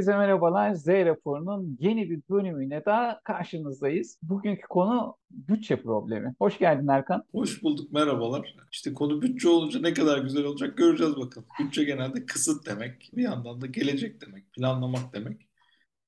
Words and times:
Herkese 0.00 0.18
merhabalar. 0.18 0.74
Z 0.74 0.88
raporunun 0.88 1.76
yeni 1.80 2.10
bir 2.10 2.20
bölümüne 2.30 2.84
daha 2.84 3.20
karşınızdayız. 3.24 4.18
Bugünkü 4.22 4.62
konu 4.68 5.16
bütçe 5.30 5.82
problemi. 5.82 6.34
Hoş 6.38 6.58
geldin 6.58 6.88
Erkan. 6.88 7.24
Hoş 7.32 7.62
bulduk, 7.62 7.92
merhabalar. 7.92 8.56
İşte 8.72 8.94
konu 8.94 9.22
bütçe 9.22 9.48
olunca 9.48 9.80
ne 9.80 9.94
kadar 9.94 10.18
güzel 10.18 10.44
olacak 10.44 10.76
göreceğiz 10.76 11.16
bakalım. 11.16 11.48
Bütçe 11.60 11.84
genelde 11.84 12.26
kısıt 12.26 12.66
demek, 12.66 13.10
bir 13.16 13.22
yandan 13.22 13.60
da 13.60 13.66
gelecek 13.66 14.20
demek, 14.26 14.52
planlamak 14.52 15.14
demek. 15.14 15.48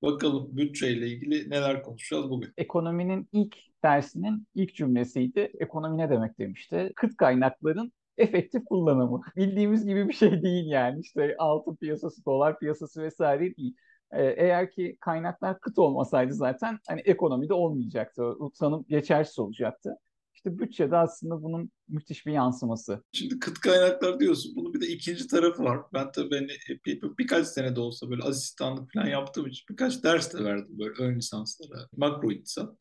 Bakalım 0.03 0.57
bütçeyle 0.57 1.09
ilgili 1.09 1.51
neler 1.51 1.83
konuşacağız 1.83 2.31
bugün. 2.31 2.53
Ekonominin 2.57 3.29
ilk 3.33 3.57
dersinin 3.85 4.47
ilk 4.55 4.75
cümlesiydi. 4.75 5.53
Ekonomi 5.61 5.99
ne 5.99 6.11
demek 6.11 6.39
demişti. 6.39 6.93
Kıt 6.97 7.17
kaynakların 7.17 7.93
efektif 8.17 8.65
kullanımı. 8.65 9.21
Bildiğimiz 9.37 9.87
gibi 9.87 10.09
bir 10.09 10.13
şey 10.13 10.43
değil 10.43 10.67
yani. 10.67 11.01
İşte 11.01 11.37
altın 11.39 11.77
piyasası, 11.77 12.25
dolar 12.25 12.59
piyasası 12.59 13.03
vesaire 13.03 13.57
değil. 13.57 13.77
Ee, 14.13 14.25
eğer 14.25 14.71
ki 14.71 14.97
kaynaklar 15.01 15.61
kıt 15.61 15.79
olmasaydı 15.79 16.35
zaten 16.35 16.79
hani 16.89 17.01
ekonomide 17.01 17.55
olmayacaktı. 17.55 18.25
O 18.25 18.51
tanım 18.51 18.85
geçersiz 18.89 19.39
olacaktı. 19.39 19.97
İşte 20.35 20.59
bütçede 20.59 20.97
aslında 20.97 21.43
bunun 21.43 21.71
müthiş 21.89 22.27
bir 22.27 22.33
yansıması. 22.33 23.03
Şimdi 23.13 23.39
kıt 23.39 23.59
kaynaklar 23.59 24.21
diyorsun. 24.21 24.53
Bunun 24.57 24.75
bir 24.75 24.81
de 24.81 24.87
ikinci 24.87 25.27
tarafı 25.27 25.65
var. 25.65 25.81
Ben 25.95 26.13
tabii 26.13 26.35
hani 26.35 26.49
bir, 26.87 27.03
birkaç 27.19 27.47
sene 27.47 27.77
de 27.77 27.81
olsa 27.81 28.11
böyle 28.11 28.23
asistanlık 28.23 28.93
falan 28.93 29.07
yaptığım 29.07 29.47
için 29.47 29.65
birkaç 29.71 30.05
ders 30.05 30.35
de 30.35 30.45
verdim 30.45 30.79
böyle 30.79 30.95
ön 30.99 31.17
lisanslara. 31.17 31.89
Makro 31.97 32.31
iktisat. 32.31 32.77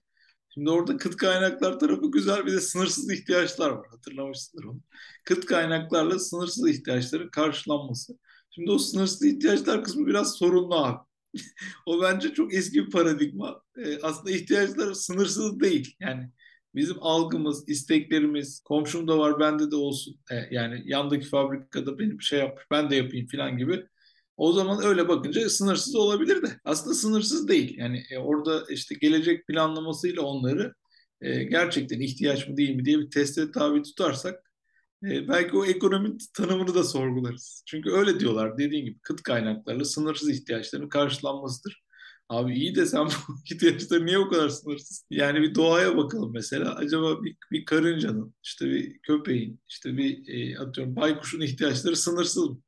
Şimdi 0.54 0.70
orada 0.70 0.98
kıt 0.98 1.18
kaynaklar 1.18 1.80
tarafı 1.80 2.12
güzel 2.12 2.46
bir 2.46 2.52
de 2.52 2.62
sınırsız 2.62 3.12
ihtiyaçlar 3.12 3.70
var. 3.70 3.88
Hatırlamışsındır 3.92 4.64
onu. 4.64 4.82
Kıt 5.26 5.46
kaynaklarla 5.46 6.20
sınırsız 6.20 6.70
ihtiyaçların 6.70 7.30
karşılanması. 7.30 8.14
Şimdi 8.50 8.72
o 8.72 8.78
sınırsız 8.78 9.26
ihtiyaçlar 9.26 9.84
kısmı 9.84 10.08
biraz 10.08 10.36
sorunlu 10.36 10.76
abi. 10.76 11.00
o 11.86 12.02
bence 12.02 12.34
çok 12.34 12.54
eski 12.54 12.86
bir 12.86 12.92
paradigma. 12.92 13.62
Ee, 13.78 14.00
aslında 14.02 14.32
ihtiyaçlar 14.32 14.94
sınırsız 14.94 15.60
değil. 15.60 15.96
Yani 16.00 16.30
bizim 16.76 16.98
algımız, 17.00 17.70
isteklerimiz, 17.70 18.62
komşum 18.66 19.08
da 19.08 19.18
var 19.18 19.40
bende 19.40 19.72
de 19.72 19.76
olsun. 19.76 20.20
Ee, 20.32 20.36
yani 20.52 20.82
yandaki 20.86 21.28
fabrikada 21.28 22.00
benim 22.00 22.22
şey 22.22 22.40
yapmış 22.40 22.66
ben 22.72 22.90
de 22.90 22.96
yapayım 22.96 23.28
falan 23.28 23.58
gibi 23.58 23.86
o 24.42 24.54
zaman 24.54 24.84
öyle 24.86 25.08
bakınca 25.08 25.50
sınırsız 25.50 25.96
olabilir 25.96 26.42
de 26.42 26.48
aslında 26.66 26.96
sınırsız 26.96 27.48
değil. 27.48 27.78
Yani 27.78 28.04
e, 28.12 28.18
orada 28.18 28.66
işte 28.70 28.96
gelecek 28.96 29.48
planlamasıyla 29.48 30.22
onları 30.22 30.74
e, 31.22 31.44
gerçekten 31.44 32.00
ihtiyaç 32.00 32.48
mı 32.48 32.58
değil 32.58 32.76
mi 32.76 32.86
diye 32.86 33.00
bir 33.00 33.10
teste 33.10 33.52
tabi 33.52 33.84
tutarsak 33.84 34.52
e, 35.04 35.28
belki 35.28 35.58
o 35.58 35.66
ekonominin 35.66 36.18
tanımını 36.38 36.76
da 36.76 36.84
sorgularız. 36.84 37.64
Çünkü 37.68 37.92
öyle 37.92 38.20
diyorlar 38.20 38.58
dediğin 38.58 38.86
gibi 38.86 39.00
kıt 39.00 39.24
kaynaklarla 39.24 39.86
sınırsız 39.86 40.30
ihtiyaçların 40.30 40.90
karşılanmasıdır. 40.90 41.84
Abi 42.30 42.54
iyi 42.54 42.76
de 42.76 42.86
sen 42.86 43.06
bu 43.28 43.36
ihtiyaçları 43.52 44.06
niye 44.06 44.18
o 44.20 44.30
kadar 44.30 44.50
sınırsız? 44.50 45.06
Yani 45.10 45.42
bir 45.42 45.56
doğaya 45.56 45.98
bakalım 45.98 46.32
mesela. 46.34 46.76
Acaba 46.76 47.24
bir, 47.24 47.36
bir 47.52 47.66
karıncanın, 47.66 48.36
işte 48.44 48.66
bir 48.66 49.00
köpeğin, 49.00 49.60
işte 49.70 49.98
bir 49.98 50.28
e, 50.28 50.60
atıyorum 50.60 50.96
baykuşun 50.96 51.42
ihtiyaçları 51.42 51.96
sınırsız 51.96 52.50
mı? 52.50 52.62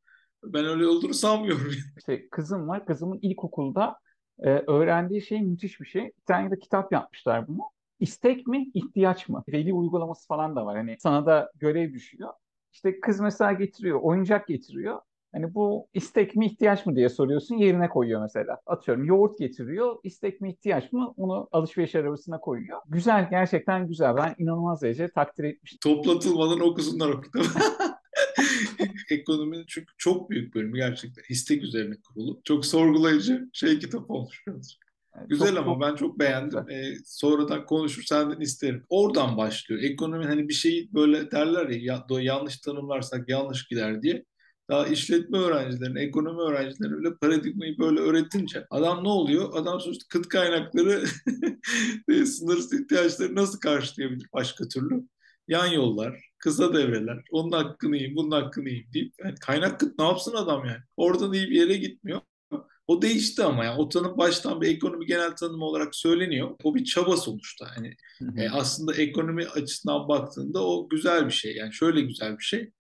Ben 0.44 0.66
öyle 0.66 0.88
olduğunu 0.88 1.14
sanmıyorum. 1.14 1.72
İşte 1.98 2.30
kızım 2.30 2.68
var. 2.68 2.86
Kızımın 2.86 3.20
ilkokulda 3.22 3.96
e, 4.40 4.50
öğrendiği 4.50 5.22
şey 5.22 5.42
müthiş 5.42 5.82
bir 5.82 5.86
şey. 5.86 6.04
Bir 6.04 6.26
tane 6.26 6.52
de 6.52 6.60
kitap 6.60 6.92
yapmışlar 6.92 7.48
bunu. 7.48 7.62
İstek 8.00 8.48
mi, 8.48 8.72
ihtiyaç 8.74 9.30
mı? 9.30 9.44
Veli 9.54 9.74
uygulaması 9.74 10.28
falan 10.28 10.56
da 10.56 10.66
var. 10.66 10.78
Hani 10.78 10.98
sana 11.00 11.26
da 11.26 11.52
görev 11.56 11.94
düşüyor. 11.94 12.30
İşte 12.74 13.00
kız 13.00 13.20
mesela 13.20 13.54
getiriyor, 13.54 14.00
oyuncak 14.02 14.48
getiriyor. 14.48 15.00
Hani 15.34 15.54
bu 15.54 15.88
istek 15.94 16.36
mi 16.36 16.46
ihtiyaç 16.46 16.86
mı 16.86 16.96
diye 16.96 17.10
soruyorsun 17.10 17.56
yerine 17.56 17.90
koyuyor 17.90 18.22
mesela. 18.22 18.60
Atıyorum 18.66 19.06
yoğurt 19.06 19.40
getiriyor 19.40 19.96
istek 20.04 20.42
mi 20.42 20.50
ihtiyaç 20.52 20.92
mı 20.92 21.14
onu 21.18 21.48
alışveriş 21.52 21.96
arabasına 21.96 22.40
koyuyor. 22.40 22.80
Güzel 22.88 23.30
gerçekten 23.30 23.88
güzel 23.88 24.16
ben 24.16 24.36
inanılmaz 24.38 24.82
derece 24.82 25.12
takdir 25.12 25.44
etmiştim. 25.44 25.80
Toplatılmadan 25.94 26.60
okusunlar 26.60 27.10
o 27.10 27.22
kitabı. 27.22 27.46
Ekonominin 29.10 29.66
çünkü 29.68 29.94
çok 29.98 30.30
büyük 30.30 30.56
bölümü 30.56 30.78
gerçekten 30.78 31.24
istek 31.30 31.64
üzerine 31.64 31.96
kurulu. 32.02 32.42
Çok 32.44 32.66
sorgulayıcı 32.66 33.50
şey 33.54 33.80
kitap 33.80 34.12
olmuş 34.12 34.48
birazcık. 34.48 34.84
Güzel 35.28 35.48
çok, 35.50 35.58
ama 35.58 35.74
çok, 35.74 35.82
ben 35.82 35.96
çok 35.96 36.20
beğendim. 36.20 36.70
Ee, 36.70 36.96
sonradan 37.06 37.66
konuşur 37.66 38.04
senden 38.04 38.40
isterim. 38.40 38.84
Oradan 38.90 39.38
başlıyor. 39.38 39.82
Ekonomi 39.82 40.26
hani 40.26 40.50
bir 40.50 40.54
şeyi 40.54 40.94
böyle 40.94 41.32
derler 41.32 41.70
ya, 41.70 42.06
ya 42.10 42.22
yanlış 42.22 42.58
tanımlarsak 42.58 43.30
yanlış 43.30 43.68
gider 43.68 44.02
diye. 44.02 44.26
Daha 44.70 44.88
işletme 44.88 45.38
öğrencilerine, 45.38 46.02
ekonomi 46.02 46.42
öğrencilerine 46.42 47.00
bile 47.00 47.16
paradigmayı 47.22 47.78
böyle 47.78 48.00
öğretince 48.00 48.66
adam 48.70 49.04
ne 49.04 49.08
oluyor? 49.08 49.50
Adam 49.54 49.80
sonuçta 49.80 50.06
kıt 50.10 50.28
kaynakları 50.28 51.06
sınırsız 52.26 52.74
ihtiyaçları 52.74 53.36
nasıl 53.36 53.60
karşılayabilir 53.60 54.28
başka 54.34 54.68
türlü? 54.68 55.04
Yan 55.48 55.68
yollar, 55.68 56.33
kısa 56.44 56.74
devreler, 56.74 57.24
onun 57.32 57.52
hakkını 57.52 57.96
yiyeyim, 57.96 58.16
bunun 58.16 58.32
hakkını 58.32 58.70
yiyeyim 58.70 58.94
deyip 58.94 59.14
yani 59.24 59.36
kaynak 59.36 59.80
kıt 59.80 60.00
ne 60.00 60.06
yapsın 60.06 60.36
adam 60.36 60.66
yani? 60.66 60.82
Oradan 60.98 61.34
iyi 61.34 61.50
bir 61.50 61.56
yere 61.56 61.76
gitmiyor. 61.78 62.22
O 62.88 63.02
değişti 63.02 63.44
ama 63.44 63.66
yani 63.66 63.80
o 63.80 63.90
tanım 63.90 64.18
baştan 64.18 64.62
bir 64.62 64.68
ekonomi 64.76 65.06
genel 65.06 65.36
tanımı 65.36 65.66
olarak 65.66 65.96
söyleniyor. 65.96 66.56
O 66.64 66.76
bir 66.76 66.84
çaba 66.84 67.18
sonuçta. 67.18 67.68
Yani 67.76 67.96
e, 68.38 68.50
aslında 68.50 68.96
ekonomi 68.96 69.48
açısından 69.48 70.08
baktığında 70.08 70.68
o 70.68 70.90
güzel 70.90 71.26
bir 71.26 71.32
şey. 71.32 71.56
Yani 71.56 71.74
şöyle 71.74 72.02
güzel 72.02 72.38
bir 72.38 72.44
şey. 72.44 72.72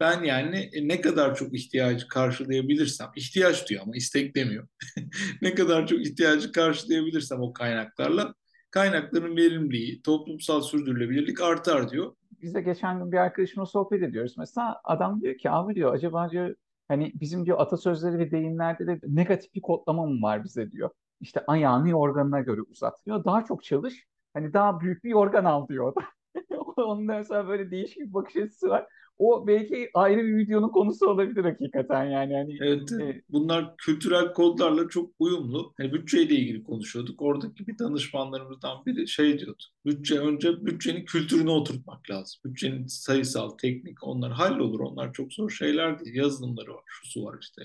Ben 0.00 0.22
yani 0.22 0.70
e, 0.72 0.88
ne 0.88 1.00
kadar 1.00 1.34
çok 1.36 1.54
ihtiyacı 1.54 2.08
karşılayabilirsem, 2.08 3.10
ihtiyaç 3.16 3.68
diyor 3.68 3.82
ama 3.82 3.96
istek 3.96 4.36
demiyor. 4.36 4.68
ne 5.42 5.54
kadar 5.54 5.86
çok 5.86 6.06
ihtiyacı 6.06 6.52
karşılayabilirsem 6.52 7.40
o 7.40 7.52
kaynaklarla 7.52 8.34
kaynakların 8.70 9.36
verimliliği, 9.36 10.02
toplumsal 10.02 10.62
sürdürülebilirlik 10.62 11.40
artar 11.40 11.90
diyor 11.90 12.14
biz 12.42 12.54
de 12.54 12.60
geçen 12.60 12.98
gün 12.98 13.12
bir 13.12 13.16
arkadaşımla 13.16 13.66
sohbet 13.66 14.02
ediyoruz. 14.02 14.34
Mesela 14.38 14.80
adam 14.84 15.20
diyor 15.20 15.38
ki 15.38 15.50
abi 15.50 15.74
diyor 15.74 15.94
acaba 15.94 16.30
diyor 16.30 16.54
hani 16.88 17.12
bizim 17.20 17.46
diyor 17.46 17.60
atasözleri 17.60 18.18
ve 18.18 18.30
deyimlerde 18.30 18.86
de 18.86 19.00
negatif 19.06 19.54
bir 19.54 19.60
kodlama 19.62 20.06
mı 20.06 20.22
var 20.22 20.44
bize 20.44 20.70
diyor. 20.72 20.90
İşte 21.20 21.44
ayağını 21.46 21.88
yorganına 21.88 22.40
göre 22.40 22.60
uzat 22.62 23.06
diyor. 23.06 23.24
Daha 23.24 23.44
çok 23.44 23.64
çalış. 23.64 24.06
Hani 24.34 24.52
daha 24.52 24.80
büyük 24.80 25.04
bir 25.04 25.10
yorgan 25.10 25.44
al 25.44 25.68
diyor. 25.68 25.94
Onun 26.76 27.04
mesela 27.04 27.48
böyle 27.48 27.70
değişik 27.70 27.98
bir 27.98 28.14
bakış 28.14 28.36
açısı 28.36 28.68
var 28.68 28.86
o 29.18 29.46
belki 29.46 29.90
ayrı 29.94 30.24
bir 30.24 30.36
videonun 30.36 30.68
konusu 30.68 31.06
olabilir 31.06 31.44
hakikaten 31.44 32.04
yani. 32.04 32.34
Hani, 32.34 32.56
evet, 32.60 32.92
e, 32.92 33.22
bunlar 33.28 33.76
kültürel 33.76 34.32
kodlarla 34.32 34.88
çok 34.88 35.10
uyumlu. 35.18 35.74
Yani 35.78 35.92
bütçeyle 35.92 36.34
ilgili 36.34 36.64
konuşuyorduk. 36.64 37.22
Oradaki 37.22 37.66
bir 37.66 37.78
danışmanlarımızdan 37.78 38.86
biri 38.86 39.08
şey 39.08 39.38
diyordu. 39.38 39.62
Bütçe 39.86 40.18
önce 40.18 40.66
bütçenin 40.66 41.04
kültürünü 41.04 41.50
oturtmak 41.50 42.10
lazım. 42.10 42.40
Bütçenin 42.44 42.86
sayısal, 42.86 43.50
teknik 43.50 44.04
onlar 44.06 44.32
hallolur. 44.32 44.80
Onlar 44.80 45.12
çok 45.12 45.32
zor 45.32 45.50
şeyler 45.50 46.00
değil. 46.00 46.16
Yazılımları 46.16 46.74
var, 46.74 46.84
şusu 46.86 47.24
var 47.24 47.38
işte. 47.40 47.62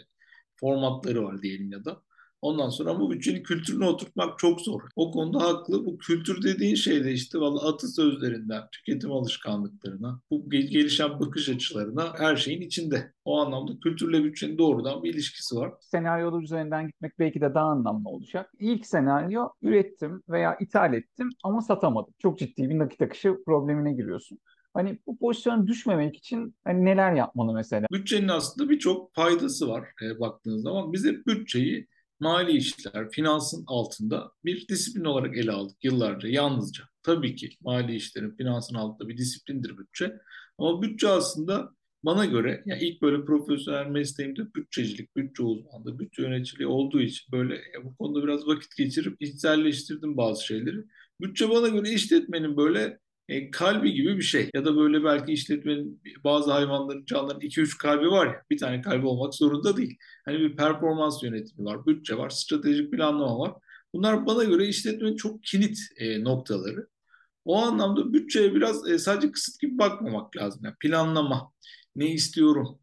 Formatları 0.55 1.23
var 1.23 1.41
diyelim 1.41 1.71
ya 1.71 1.85
da. 1.85 2.01
Ondan 2.41 2.69
sonra 2.69 2.99
bu 2.99 3.11
bütçenin 3.11 3.43
kültürünü 3.43 3.85
oturtmak 3.85 4.39
çok 4.39 4.61
zor. 4.61 4.81
O 4.95 5.11
konuda 5.11 5.41
haklı. 5.41 5.85
Bu 5.85 5.97
kültür 5.97 6.43
dediğin 6.43 6.75
şey 6.75 7.03
de 7.03 7.11
işte 7.11 7.39
valla 7.39 7.67
atasözlerinden, 7.67 8.61
tüketim 8.71 9.11
alışkanlıklarına, 9.11 10.21
bu 10.31 10.49
gelişen 10.49 11.19
bakış 11.19 11.49
açılarına 11.49 12.13
her 12.17 12.35
şeyin 12.35 12.61
içinde. 12.61 13.13
O 13.25 13.39
anlamda 13.39 13.71
kültürle 13.83 14.23
bütçenin 14.23 14.57
doğrudan 14.57 15.03
bir 15.03 15.13
ilişkisi 15.13 15.55
var. 15.55 15.73
Senaryolar 15.79 16.41
üzerinden 16.41 16.87
gitmek 16.87 17.19
belki 17.19 17.41
de 17.41 17.53
daha 17.53 17.65
anlamlı 17.65 18.09
olacak. 18.09 18.51
İlk 18.59 18.85
senaryo 18.85 19.49
ürettim 19.61 20.23
veya 20.29 20.57
ithal 20.59 20.93
ettim 20.93 21.29
ama 21.43 21.61
satamadım. 21.61 22.13
Çok 22.19 22.39
ciddi 22.39 22.69
bir 22.69 22.79
nakit 22.79 23.01
akışı 23.01 23.35
problemine 23.45 23.93
giriyorsun. 23.93 24.39
Hani 24.73 24.99
bu 25.07 25.17
pozisyona 25.17 25.67
düşmemek 25.67 26.15
için 26.15 26.55
hani 26.63 26.85
neler 26.85 27.13
yapmalı 27.13 27.53
mesela? 27.53 27.87
Bütçenin 27.91 28.27
aslında 28.27 28.69
birçok 28.69 29.15
faydası 29.15 29.67
var 29.67 29.87
e, 30.03 30.19
baktığınız 30.19 30.63
zaman. 30.63 30.93
Biz 30.93 31.05
hep 31.05 31.27
bütçeyi 31.27 31.87
mali 32.19 32.57
işler, 32.57 33.09
finansın 33.11 33.63
altında 33.67 34.31
bir 34.45 34.67
disiplin 34.67 35.05
olarak 35.05 35.37
ele 35.37 35.51
aldık 35.51 35.83
yıllarca, 35.83 36.29
yalnızca. 36.29 36.83
Tabii 37.03 37.35
ki 37.35 37.49
mali 37.61 37.95
işlerin, 37.95 38.35
finansın 38.35 38.75
altında 38.75 39.09
bir 39.09 39.17
disiplindir 39.17 39.77
bütçe. 39.77 40.13
Ama 40.57 40.81
bütçe 40.81 41.07
aslında 41.07 41.71
bana 42.03 42.25
göre 42.25 42.63
yani 42.65 42.83
ilk 42.83 43.01
böyle 43.01 43.25
profesyonel 43.25 43.87
mesleğimde 43.87 44.53
bütçecilik, 44.55 45.15
bütçe 45.15 45.43
uzmanlığı, 45.43 45.99
bütçe 45.99 46.21
yöneticiliği 46.21 46.67
olduğu 46.67 47.01
için 47.01 47.31
böyle 47.31 47.61
bu 47.83 47.95
konuda 47.95 48.23
biraz 48.23 48.47
vakit 48.47 48.77
geçirip 48.77 49.21
içselleştirdim 49.21 50.17
bazı 50.17 50.45
şeyleri. 50.45 50.77
Bütçe 51.21 51.49
bana 51.49 51.67
göre 51.67 51.89
işletmenin 51.89 52.57
böyle 52.57 52.99
e, 53.27 53.51
kalbi 53.51 53.93
gibi 53.93 54.17
bir 54.17 54.21
şey. 54.21 54.49
Ya 54.53 54.65
da 54.65 54.77
böyle 54.77 55.03
belki 55.03 55.33
işletmenin 55.33 56.01
bazı 56.23 56.51
hayvanların, 56.51 57.05
canlıların 57.05 57.41
2-3 57.41 57.77
kalbi 57.77 58.11
var 58.11 58.27
ya, 58.27 58.43
bir 58.49 58.57
tane 58.57 58.81
kalbi 58.81 59.05
olmak 59.07 59.35
zorunda 59.35 59.77
değil. 59.77 59.97
Hani 60.25 60.39
bir 60.39 60.55
performans 60.55 61.23
yönetimi 61.23 61.65
var, 61.65 61.85
bütçe 61.85 62.17
var, 62.17 62.29
stratejik 62.29 62.91
planlama 62.91 63.39
var. 63.39 63.53
Bunlar 63.93 64.25
bana 64.25 64.43
göre 64.43 64.67
işletmenin 64.67 65.15
çok 65.15 65.43
kilit 65.43 65.79
e, 65.97 66.23
noktaları. 66.23 66.87
O 67.45 67.57
anlamda 67.57 68.13
bütçeye 68.13 68.55
biraz 68.55 68.89
e, 68.89 68.99
sadece 68.99 69.31
kısıt 69.31 69.59
gibi 69.61 69.77
bakmamak 69.77 70.37
lazım. 70.37 70.61
Yani 70.65 70.75
planlama, 70.79 71.51
ne 71.95 72.11
istiyorum, 72.11 72.79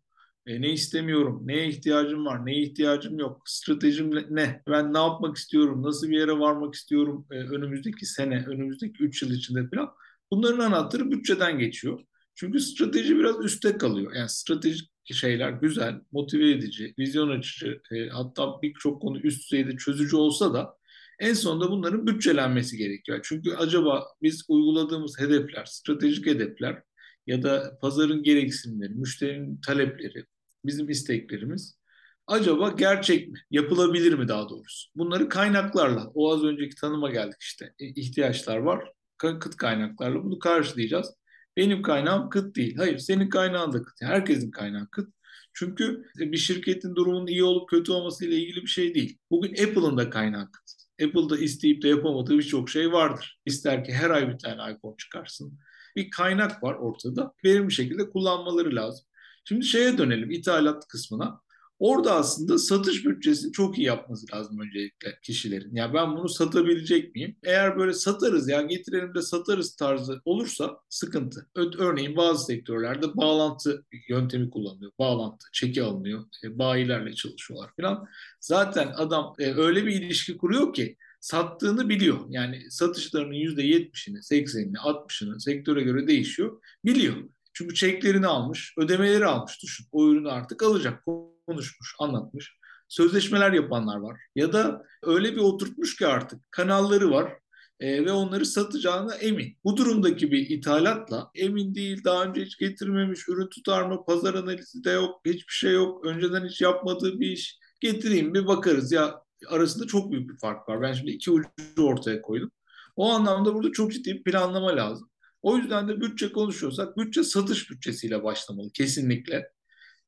E, 0.47 0.61
ne 0.62 0.73
istemiyorum, 0.73 1.43
neye 1.44 1.69
ihtiyacım 1.69 2.26
var, 2.26 2.47
neye 2.47 2.62
ihtiyacım 2.62 3.19
yok, 3.19 3.43
stratejim 3.47 4.11
ne, 4.31 4.62
ben 4.69 4.94
ne 4.94 4.99
yapmak 4.99 5.37
istiyorum, 5.37 5.82
nasıl 5.82 6.08
bir 6.11 6.19
yere 6.19 6.38
varmak 6.38 6.75
istiyorum 6.75 7.26
e, 7.31 7.35
önümüzdeki 7.35 8.06
sene, 8.06 8.44
önümüzdeki 8.47 9.05
3 9.05 9.23
yıl 9.23 9.31
içinde 9.32 9.69
falan. 9.75 9.90
Bunların 10.35 10.59
anahtarı 10.59 11.11
bütçeden 11.11 11.59
geçiyor. 11.59 12.01
Çünkü 12.35 12.61
strateji 12.61 13.19
biraz 13.19 13.45
üstte 13.45 13.79
kalıyor. 13.79 14.15
Yani 14.15 14.29
stratejik 14.29 14.91
şeyler 15.13 15.51
güzel, 15.51 16.01
motive 16.13 16.51
edici, 16.51 16.95
vizyon 16.99 17.31
açıcı, 17.31 17.81
e, 17.93 18.09
hatta 18.09 18.63
birçok 18.63 19.03
konu 19.03 19.21
üst 19.21 19.53
düzeyde 19.53 19.77
çözücü 19.77 20.17
olsa 20.17 20.55
da 20.55 20.77
en 21.19 21.35
sonunda 21.35 21.71
bunların 21.71 22.07
bütçelenmesi 22.07 22.77
gerekiyor. 22.77 23.21
Çünkü 23.23 23.55
acaba 23.55 24.07
biz 24.23 24.45
uyguladığımız 24.49 25.21
hedefler, 25.21 25.65
stratejik 25.65 26.27
hedefler 26.27 26.83
ya 27.27 27.43
da 27.43 27.79
pazarın 27.81 28.23
gereksinimleri, 28.23 28.95
müşterinin 28.95 29.61
talepleri, 29.61 30.25
bizim 30.65 30.91
isteklerimiz 30.91 31.79
acaba 32.27 32.69
gerçek 32.69 33.29
mi? 33.29 33.39
Yapılabilir 33.51 34.15
mi 34.15 34.29
daha 34.29 34.49
doğrusu? 34.49 34.91
Bunları 34.97 35.29
kaynaklarla, 35.29 36.11
o 36.15 36.33
az 36.33 36.45
önceki 36.45 36.75
tanıma 36.75 37.11
geldik 37.11 37.41
işte, 37.41 37.75
e, 37.79 37.87
ihtiyaçlar 37.87 38.57
var, 38.57 38.93
kıt 39.16 39.56
kaynaklarla 39.56 40.25
bunu 40.25 40.38
karşılayacağız. 40.38 41.14
Benim 41.56 41.82
kaynağım 41.82 42.31
kıt 42.31 42.56
değil. 42.56 42.76
Hayır, 42.76 42.99
senin 42.99 43.28
kaynağın 43.28 43.72
da 43.72 43.82
kıt. 43.82 44.02
Herkesin 44.02 44.50
kaynağı 44.50 44.88
kıt. 44.90 45.08
Çünkü 45.55 46.05
bir 46.16 46.37
şirketin 46.37 46.94
durumunun 46.96 47.26
iyi 47.26 47.44
olup 47.44 47.69
kötü 47.69 47.93
olması 47.93 48.25
ile 48.26 48.37
ilgili 48.37 48.62
bir 48.62 48.66
şey 48.66 48.94
değil. 48.94 49.19
Bugün 49.31 49.50
Apple'ın 49.50 49.96
da 49.96 50.11
kaynağı 50.11 50.50
kıt. 50.52 50.64
Apple'da 51.02 51.38
isteyip 51.38 51.82
de 51.82 51.88
yapamadığı 51.88 52.38
birçok 52.38 52.70
şey 52.70 52.93
vardır. 52.93 53.40
İster 53.46 53.84
ki 53.84 53.93
her 53.93 54.11
ay 54.11 54.28
bir 54.28 54.38
tane 54.38 54.72
iPhone 54.72 54.96
çıkarsın. 54.99 55.58
Bir 55.96 56.11
kaynak 56.11 56.62
var 56.62 56.75
ortada. 56.75 57.32
Verimli 57.44 57.72
şekilde 57.72 58.11
kullanmaları 58.11 58.75
lazım. 58.75 59.06
Şimdi 59.44 59.66
şeye 59.66 59.99
dönelim, 59.99 60.31
ithalat 60.31 60.88
kısmına. 60.88 61.40
Orada 61.79 62.15
aslında 62.15 62.59
satış 62.59 63.05
bütçesini 63.05 63.53
çok 63.53 63.79
iyi 63.79 63.87
yapması 63.87 64.26
lazım 64.35 64.61
öncelikle 64.61 65.19
kişilerin. 65.23 65.76
Ya 65.76 65.94
ben 65.94 66.17
bunu 66.17 66.29
satabilecek 66.29 67.15
miyim? 67.15 67.37
Eğer 67.43 67.79
böyle 67.79 67.93
satarız 67.93 68.49
ya 68.49 68.62
getirelim 68.62 69.15
de 69.15 69.23
satarız 69.23 69.76
tarzı 69.76 70.21
olursa 70.25 70.79
sıkıntı. 70.88 71.49
Örneğin 71.55 72.17
bazı 72.17 72.44
sektörlerde 72.44 73.17
bağlantı 73.17 73.85
yöntemi 74.09 74.50
kullanılıyor. 74.50 74.93
Bağlantı, 74.99 75.47
çeki 75.53 75.82
alınıyor. 75.82 76.25
E, 76.44 76.59
bayilerle 76.59 77.15
çalışıyorlar 77.15 77.71
falan. 77.81 78.06
Zaten 78.41 78.93
adam 78.97 79.35
e, 79.38 79.55
öyle 79.55 79.87
bir 79.87 80.03
ilişki 80.03 80.37
kuruyor 80.37 80.75
ki 80.75 80.97
sattığını 81.21 81.88
biliyor. 81.88 82.19
Yani 82.29 82.71
satışlarının 82.71 83.35
%70'ini, 83.35 84.19
80'ini, 84.19 84.76
60'ını 84.76 85.41
sektöre 85.41 85.82
göre 85.82 86.06
değişiyor. 86.06 86.62
Biliyor. 86.85 87.15
Çünkü 87.53 87.75
çeklerini 87.75 88.26
almış, 88.26 88.75
ödemeleri 88.79 89.26
almış 89.26 89.62
düşün. 89.62 89.87
O 89.93 90.09
ürünü 90.09 90.31
artık 90.31 90.62
alacak 90.62 91.06
konuşmuş, 91.46 91.94
anlatmış. 91.99 92.58
Sözleşmeler 92.88 93.52
yapanlar 93.52 93.96
var. 93.96 94.20
Ya 94.35 94.52
da 94.52 94.85
öyle 95.02 95.32
bir 95.32 95.41
oturtmuş 95.41 95.96
ki 95.96 96.06
artık 96.06 96.52
kanalları 96.52 97.11
var 97.11 97.32
e, 97.81 98.05
ve 98.05 98.12
onları 98.12 98.46
satacağına 98.46 99.14
emin. 99.14 99.58
Bu 99.64 99.76
durumdaki 99.76 100.32
bir 100.32 100.50
ithalatla 100.50 101.31
emin 101.35 101.75
değil, 101.75 102.05
daha 102.05 102.25
önce 102.25 102.44
hiç 102.44 102.58
getirmemiş, 102.58 103.29
ürün 103.29 103.49
tutar 103.49 103.82
mı, 103.82 104.05
pazar 104.06 104.35
analizi 104.35 104.85
de 104.85 104.91
yok, 104.91 105.20
hiçbir 105.26 105.52
şey 105.52 105.73
yok, 105.73 106.06
önceden 106.06 106.49
hiç 106.49 106.61
yapmadığı 106.61 107.20
bir 107.20 107.31
iş. 107.31 107.58
Getireyim 107.81 108.35
bir 108.35 108.47
bakarız 108.47 108.93
ya 108.93 109.25
arasında 109.49 109.87
çok 109.87 110.12
büyük 110.12 110.31
bir 110.31 110.38
fark 110.38 110.69
var. 110.69 110.82
Ben 110.82 110.93
şimdi 110.93 111.11
iki 111.11 111.31
ucu 111.31 111.49
ortaya 111.79 112.23
koydum. 112.23 112.50
O 112.97 113.11
anlamda 113.11 113.55
burada 113.55 113.73
çok 113.73 113.93
ciddi 113.93 114.14
bir 114.14 114.23
planlama 114.23 114.76
lazım. 114.76 115.11
O 115.43 115.56
yüzden 115.56 115.88
de 115.88 116.00
bütçe 116.00 116.32
konuşuyorsak 116.32 116.97
bütçe 116.97 117.25
satış 117.25 117.70
bütçesiyle 117.70 118.23
başlamalı 118.23 118.70
kesinlikle. 118.70 119.50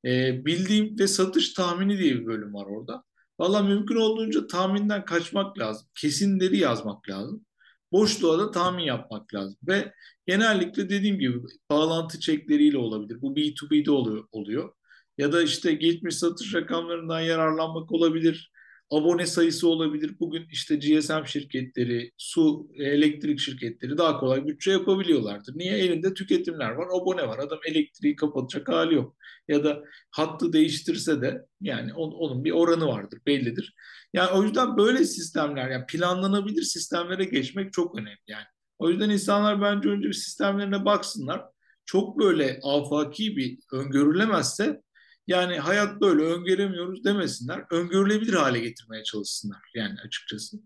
E, 0.05 0.45
bildiğim 0.47 0.99
ve 0.99 1.07
satış 1.09 1.53
tahmini 1.53 1.99
diye 1.99 2.15
bir 2.15 2.27
bölüm 2.27 2.55
var 2.55 2.67
orada. 2.67 3.05
Valla 3.39 3.63
mümkün 3.63 3.97
olduğunca 3.97 4.47
tahminden 4.47 5.05
kaçmak 5.05 5.59
lazım. 5.59 5.89
Kesinleri 5.95 6.59
yazmak 6.59 7.09
lazım. 7.09 7.47
Boşluğa 7.93 8.39
da 8.39 8.51
tahmin 8.51 8.85
yapmak 8.85 9.35
lazım. 9.35 9.59
Ve 9.63 9.93
genellikle 10.27 10.89
dediğim 10.89 11.19
gibi 11.19 11.39
bağlantı 11.71 12.21
çekleriyle 12.21 12.79
olabilir. 12.79 13.23
Bu 13.23 13.37
B2B'de 13.37 13.91
oluyor. 13.91 14.25
oluyor. 14.33 14.73
Ya 15.19 15.33
da 15.33 15.43
işte 15.43 15.73
geçmiş 15.75 16.17
satış 16.17 16.55
rakamlarından 16.55 17.21
yararlanmak 17.21 17.93
olabilir 17.93 18.53
abone 18.91 19.27
sayısı 19.27 19.69
olabilir. 19.69 20.17
Bugün 20.21 20.47
işte 20.51 20.77
GSM 20.77 21.25
şirketleri, 21.27 22.11
su, 22.17 22.69
elektrik 22.75 23.41
şirketleri 23.41 23.99
daha 23.99 24.19
kolay 24.19 24.47
bütçe 24.47 24.71
yapabiliyorlardır. 24.71 25.53
Niye? 25.57 25.79
Elinde 25.79 26.15
tüketimler 26.15 26.71
var, 26.71 26.87
abone 27.01 27.29
var. 27.29 27.39
Adam 27.39 27.59
elektriği 27.67 28.17
kapatacak 28.17 28.69
hali 28.69 28.95
yok. 28.95 29.17
Ya 29.49 29.65
da 29.65 29.83
hattı 30.11 30.53
değiştirse 30.53 31.23
de 31.23 31.47
yani 31.61 31.95
onun 31.95 32.45
bir 32.45 32.51
oranı 32.51 32.87
vardır, 32.87 33.21
bellidir. 33.27 33.75
Yani 34.13 34.31
o 34.31 34.43
yüzden 34.43 34.77
böyle 34.77 35.05
sistemler, 35.05 35.71
yani 35.71 35.87
planlanabilir 35.87 36.63
sistemlere 36.63 37.25
geçmek 37.25 37.73
çok 37.73 37.99
önemli 37.99 38.19
yani. 38.29 38.47
O 38.79 38.91
yüzden 38.91 39.11
insanlar 39.11 39.63
bence 39.63 39.89
önce 39.89 40.09
bir 40.09 40.13
sistemlerine 40.13 40.85
baksınlar. 40.85 41.43
Çok 41.85 42.19
böyle 42.19 42.61
afaki 42.63 43.37
bir 43.37 43.59
öngörülemezse 43.73 44.83
yani 45.27 45.59
hayat 45.59 46.01
böyle 46.01 46.23
öngöremiyoruz 46.23 47.05
demesinler. 47.05 47.65
Öngörülebilir 47.71 48.33
hale 48.35 48.59
getirmeye 48.61 49.05
çalışsınlar 49.05 49.63
yani 49.75 50.01
açıkçası. 50.07 50.57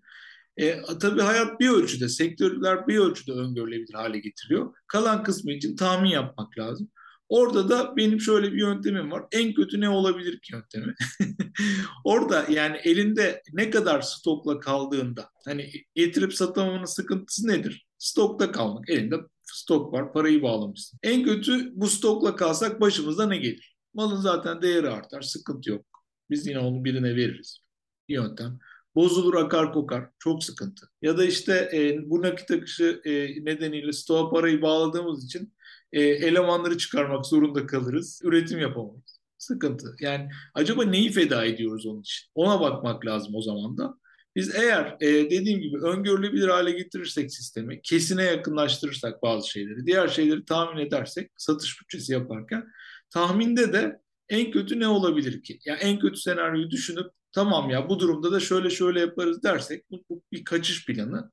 E, 0.57 0.83
tabii 1.01 1.21
hayat 1.21 1.61
bir 1.61 1.69
ölçüde, 1.69 2.09
sektörler 2.09 2.89
bir 2.89 2.99
ölçüde 2.99 3.33
öngörülebilir 3.33 3.95
hale 3.95 4.19
getiriyor. 4.19 4.75
Kalan 4.87 5.23
kısmı 5.23 5.53
için 5.53 5.77
tahmin 5.77 6.11
yapmak 6.11 6.59
lazım. 6.59 6.89
Orada 7.29 7.69
da 7.69 7.97
benim 7.97 8.21
şöyle 8.21 8.53
bir 8.53 8.59
yöntemim 8.59 9.11
var. 9.11 9.25
En 9.33 9.55
kötü 9.55 9.81
ne 9.81 9.89
olabilir 9.89 10.41
ki 10.41 10.53
yöntemi? 10.55 10.95
Orada 12.05 12.47
yani 12.49 12.77
elinde 12.85 13.43
ne 13.53 13.71
kadar 13.71 14.01
stokla 14.01 14.61
kaldığında 14.61 15.31
hani 15.45 15.71
getirip 15.95 16.35
satamamanın 16.35 16.85
sıkıntısı 16.85 17.49
nedir? 17.49 17.87
Stokta 17.99 18.53
kalmak. 18.53 18.91
Elinde 18.91 19.17
stok 19.43 19.93
var, 19.93 20.12
parayı 20.12 20.43
bağlamışsın. 20.43 20.99
En 21.03 21.25
kötü 21.25 21.71
bu 21.75 21.87
stokla 21.87 22.37
kalsak 22.37 22.81
başımıza 22.81 23.27
ne 23.27 23.37
gelir? 23.37 23.69
Malın 23.94 24.20
zaten 24.20 24.62
değeri 24.62 24.88
artar, 24.88 25.22
sıkıntı 25.22 25.70
yok. 25.70 25.87
Biz 26.31 26.46
yine 26.46 26.58
onu 26.58 26.84
birine 26.84 27.16
veririz. 27.16 27.60
Bir 28.08 28.14
yöntem. 28.14 28.58
Bozulur, 28.94 29.34
akar, 29.34 29.73
kokar. 29.73 30.11
Çok 30.18 30.44
sıkıntı. 30.44 30.87
Ya 31.02 31.18
da 31.18 31.25
işte 31.25 31.70
e, 31.73 32.11
bu 32.11 32.23
nakit 32.23 32.50
akışı 32.50 33.00
e, 33.04 33.12
nedeniyle 33.44 33.92
stoğa 33.92 34.30
parayı 34.30 34.62
bağladığımız 34.62 35.25
için 35.25 35.54
e, 35.92 36.02
elemanları 36.02 36.78
çıkarmak 36.78 37.26
zorunda 37.26 37.66
kalırız. 37.66 38.20
Üretim 38.25 38.59
yapamayız. 38.59 39.20
Sıkıntı. 39.38 39.97
Yani 40.00 40.28
acaba 40.54 40.85
neyi 40.85 41.11
feda 41.12 41.44
ediyoruz 41.44 41.87
onun 41.87 42.00
için? 42.00 42.28
Ona 42.35 42.61
bakmak 42.61 43.06
lazım 43.06 43.35
o 43.35 43.42
zaman 43.42 43.78
da. 43.78 43.94
Biz 44.37 44.54
eğer 44.54 44.97
e, 45.00 45.30
dediğim 45.30 45.61
gibi 45.61 45.78
öngörülebilir 45.78 46.49
hale 46.49 46.70
getirirsek 46.70 47.32
sistemi, 47.32 47.82
kesine 47.82 48.23
yakınlaştırırsak 48.23 49.23
bazı 49.23 49.50
şeyleri, 49.50 49.87
diğer 49.87 50.09
şeyleri 50.09 50.44
tahmin 50.44 50.87
edersek 50.87 51.30
satış 51.37 51.80
bütçesi 51.80 52.12
yaparken 52.12 52.64
tahminde 53.11 53.73
de 53.73 54.00
en 54.29 54.50
kötü 54.50 54.81
ne 54.81 54.88
olabilir 54.88 55.43
ki? 55.43 55.59
Yani 55.64 55.81
en 55.81 55.99
kötü 55.99 56.21
senaryoyu 56.21 56.71
düşünüp 56.71 57.07
tamam 57.33 57.71
ya 57.71 57.88
bu 57.88 58.00
durumda 58.00 58.33
da 58.33 58.40
şöyle 58.40 58.71
şöyle 58.71 59.00
yaparız 59.00 59.43
dersek 59.43 59.90
bu, 59.90 60.05
bu 60.09 60.23
bir 60.33 60.45
kaçış 60.45 60.87
planı 60.87 61.31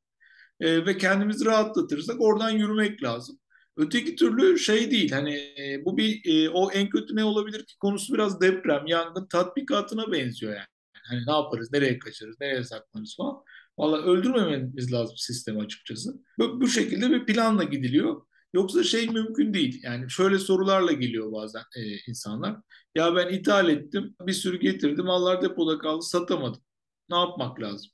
e, 0.60 0.86
ve 0.86 0.98
kendimizi 0.98 1.46
rahatlatırsak 1.46 2.22
oradan 2.22 2.50
yürümek 2.50 3.04
lazım. 3.04 3.40
Öteki 3.78 4.16
türlü 4.16 4.60
şey 4.60 4.92
değil 4.92 5.12
hani 5.12 5.36
e, 5.36 5.82
bu 5.86 5.98
bir 5.98 6.22
e, 6.26 6.50
o 6.50 6.72
en 6.72 6.90
kötü 6.90 7.16
ne 7.16 7.24
olabilir 7.24 7.66
ki 7.66 7.78
konusu 7.80 8.14
biraz 8.14 8.42
deprem, 8.42 8.88
yangın 8.88 9.28
tatbikatına 9.28 10.12
benziyor 10.12 10.54
yani. 10.54 10.68
Hani 11.04 11.20
ne 11.28 11.32
yaparız, 11.32 11.72
nereye 11.74 12.00
kaçarız, 12.00 12.36
nereye 12.42 12.64
saklanırız 12.64 13.16
falan. 13.18 13.44
Valla 13.78 13.98
öldürmememiz 13.98 14.94
lazım 14.94 15.18
sistemi 15.18 15.62
açıkçası. 15.62 16.14
Bu, 16.40 16.62
bu 16.62 16.68
şekilde 16.68 17.12
bir 17.12 17.26
planla 17.26 17.64
gidiliyor. 17.64 18.22
Yoksa 18.54 18.84
şey 18.84 19.10
mümkün 19.10 19.54
değil. 19.54 19.80
Yani 19.84 20.10
şöyle 20.12 20.40
sorularla 20.40 20.92
geliyor 20.92 21.32
bazen 21.32 21.62
e, 21.76 21.82
insanlar. 22.08 22.58
Ya 22.96 23.16
ben 23.16 23.34
ithal 23.34 23.70
ettim, 23.70 24.16
bir 24.22 24.34
sürü 24.34 24.60
getirdim, 24.60 25.06
mallar 25.06 25.42
depoda 25.42 25.78
kaldı, 25.78 26.02
satamadım. 26.02 26.62
Ne 27.10 27.18
yapmak 27.18 27.62
lazım? 27.62 27.92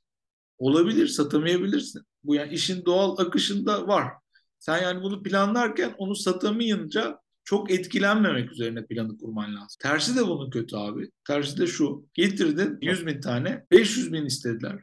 Olabilir, 0.57 1.07
satamayabilirsin. 1.07 2.01
Bu 2.23 2.35
yani 2.35 2.53
işin 2.53 2.85
doğal 2.85 3.17
akışında 3.17 3.87
var. 3.87 4.13
Sen 4.59 4.81
yani 4.81 5.03
bunu 5.03 5.23
planlarken 5.23 5.95
onu 5.97 6.15
satamayınca 6.15 7.19
çok 7.43 7.71
etkilenmemek 7.71 8.51
üzerine 8.51 8.85
planı 8.85 9.17
kurman 9.17 9.55
lazım. 9.55 9.77
Tersi 9.81 10.15
de 10.15 10.27
bunun 10.27 10.49
kötü 10.49 10.75
abi. 10.75 11.09
Tersi 11.27 11.57
de 11.57 11.67
şu. 11.67 12.05
Getirdin 12.13 12.77
100 12.81 13.05
bin 13.05 13.21
tane, 13.21 13.65
500 13.71 14.13
bin 14.13 14.25
istediler. 14.25 14.79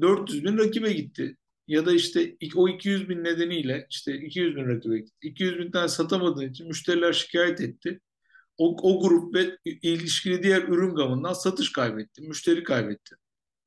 400 0.00 0.44
bin 0.44 0.58
rakibe 0.58 0.92
gitti 0.92 1.36
ya 1.70 1.86
da 1.86 1.92
işte 1.92 2.36
o 2.56 2.68
200 2.68 3.08
bin 3.08 3.24
nedeniyle 3.24 3.86
işte 3.90 4.14
200 4.14 4.56
bin 4.56 4.68
rakibe 4.68 4.98
gitti. 4.98 5.12
200 5.22 5.58
bin 5.58 5.70
tane 5.70 5.88
satamadığı 5.88 6.44
için 6.44 6.68
müşteriler 6.68 7.12
şikayet 7.12 7.60
etti. 7.60 8.00
O, 8.58 8.76
o 8.82 9.08
grup 9.08 9.34
ve 9.34 9.58
ilişkili 9.64 10.42
diğer 10.42 10.62
ürün 10.62 10.94
gamından 10.94 11.32
satış 11.32 11.72
kaybetti, 11.72 12.22
müşteri 12.22 12.62
kaybetti. 12.62 13.16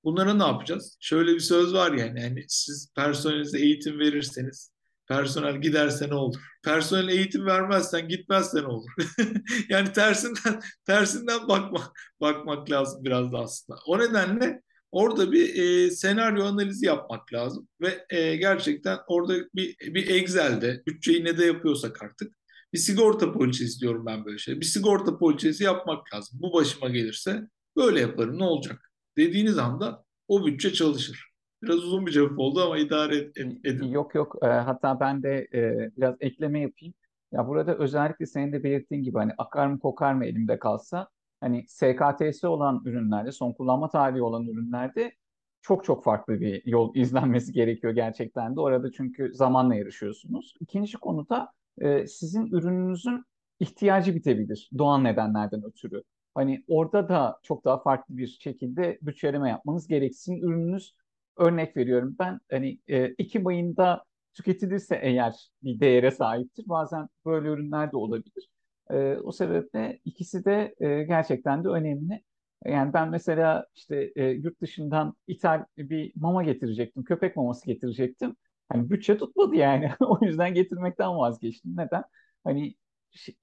Bunlara 0.04 0.34
ne 0.34 0.44
yapacağız? 0.44 0.98
Şöyle 1.00 1.34
bir 1.36 1.40
söz 1.40 1.74
var 1.74 1.92
yani, 1.92 2.22
yani 2.22 2.46
siz 2.48 2.94
personelinize 2.96 3.60
eğitim 3.60 4.00
verirseniz 4.00 4.74
Personel 5.08 5.62
giderse 5.62 6.10
ne 6.10 6.16
olur? 6.16 6.42
Personel 6.64 7.08
eğitim 7.08 7.46
vermezsen 7.46 8.08
gitmezse 8.08 8.62
ne 8.62 8.68
olur? 8.68 8.90
yani 9.70 9.94
tersinden 9.94 10.62
tersinden 10.86 11.48
bakmak 11.48 11.92
bakmak 12.22 12.72
lazım 12.72 13.04
biraz 13.06 13.32
da 13.32 13.40
aslında. 13.40 13.80
O 13.88 14.00
nedenle 14.00 14.62
orada 14.94 15.32
bir 15.32 15.56
e, 15.56 15.92
senaryo 15.92 16.46
analizi 16.46 16.86
yapmak 16.86 17.34
lazım 17.34 17.68
ve 17.82 18.06
e, 18.10 18.36
gerçekten 18.36 18.98
orada 19.08 19.34
bir 19.56 19.78
bir 19.80 20.10
Excel'de 20.10 20.84
bütçeyi 20.88 21.26
ne 21.26 21.38
de 21.38 21.46
yapıyorsak 21.46 22.04
artık 22.04 22.34
bir 22.74 22.78
sigorta 22.78 23.32
poliçesi 23.32 23.80
diyorum 23.80 24.06
ben 24.06 24.26
böyle 24.26 24.38
şey. 24.38 24.60
Bir 24.60 24.66
sigorta 24.66 25.18
poliçesi 25.18 25.64
yapmak 25.64 26.14
lazım. 26.14 26.40
Bu 26.42 26.54
başıma 26.54 26.90
gelirse 26.90 27.48
böyle 27.78 28.00
yaparım 28.00 28.40
ne 28.40 28.44
olacak? 28.44 28.92
Dediğiniz 29.18 29.58
anda 29.58 30.04
o 30.28 30.46
bütçe 30.46 30.74
çalışır. 30.74 31.30
Biraz 31.64 31.78
uzun 31.78 32.06
bir 32.06 32.12
cevap 32.12 32.40
oldu 32.40 32.64
ama 32.64 32.78
idare 32.78 33.18
et, 33.18 33.38
edin. 33.64 33.88
Yok 33.88 34.16
yok 34.16 34.36
e, 34.42 34.46
hatta 34.46 35.00
ben 35.00 35.24
de 35.24 35.48
e, 35.54 35.92
biraz 35.98 36.16
ekleme 36.20 36.62
yapayım. 36.62 36.94
Ya 37.32 37.48
burada 37.48 37.78
özellikle 37.78 38.26
senin 38.26 38.54
de 38.54 38.64
belirttiğin 38.64 39.04
gibi 39.04 39.18
hani 39.18 39.32
akar 39.38 39.68
mı 39.68 39.80
kokar 39.80 40.14
mı 40.14 40.26
elimde 40.26 40.60
kalsa 40.60 41.08
hani 41.44 41.66
SKT'si 41.68 42.48
olan 42.48 42.82
ürünlerde 42.86 43.32
son 43.32 43.54
kullanma 43.54 43.90
tarihi 43.90 44.22
olan 44.22 44.48
ürünlerde 44.48 45.14
çok 45.62 45.84
çok 45.86 46.04
farklı 46.04 46.42
bir 46.42 46.66
yol 46.66 46.96
izlenmesi 46.96 47.52
gerekiyor 47.54 47.94
gerçekten 47.94 48.56
de. 48.56 48.60
Orada 48.60 48.92
çünkü 48.92 49.34
zamanla 49.34 49.76
yarışıyorsunuz. 49.76 50.56
İkinci 50.60 50.98
konuda 50.98 51.52
e, 51.82 52.08
sizin 52.08 52.48
ürününüzün 52.48 53.24
ihtiyacı 53.60 54.16
bitebilir 54.16 54.70
doğal 54.78 54.98
nedenlerden 54.98 55.64
ötürü. 55.66 56.04
Hani 56.36 56.64
orada 56.68 57.10
da 57.10 57.40
çok 57.44 57.66
daha 57.66 57.80
farklı 57.82 58.18
bir 58.18 58.28
şekilde 58.28 58.98
bütçeleme 59.02 59.50
yapmanız 59.50 59.88
gereksin. 59.88 60.38
Ürününüz 60.38 60.96
örnek 61.38 61.78
veriyorum 61.78 62.16
ben 62.20 62.40
hani 62.52 62.80
e, 62.88 62.98
Ekim 62.98 63.48
ayında 63.48 64.04
tüketilirse 64.34 65.00
eğer 65.02 65.52
bir 65.64 65.80
değere 65.80 66.12
sahiptir. 66.12 66.70
Bazen 66.70 67.10
böyle 67.26 67.48
ürünler 67.50 67.92
de 67.92 67.98
olabilir. 67.98 68.50
E, 68.92 69.18
o 69.24 69.32
sebeple 69.32 70.00
ikisi 70.06 70.46
de 70.46 70.76
e, 70.80 71.04
gerçekten 71.04 71.64
de 71.64 71.68
önemli. 71.68 72.22
Yani 72.66 72.94
ben 72.94 73.10
mesela 73.10 73.66
işte 73.76 74.12
e, 74.16 74.24
yurt 74.26 74.62
dışından 74.62 75.16
ithal 75.28 75.66
bir 75.78 76.12
mama 76.16 76.44
getirecektim. 76.44 77.04
Köpek 77.04 77.36
maması 77.36 77.66
getirecektim. 77.66 78.36
Hani 78.70 78.90
bütçe 78.90 79.18
tutmadı 79.18 79.56
yani. 79.56 79.92
o 80.00 80.26
yüzden 80.26 80.54
getirmekten 80.54 81.18
vazgeçtim. 81.18 81.72
Neden? 81.78 82.04
Hani 82.44 82.76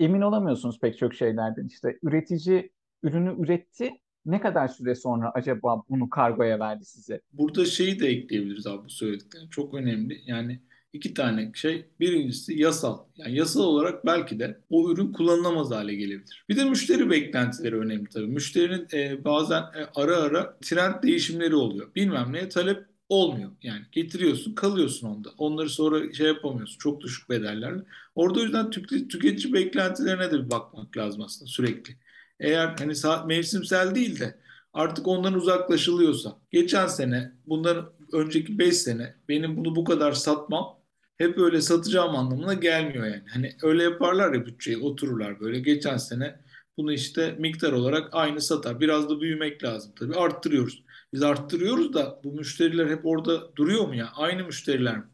emin 0.01 0.21
olamıyorsunuz 0.21 0.81
pek 0.81 0.99
çok 0.99 1.15
şeylerden. 1.15 1.67
İşte 1.67 1.99
üretici 2.03 2.71
ürünü 3.03 3.45
üretti. 3.45 3.91
Ne 4.27 4.41
kadar 4.41 4.69
süre 4.69 4.95
sonra 4.95 5.31
acaba 5.35 5.83
bunu 5.89 6.11
kargoya 6.11 6.59
verdi 6.59 6.85
size? 6.85 7.21
Burada 7.33 7.65
şeyi 7.65 8.01
de 8.01 8.09
ekleyebiliriz 8.09 8.67
abi 8.67 8.85
bu 8.85 8.91
söylediklerin. 8.91 9.49
Çok 9.49 9.75
önemli. 9.75 10.21
Yani 10.27 10.61
iki 10.93 11.15
tane 11.15 11.53
şey. 11.55 11.85
Birincisi 12.01 12.61
yasal. 12.61 12.99
Yani 13.17 13.37
yasal 13.37 13.61
olarak 13.61 14.07
belki 14.07 14.39
de 14.39 14.61
o 14.71 14.91
ürün 14.91 15.13
kullanılamaz 15.13 15.71
hale 15.71 15.95
gelebilir. 15.95 16.45
Bir 16.49 16.57
de 16.57 16.65
müşteri 16.65 17.11
beklentileri 17.11 17.77
önemli 17.77 18.09
tabii. 18.09 18.27
Müşterinin 18.27 18.87
e, 18.93 19.25
bazen 19.25 19.61
e, 19.63 19.87
ara 19.95 20.17
ara 20.17 20.59
trend 20.61 21.03
değişimleri 21.03 21.55
oluyor. 21.55 21.95
Bilmem 21.95 22.33
neye 22.33 22.49
talep 22.49 22.85
olmuyor. 23.09 23.51
Yani 23.63 23.83
getiriyorsun 23.93 24.55
kalıyorsun 24.55 25.09
onda. 25.09 25.29
Onları 25.39 25.71
sonra 25.71 26.13
şey 26.13 26.27
yapamıyorsun. 26.27 26.79
Çok 26.79 27.01
düşük 27.01 27.31
bedellerle. 27.31 27.83
Orada 28.15 28.41
o 28.41 28.43
yüzden 28.43 28.71
tüketici 28.71 29.53
beklentilerine 29.53 30.31
de 30.31 30.45
bir 30.45 30.51
bakmak 30.51 30.97
lazım 30.97 31.23
aslında 31.23 31.51
sürekli 31.51 31.97
eğer 32.41 32.75
hani 32.79 32.93
mevsimsel 33.27 33.95
değil 33.95 34.21
de 34.21 34.35
artık 34.73 35.09
ondan 35.09 35.35
uzaklaşılıyorsa 35.35 36.37
geçen 36.51 36.87
sene 36.87 37.33
bundan 37.47 37.91
önceki 38.13 38.59
5 38.59 38.77
sene 38.77 39.15
benim 39.29 39.57
bunu 39.57 39.77
bu 39.77 39.85
kadar 39.85 40.13
satmam 40.13 40.80
hep 41.21 41.39
öyle 41.39 41.61
satacağım 41.61 42.17
anlamına 42.17 42.55
gelmiyor 42.55 43.07
yani. 43.07 43.23
Hani 43.33 43.57
öyle 43.63 43.83
yaparlar 43.83 44.35
ya 44.35 44.47
bütçeyi 44.47 44.79
otururlar 44.79 45.41
böyle 45.41 45.61
geçen 45.61 45.97
sene 45.97 46.41
bunu 46.77 46.93
işte 46.93 47.37
miktar 47.39 47.73
olarak 47.73 48.09
aynı 48.13 48.41
satar. 48.41 48.81
Biraz 48.81 49.11
da 49.11 49.21
büyümek 49.21 49.65
lazım 49.65 49.93
tabii 49.99 50.15
arttırıyoruz. 50.15 50.85
Biz 51.13 51.23
arttırıyoruz 51.23 51.95
da 51.95 52.21
bu 52.25 52.33
müşteriler 52.33 52.87
hep 52.91 53.07
orada 53.07 53.57
duruyor 53.57 53.89
mu 53.89 53.95
ya? 53.97 54.11
Aynı 54.17 54.45
müşteriler 54.45 54.99
mi? 54.99 55.05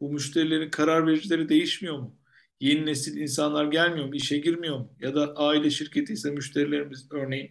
Bu 0.00 0.12
müşterilerin 0.12 0.70
karar 0.70 1.06
vericileri 1.06 1.48
değişmiyor 1.48 1.98
mu? 1.98 2.16
Yeni 2.60 2.86
nesil 2.86 3.16
insanlar 3.16 3.64
gelmiyor 3.64 4.06
mu? 4.06 4.14
işe 4.14 4.38
girmiyor 4.38 4.78
mu? 4.78 4.92
Ya 5.00 5.14
da 5.14 5.36
aile 5.36 5.70
şirketi 5.70 6.12
ise 6.12 6.30
müşterilerimiz 6.30 7.08
örneğin 7.12 7.50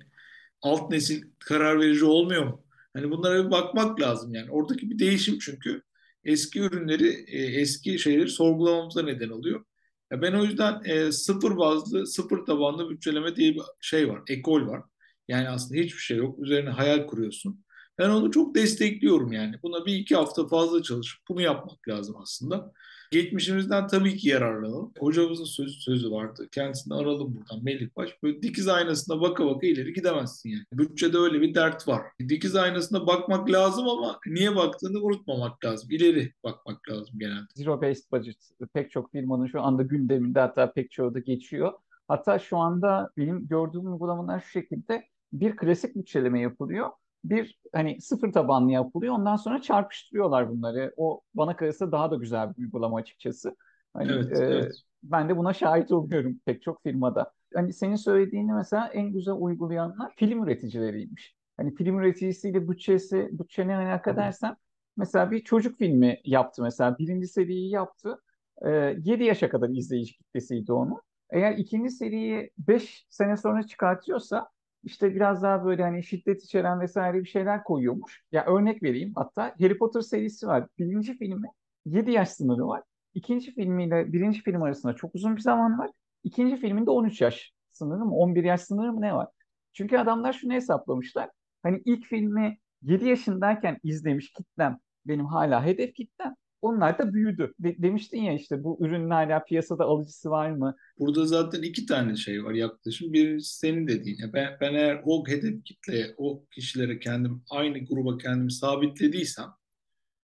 alt 0.61 0.91
nesil 0.91 1.23
karar 1.39 1.79
verici 1.79 2.05
olmuyor 2.05 2.43
mu? 2.45 2.65
Hani 2.93 3.11
bunlara 3.11 3.45
bir 3.45 3.51
bakmak 3.51 4.01
lazım 4.01 4.33
yani. 4.35 4.51
Oradaki 4.51 4.89
bir 4.89 4.99
değişim 4.99 5.39
çünkü 5.39 5.84
eski 6.25 6.59
ürünleri, 6.59 7.25
e, 7.27 7.61
eski 7.61 7.99
şeyleri 7.99 8.29
sorgulamamıza 8.29 9.01
neden 9.01 9.29
oluyor. 9.29 9.65
Ya 10.11 10.21
ben 10.21 10.33
o 10.33 10.43
yüzden 10.43 10.83
e, 10.85 11.11
sıfır 11.11 11.57
bazlı, 11.57 12.07
sıfır 12.07 12.45
tabanlı 12.45 12.89
bütçeleme 12.89 13.35
diye 13.35 13.53
bir 13.55 13.61
şey 13.81 14.09
var, 14.09 14.21
ekol 14.29 14.67
var. 14.67 14.81
Yani 15.27 15.49
aslında 15.49 15.81
hiçbir 15.81 15.99
şey 15.99 16.17
yok. 16.17 16.39
Üzerine 16.39 16.69
hayal 16.69 17.07
kuruyorsun. 17.07 17.65
Ben 17.97 18.09
onu 18.09 18.31
çok 18.31 18.55
destekliyorum 18.55 19.31
yani. 19.33 19.55
Buna 19.63 19.85
bir 19.85 19.95
iki 19.95 20.15
hafta 20.15 20.47
fazla 20.47 20.83
çalışıp 20.83 21.19
bunu 21.29 21.41
yapmak 21.41 21.87
lazım 21.87 22.15
aslında. 22.21 22.71
Geçmişimizden 23.11 23.87
tabii 23.87 24.17
ki 24.17 24.29
yararlanalım. 24.29 24.91
Hocamızın 24.99 25.45
sözü, 25.45 25.79
sözü 25.79 26.11
vardı. 26.11 26.47
Kendisini 26.51 26.93
aralım 26.93 27.35
buradan 27.35 27.63
Melih 27.63 27.89
Baş. 27.95 28.23
Böyle 28.23 28.41
dikiz 28.41 28.67
aynasına 28.67 29.21
baka 29.21 29.45
baka 29.45 29.67
ileri 29.67 29.93
gidemezsin 29.93 30.49
yani. 30.49 30.63
Bütçede 30.73 31.17
öyle 31.17 31.41
bir 31.41 31.55
dert 31.55 31.87
var. 31.87 32.01
Dikiz 32.29 32.55
aynasına 32.55 33.07
bakmak 33.07 33.51
lazım 33.51 33.89
ama 33.89 34.19
niye 34.27 34.55
baktığını 34.55 34.99
unutmamak 34.99 35.65
lazım. 35.65 35.91
İleri 35.91 36.33
bakmak 36.43 36.89
lazım 36.89 37.19
genelde. 37.19 37.47
Zero 37.55 37.81
based 37.81 38.11
budget 38.11 38.37
pek 38.73 38.91
çok 38.91 39.11
firmanın 39.11 39.47
şu 39.47 39.61
anda 39.61 39.83
gündeminde 39.83 40.39
hatta 40.39 40.73
pek 40.73 40.91
çoğu 40.91 41.13
da 41.13 41.19
geçiyor. 41.19 41.73
Hatta 42.07 42.39
şu 42.39 42.57
anda 42.57 43.09
benim 43.17 43.47
gördüğüm 43.47 43.93
uygulamalar 43.93 44.39
şu 44.39 44.49
şekilde 44.49 45.07
bir 45.33 45.55
klasik 45.55 45.95
bütçeleme 45.95 46.41
yapılıyor 46.41 46.89
bir 47.29 47.59
hani 47.73 48.01
sıfır 48.01 48.31
tabanlı 48.31 48.71
yapılıyor. 48.71 49.13
Ondan 49.15 49.35
sonra 49.35 49.61
çarpıştırıyorlar 49.61 50.49
bunları. 50.49 50.93
O 50.97 51.21
bana 51.33 51.55
kalırsa 51.55 51.91
daha 51.91 52.11
da 52.11 52.15
güzel 52.15 52.55
bir 52.55 52.61
uygulama 52.63 52.97
açıkçası. 52.97 53.55
Hani, 53.93 54.11
evet, 54.11 54.39
e, 54.39 54.43
evet. 54.43 54.73
Ben 55.03 55.29
de 55.29 55.37
buna 55.37 55.53
şahit 55.53 55.91
oluyorum 55.91 56.39
pek 56.45 56.61
çok 56.61 56.83
firmada. 56.83 57.31
Hani 57.53 57.73
senin 57.73 57.95
söylediğini 57.95 58.53
mesela 58.53 58.87
en 58.87 59.11
güzel 59.11 59.35
uygulayanlar 59.37 60.13
film 60.15 60.43
üreticileriymiş. 60.43 61.35
Hani 61.57 61.75
film 61.75 61.99
üreticisiyle 61.99 62.69
bütçesi, 62.69 63.29
bütçe 63.31 63.67
ne 63.67 63.75
alaka 63.75 64.15
dersen 64.15 64.55
mesela 64.97 65.31
bir 65.31 65.43
çocuk 65.43 65.77
filmi 65.77 66.19
yaptı 66.25 66.61
mesela. 66.61 66.97
Birinci 66.97 67.27
seriyi 67.27 67.69
yaptı. 67.69 68.21
E, 68.65 68.69
7 69.03 69.23
yaşa 69.23 69.49
kadar 69.49 69.69
izleyici 69.69 70.17
kitlesiydi 70.17 70.73
onu. 70.73 71.01
Eğer 71.29 71.57
ikinci 71.57 71.89
seriyi 71.89 72.51
5 72.57 73.05
sene 73.09 73.37
sonra 73.37 73.63
çıkartıyorsa 73.63 74.49
işte 74.85 75.15
biraz 75.15 75.43
daha 75.43 75.65
böyle 75.65 75.83
hani 75.83 76.03
şiddet 76.03 76.43
içeren 76.43 76.79
vesaire 76.81 77.19
bir 77.19 77.25
şeyler 77.29 77.63
koyuyormuş. 77.63 78.23
Ya 78.31 78.45
örnek 78.45 78.83
vereyim 78.83 79.13
hatta 79.15 79.43
Harry 79.59 79.77
Potter 79.77 80.01
serisi 80.01 80.47
var. 80.47 80.67
Birinci 80.79 81.17
filmi 81.17 81.47
7 81.85 82.11
yaş 82.11 82.29
sınırı 82.29 82.67
var. 82.67 82.83
İkinci 83.13 83.53
filmiyle 83.53 84.13
birinci 84.13 84.41
film 84.41 84.61
arasında 84.63 84.93
çok 84.95 85.15
uzun 85.15 85.35
bir 85.35 85.41
zaman 85.41 85.79
var. 85.79 85.91
İkinci 86.23 86.57
filminde 86.57 86.91
13 86.91 87.21
yaş 87.21 87.53
sınırı 87.71 88.05
mı 88.05 88.15
11 88.15 88.43
yaş 88.43 88.61
sınırı 88.61 88.93
mı 88.93 89.01
ne 89.01 89.15
var? 89.15 89.27
Çünkü 89.73 89.97
adamlar 89.97 90.33
şunu 90.33 90.53
hesaplamışlar. 90.53 91.29
Hani 91.63 91.81
ilk 91.85 92.05
filmi 92.05 92.57
7 92.81 93.07
yaşındayken 93.07 93.77
izlemiş 93.83 94.31
kitlem 94.33 94.79
benim 95.05 95.25
hala 95.25 95.65
hedef 95.65 95.93
kitlem. 95.93 96.35
Onlar 96.65 96.99
da 96.99 97.13
büyüdü. 97.13 97.53
De- 97.59 97.75
demiştin 97.77 98.21
ya 98.21 98.33
işte 98.33 98.63
bu 98.63 98.77
ürünün 98.81 99.09
hala 99.09 99.43
piyasada 99.43 99.83
alıcısı 99.83 100.29
var 100.29 100.51
mı? 100.51 100.75
Burada 100.99 101.25
zaten 101.25 101.61
iki 101.61 101.85
tane 101.85 102.15
şey 102.15 102.43
var 102.43 102.53
yaklaşım. 102.53 103.13
Birincisi 103.13 103.57
senin 103.57 103.87
dediğin. 103.87 104.17
Ben, 104.33 104.57
ben 104.61 104.73
eğer 104.73 105.01
o 105.05 105.27
hedef 105.27 105.63
kitleye, 105.63 106.15
o 106.17 106.45
kişilere 106.45 106.99
kendim, 106.99 107.41
aynı 107.49 107.79
gruba 107.85 108.17
kendimi 108.17 108.51
sabitlediysem 108.51 109.49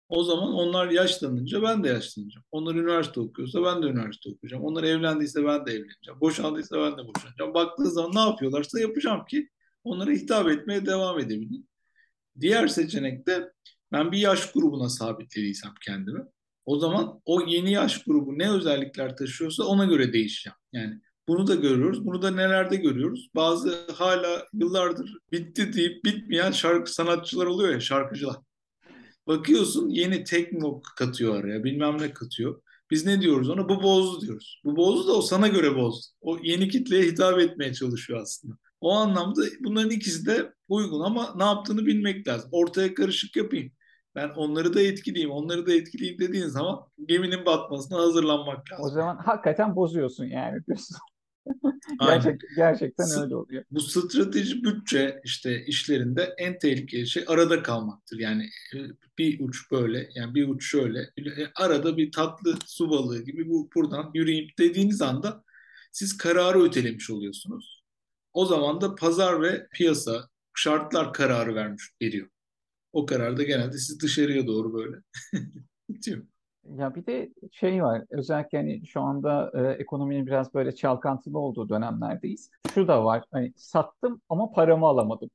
o 0.09 0.25
zaman 0.25 0.52
onlar 0.52 0.90
yaşlanınca 0.90 1.62
ben 1.62 1.85
de 1.85 1.88
yaşlanacağım. 1.88 2.45
Onlar 2.50 2.75
üniversite 2.75 3.21
okuyorsa 3.21 3.62
ben 3.62 3.83
de 3.83 3.87
üniversite 3.87 4.30
okuyacağım. 4.30 4.64
Onlar 4.64 4.85
evlendiyse 4.85 5.45
ben 5.45 5.66
de 5.66 5.73
evleneceğim. 5.73 6.21
Boşandıysa 6.21 6.76
ben 6.76 6.92
de 6.92 7.09
boşanacağım. 7.09 7.54
Baktığı 7.54 7.90
zaman 7.90 8.14
ne 8.14 8.30
yapıyorlarsa 8.30 8.80
yapacağım 8.80 9.25
ki 9.25 9.49
onlara 9.85 10.11
hitap 10.11 10.49
etmeye 10.49 10.87
devam 10.87 11.18
edebileyim. 11.18 11.66
Diğer 12.40 12.68
seçenek 12.68 13.26
de 13.26 13.52
ben 13.92 14.12
bir 14.12 14.18
yaş 14.18 14.52
grubuna 14.52 14.88
sabitlediysem 14.88 15.75
kendimi 15.87 16.21
o 16.68 16.78
zaman 16.78 17.21
o 17.25 17.40
yeni 17.47 17.73
yaş 17.73 18.04
grubu 18.04 18.38
ne 18.38 18.50
özellikler 18.50 19.16
taşıyorsa 19.16 19.64
ona 19.64 19.85
göre 19.85 20.12
değişeceğim. 20.12 20.57
Yani 20.73 21.00
bunu 21.28 21.47
da 21.47 21.54
görüyoruz. 21.54 22.07
Bunu 22.07 22.23
da 22.23 22.30
nelerde 22.30 22.76
görüyoruz. 22.76 23.28
Bazı 23.35 23.87
hala 23.95 24.47
yıllardır 24.52 25.18
bitti 25.33 25.73
deyip 25.73 26.04
bitmeyen 26.04 26.50
şarkı 26.52 26.95
sanatçılar 26.95 27.47
oluyor 27.47 27.73
ya 27.73 27.80
şarkıcılar. 27.80 28.37
Bakıyorsun 29.26 29.88
yeni 29.88 30.25
tekno 30.25 30.83
katıyor 30.97 31.37
araya 31.37 31.64
bilmem 31.64 31.99
ne 31.99 32.12
katıyor. 32.12 32.62
Biz 32.90 33.07
ne 33.07 33.21
diyoruz 33.21 33.50
ona? 33.50 33.68
Bu 33.68 33.83
bozdu 33.83 34.21
diyoruz. 34.21 34.61
Bu 34.64 34.76
bozdu 34.76 35.09
da 35.09 35.12
o 35.12 35.23
sana 35.23 35.49
göre 35.49 35.76
bozdu. 35.76 36.07
O 36.21 36.38
yeni 36.42 36.68
kitleye 36.68 37.02
hitap 37.02 37.38
etmeye 37.38 37.75
çalışıyor 37.75 38.21
aslında. 38.21 38.54
O 38.80 38.92
anlamda 38.92 39.42
bunların 39.61 39.90
ikisi 39.90 40.26
de 40.26 40.52
uygun 40.68 41.00
ama 41.00 41.35
ne 41.37 41.45
yaptığını 41.45 41.87
bilmek 41.87 42.28
lazım. 42.28 42.49
Ortaya 42.52 42.95
karışık 42.95 43.37
yapayım. 43.37 43.73
Ben 44.18 44.28
onları 44.28 44.75
da 44.75 44.80
etkileyeyim, 44.80 45.30
onları 45.30 45.66
da 45.66 45.72
etkileyeyim 45.72 46.20
dediğin 46.20 46.46
zaman 46.46 46.87
geminin 47.06 47.46
batmasına 47.46 47.98
hazırlanmak 47.98 48.58
O 48.72 48.82
lazım. 48.82 48.94
zaman 48.94 49.16
hakikaten 49.16 49.76
bozuyorsun 49.76 50.25
yani 50.25 50.66
diyorsun. 50.66 50.96
Gerçek, 52.00 52.40
gerçekten 52.56 53.04
S- 53.04 53.20
öyle 53.20 53.37
oluyor. 53.37 53.64
Bu 53.70 53.80
strateji 53.80 54.64
bütçe 54.64 55.20
işte 55.25 55.64
işlerinde 55.66 56.34
en 56.38 56.58
tehlikeli 56.58 57.06
şey 57.06 57.25
arada 57.26 57.62
kalmaktır. 57.62 58.18
Yani 58.18 58.44
e, 58.75 58.78
bir 59.18 59.40
uç 59.40 59.70
böyle, 59.72 60.08
yani 60.14 60.34
bir 60.34 60.48
uç 60.48 60.64
şöyle, 60.70 61.00
e, 61.00 61.52
arada 61.54 61.96
bir 61.96 62.12
tatlı 62.12 62.54
su 62.66 62.90
balığı 62.90 63.25
gibi 63.25 63.48
bu 63.48 63.70
buradan 63.75 64.10
yürüyeyim 64.14 64.48
dediğiniz 64.58 65.02
anda 65.02 65.44
siz 65.92 66.16
kararı 66.16 66.62
ötelemiş 66.62 67.10
oluyorsunuz. 67.10 67.82
O 68.32 68.46
zaman 68.46 68.80
da 68.80 68.94
pazar 68.94 69.42
ve 69.42 69.66
piyasa 69.72 70.28
şartlar 70.54 71.12
kararı 71.12 71.54
vermiş 71.54 71.84
veriyor. 72.02 72.28
O 72.92 73.07
karar 73.07 73.37
da 73.37 73.42
genelde 73.42 73.78
sizi 73.78 74.00
dışarıya 74.00 74.47
doğru 74.47 74.75
böyle. 74.75 74.97
Ya 76.64 76.95
bir 76.95 77.07
de 77.07 77.33
şey 77.52 77.83
var 77.83 78.04
özellikle 78.11 78.59
hani 78.59 78.87
şu 78.87 79.00
anda 79.00 79.52
e, 79.54 79.83
ekonominin 79.83 80.26
biraz 80.26 80.54
böyle 80.54 80.75
çalkantılı 80.75 81.38
olduğu 81.38 81.68
dönemlerdeyiz. 81.68 82.50
Şu 82.75 82.88
da 82.88 83.04
var 83.04 83.25
hani 83.33 83.52
sattım 83.57 84.21
ama 84.28 84.50
paramı 84.52 84.87
alamadım. 84.87 85.30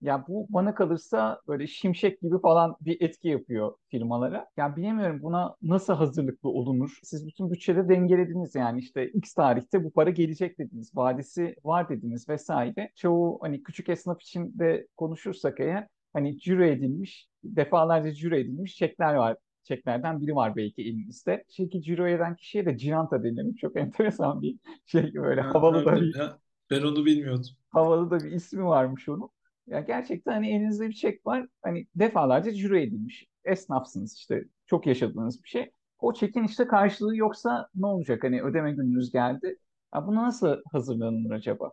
Ya 0.00 0.24
bu 0.28 0.46
bana 0.50 0.74
kalırsa 0.74 1.40
böyle 1.48 1.66
şimşek 1.66 2.20
gibi 2.20 2.40
falan 2.40 2.76
bir 2.80 3.00
etki 3.00 3.28
yapıyor 3.28 3.74
firmalara. 3.90 4.46
Ya 4.56 4.76
bilemiyorum 4.76 5.22
buna 5.22 5.56
nasıl 5.62 5.94
hazırlıklı 5.94 6.48
olunur? 6.48 6.98
Siz 7.02 7.26
bütün 7.26 7.50
bütçede 7.50 7.88
dengelediniz 7.88 8.54
yani 8.54 8.80
işte 8.80 9.08
X 9.08 9.34
tarihte 9.34 9.84
bu 9.84 9.90
para 9.92 10.10
gelecek 10.10 10.58
dediniz. 10.58 10.96
Vadesi 10.96 11.56
var 11.64 11.88
dediniz 11.88 12.28
vesaire. 12.28 12.90
Çoğu 12.96 13.38
hani 13.42 13.62
küçük 13.62 13.88
esnaf 13.88 14.22
için 14.22 14.58
de 14.58 14.86
konuşursak 14.96 15.60
eğer 15.60 15.88
hani 16.16 16.38
cüro 16.40 16.64
edilmiş, 16.64 17.28
defalarca 17.44 18.12
cüro 18.14 18.36
edilmiş 18.36 18.76
çekler 18.76 19.14
var. 19.14 19.36
Çeklerden 19.64 20.20
biri 20.22 20.34
var 20.36 20.56
belki 20.56 20.82
elinizde. 20.82 21.44
Çeki 21.48 21.82
ciro 21.82 22.08
eden 22.08 22.36
kişiye 22.36 22.66
de 22.66 22.78
ciranta 22.78 23.24
deniyor. 23.24 23.56
Çok 23.56 23.76
enteresan 23.78 24.42
bir 24.42 24.58
şey 24.86 25.14
böyle 25.14 25.40
Ha, 25.40 25.52
havalı 25.52 25.76
ha, 25.76 25.86
da 25.86 26.00
ben, 26.00 26.00
bir 26.00 26.16
ha, 26.16 26.40
ben 26.70 26.82
onu 26.82 27.04
bilmiyordum. 27.06 27.56
havalı 27.70 28.10
da 28.10 28.24
bir 28.24 28.32
ismi 28.32 28.64
varmış 28.64 29.08
onun. 29.08 29.30
Ya 29.66 29.80
gerçekten 29.80 30.32
hani 30.32 30.50
elinizde 30.56 30.88
bir 30.88 30.94
çek 30.94 31.26
var. 31.26 31.46
Hani 31.62 31.86
defalarca 31.94 32.52
cüre 32.52 32.82
edilmiş. 32.82 33.26
Esnafsınız 33.44 34.14
işte. 34.16 34.44
Çok 34.66 34.86
yaşadığınız 34.86 35.42
bir 35.44 35.48
şey. 35.48 35.70
O 35.98 36.12
çekin 36.14 36.44
işte 36.44 36.66
karşılığı 36.66 37.16
yoksa 37.16 37.68
ne 37.74 37.86
olacak? 37.86 38.24
Hani 38.24 38.42
ödeme 38.42 38.72
gününüz 38.72 39.12
geldi. 39.12 39.58
Ya 39.94 40.06
buna 40.06 40.22
nasıl 40.22 40.56
hazırlanılır 40.72 41.30
acaba? 41.30 41.72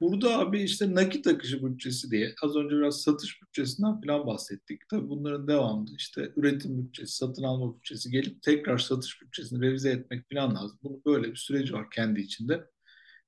Burada 0.00 0.38
abi 0.38 0.62
işte 0.62 0.94
nakit 0.94 1.26
akışı 1.26 1.66
bütçesi 1.66 2.10
diye 2.10 2.34
az 2.42 2.56
önce 2.56 2.76
biraz 2.76 3.02
satış 3.02 3.42
bütçesinden 3.42 4.00
falan 4.00 4.26
bahsettik. 4.26 4.88
Tabii 4.90 5.08
bunların 5.08 5.48
devamında 5.48 5.90
işte 5.96 6.32
üretim 6.36 6.78
bütçesi, 6.78 7.16
satın 7.16 7.42
alma 7.42 7.76
bütçesi 7.76 8.10
gelip 8.10 8.42
tekrar 8.42 8.78
satış 8.78 9.22
bütçesini 9.22 9.60
revize 9.66 9.90
etmek 9.90 10.30
falan 10.32 10.54
lazım. 10.54 10.78
Bunun 10.82 11.02
böyle 11.06 11.30
bir 11.30 11.36
süreci 11.36 11.72
var 11.72 11.90
kendi 11.90 12.20
içinde. 12.20 12.66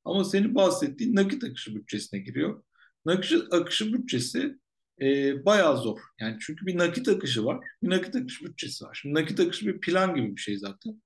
Ama 0.05 0.25
senin 0.25 0.55
bahsettiğin 0.55 1.17
nakit 1.17 1.45
akışı 1.45 1.75
bütçesine 1.75 2.21
giriyor. 2.21 2.63
Nakit 3.07 3.53
akışı 3.55 3.93
bütçesi 3.93 4.59
e, 5.01 5.45
bayağı 5.45 5.79
zor. 5.79 5.99
Yani 6.21 6.37
çünkü 6.41 6.67
bir 6.67 6.79
nakit 6.79 7.09
akışı 7.09 7.45
var, 7.45 7.67
bir 7.83 7.91
nakit 7.91 8.17
akışı 8.17 8.45
bütçesi 8.45 8.85
var. 8.85 8.99
Şimdi 9.03 9.15
nakit 9.15 9.41
akışı 9.41 9.67
bir 9.67 9.81
plan 9.81 10.15
gibi 10.15 10.37
bir 10.37 10.41
şey 10.41 10.59
zaten. 10.59 11.03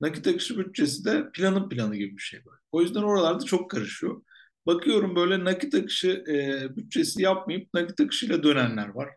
Nakit 0.00 0.26
akışı 0.26 0.58
bütçesi 0.58 1.04
de 1.04 1.30
planın 1.34 1.68
planı 1.68 1.96
gibi 1.96 2.16
bir 2.16 2.22
şey 2.22 2.40
böyle. 2.44 2.58
O 2.72 2.82
yüzden 2.82 3.02
oralarda 3.02 3.44
çok 3.44 3.70
karışıyor. 3.70 4.22
Bakıyorum 4.66 5.16
böyle 5.16 5.44
nakit 5.44 5.74
akışı 5.74 6.24
e, 6.28 6.66
bütçesi 6.76 7.22
yapmayıp 7.22 7.74
nakit 7.74 8.00
akışıyla 8.00 8.42
dönenler 8.42 8.88
var. 8.88 9.08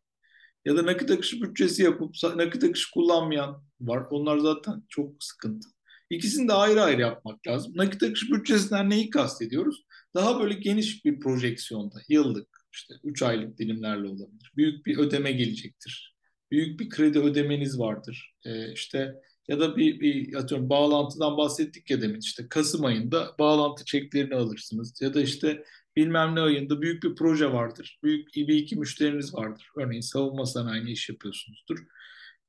Ya 0.66 0.77
da 0.77 0.86
nakit 0.86 1.12
akışı 1.12 1.42
bütçesi 1.42 1.84
yapıp 1.84 2.16
nakit 2.36 2.63
akışı 2.63 2.92
kullanmayan 2.92 3.63
var. 3.82 4.04
Onlar 4.12 4.38
zaten 4.38 4.84
çok 4.89 5.24
sıkıntı. 5.24 5.67
İkisini 6.10 6.48
de 6.48 6.54
ayrı 6.54 6.82
ayrı 6.82 7.02
yapmak 7.02 7.48
lazım. 7.48 7.74
Nakit 7.76 8.04
akışı 8.04 8.34
bütçesinden 8.34 8.89
neyi 8.89 9.10
kastediyoruz? 9.10 9.84
Daha 10.15 10.39
böyle 10.39 10.54
geniş 10.54 11.06
bir 11.06 11.19
projeksiyonda, 11.19 12.02
yıllık, 12.10 12.48
işte 12.74 12.93
3 13.04 13.21
aylık 13.24 13.58
dilimlerle 13.58 14.08
olabilir. 14.08 14.52
Büyük 14.56 14.86
bir 14.86 14.98
ödeme 14.98 15.32
gelecektir. 15.32 16.17
Büyük 16.52 16.80
bir 16.80 16.89
kredi 16.89 17.19
ödemeniz 17.19 17.80
vardır. 17.80 18.36
Ee, 18.45 18.74
işte 18.74 19.15
ya 19.47 19.60
da 19.60 19.77
bir, 19.77 19.99
bir 19.99 20.33
atıyorum 20.33 20.69
bağlantıdan 20.69 21.38
bahsettik 21.38 21.89
ya 21.89 22.01
demin 22.01 22.19
işte 22.19 22.47
Kasım 22.49 22.86
ayında 22.86 23.36
bağlantı 23.39 23.86
çeklerini 23.86 24.36
alırsınız 24.36 25.01
ya 25.01 25.13
da 25.13 25.21
işte 25.21 25.63
bilmem 25.95 26.36
ne 26.36 26.41
ayında 26.41 26.81
büyük 26.81 27.03
bir 27.03 27.15
proje 27.15 27.53
vardır. 27.53 27.99
Büyük 28.03 28.36
bir 28.36 28.55
iki 28.55 28.75
müşteriniz 28.75 29.36
vardır. 29.36 29.67
Örneğin 29.77 30.01
savunma 30.01 30.45
sanayine 30.45 30.91
iş 30.91 31.10
yapıyorsunuzdur. 31.10 31.79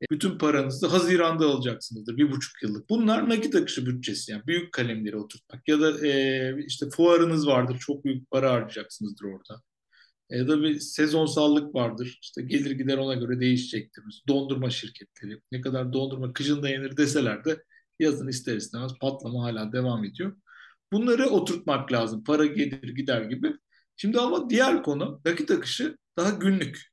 E, 0.02 0.04
bütün 0.10 0.38
paranızı 0.38 0.86
Haziran'da 0.86 1.46
alacaksınızdır. 1.46 2.16
Bir 2.16 2.30
buçuk 2.30 2.62
yıllık. 2.62 2.90
Bunlar 2.90 3.28
nakit 3.28 3.54
akışı 3.54 3.86
bütçesi 3.86 4.32
yani 4.32 4.42
büyük 4.46 4.72
kalemleri 4.72 5.16
oturtmak. 5.16 5.68
Ya 5.68 5.80
da 5.80 6.06
e, 6.06 6.54
işte 6.66 6.90
fuarınız 6.90 7.46
vardır. 7.46 7.78
Çok 7.78 8.04
büyük 8.04 8.30
para 8.30 8.52
harcayacaksınızdır 8.52 9.24
orada. 9.24 9.62
Ya 10.30 10.48
da 10.48 10.62
bir 10.62 10.80
sezonsallık 10.80 11.74
vardır. 11.74 12.18
İşte 12.22 12.42
gelir 12.42 12.70
gider 12.70 12.98
ona 12.98 13.14
göre 13.14 13.40
değişecektir. 13.40 14.04
Dondurma 14.28 14.70
şirketleri 14.70 15.40
ne 15.52 15.60
kadar 15.60 15.92
dondurma 15.92 16.32
kışın 16.32 16.62
da 16.62 16.68
yenir 16.68 16.96
deseler 16.96 17.44
de 17.44 17.64
yazın 17.98 18.28
ister 18.28 18.56
istemez 18.56 18.92
patlama 19.00 19.42
hala 19.44 19.72
devam 19.72 20.04
ediyor. 20.04 20.36
Bunları 20.92 21.26
oturtmak 21.26 21.92
lazım. 21.92 22.24
Para 22.24 22.46
gelir 22.46 22.94
gider 22.94 23.22
gibi. 23.22 23.52
Şimdi 23.96 24.18
ama 24.18 24.50
diğer 24.50 24.82
konu 24.82 25.20
nakit 25.24 25.50
akışı 25.50 25.96
daha 26.16 26.30
günlük. 26.30 26.87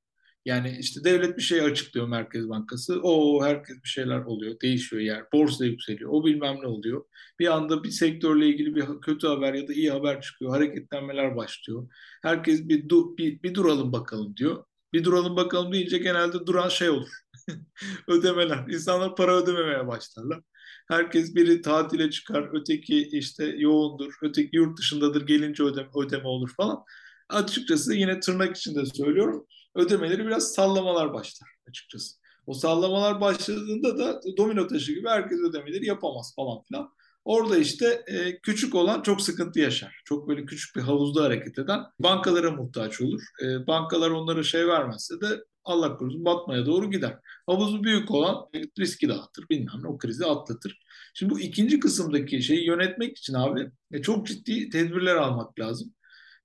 Yani 0.45 0.77
işte 0.79 1.03
devlet 1.03 1.37
bir 1.37 1.41
şey 1.41 1.61
açıklıyor 1.61 2.07
Merkez 2.07 2.49
Bankası. 2.49 2.99
O 3.03 3.43
herkes 3.45 3.83
bir 3.83 3.89
şeyler 3.89 4.19
oluyor, 4.19 4.59
değişiyor 4.61 5.01
yer. 5.01 5.23
Borsa 5.33 5.65
yükseliyor. 5.65 6.09
O 6.13 6.25
bilmem 6.25 6.57
ne 6.61 6.67
oluyor. 6.67 7.05
Bir 7.39 7.47
anda 7.55 7.83
bir 7.83 7.89
sektörle 7.89 8.47
ilgili 8.47 8.75
bir 8.75 8.85
kötü 9.01 9.27
haber 9.27 9.53
ya 9.53 9.67
da 9.67 9.73
iyi 9.73 9.91
haber 9.91 10.21
çıkıyor. 10.21 10.51
Hareketlenmeler 10.51 11.35
başlıyor. 11.35 11.89
Herkes 12.23 12.67
bir, 12.69 12.89
du, 12.89 13.17
bir, 13.17 13.43
bir 13.43 13.53
duralım 13.53 13.91
bakalım 13.93 14.37
diyor. 14.37 14.65
Bir 14.93 15.03
duralım 15.03 15.35
bakalım 15.35 15.73
deyince 15.73 15.97
genelde 15.97 16.45
duran 16.47 16.69
şey 16.69 16.89
olur. 16.89 17.09
Ödemeler. 18.07 18.67
İnsanlar 18.69 19.15
para 19.15 19.35
ödememeye 19.37 19.87
başlarlar. 19.87 20.41
Herkes 20.87 21.35
biri 21.35 21.61
tatile 21.61 22.11
çıkar, 22.11 22.49
öteki 22.53 23.01
işte 23.01 23.45
yoğundur, 23.45 24.13
öteki 24.21 24.55
yurt 24.57 24.77
dışındadır, 24.77 25.27
gelince 25.27 25.63
ödeme, 25.63 25.89
ödeme 26.05 26.27
olur 26.27 26.49
falan. 26.57 26.83
Açıkçası 27.29 27.93
yine 27.93 28.19
tırnak 28.19 28.57
içinde 28.57 28.85
söylüyorum, 28.85 29.45
ödemeleri 29.75 30.25
biraz 30.25 30.53
sallamalar 30.53 31.13
başlar 31.13 31.49
açıkçası. 31.69 32.15
O 32.47 32.53
sallamalar 32.53 33.21
başladığında 33.21 33.97
da 33.97 34.21
domino 34.37 34.67
taşı 34.67 34.93
gibi 34.93 35.09
herkes 35.09 35.39
ödemeleri 35.39 35.85
yapamaz 35.85 36.33
falan 36.35 36.63
filan. 36.63 36.89
Orada 37.25 37.57
işte 37.57 38.03
e, 38.07 38.39
küçük 38.39 38.75
olan 38.75 39.01
çok 39.01 39.21
sıkıntı 39.21 39.59
yaşar. 39.59 40.01
Çok 40.05 40.27
böyle 40.27 40.45
küçük 40.45 40.75
bir 40.75 40.81
havuzda 40.81 41.23
hareket 41.23 41.59
eden 41.59 41.79
bankalara 41.99 42.51
muhtaç 42.51 43.01
olur. 43.01 43.21
E, 43.43 43.67
bankalar 43.67 44.09
onlara 44.09 44.43
şey 44.43 44.67
vermezse 44.67 45.21
de 45.21 45.43
Allah 45.63 45.97
korusun 45.97 46.25
batmaya 46.25 46.65
doğru 46.65 46.91
gider. 46.91 47.19
Havuzu 47.47 47.83
büyük 47.83 48.11
olan 48.11 48.49
riski 48.79 49.09
dağıtır 49.09 49.49
bilmem 49.49 49.83
ne 49.83 49.87
o 49.87 49.97
krizi 49.97 50.25
atlatır. 50.25 50.79
Şimdi 51.13 51.33
bu 51.33 51.39
ikinci 51.39 51.79
kısımdaki 51.79 52.41
şeyi 52.43 52.67
yönetmek 52.67 53.17
için 53.17 53.33
abi 53.33 53.71
e, 53.91 54.01
çok 54.01 54.27
ciddi 54.27 54.69
tedbirler 54.69 55.15
almak 55.15 55.59
lazım. 55.59 55.93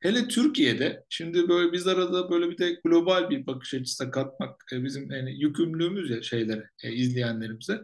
Hele 0.01 0.29
Türkiye'de 0.29 1.05
şimdi 1.09 1.49
böyle 1.49 1.73
biz 1.73 1.87
arada 1.87 2.31
böyle 2.31 2.51
bir 2.51 2.59
de 2.59 2.81
global 2.85 3.31
bir 3.31 3.47
bakış 3.47 3.75
açısı 3.75 4.11
katmak 4.11 4.65
e, 4.73 4.85
bizim 4.85 5.11
yani 5.11 5.43
yükümlülüğümüz 5.43 6.11
ya 6.11 6.23
şeylere, 6.23 6.71
e, 6.83 6.93
izleyenlerimize. 6.93 7.81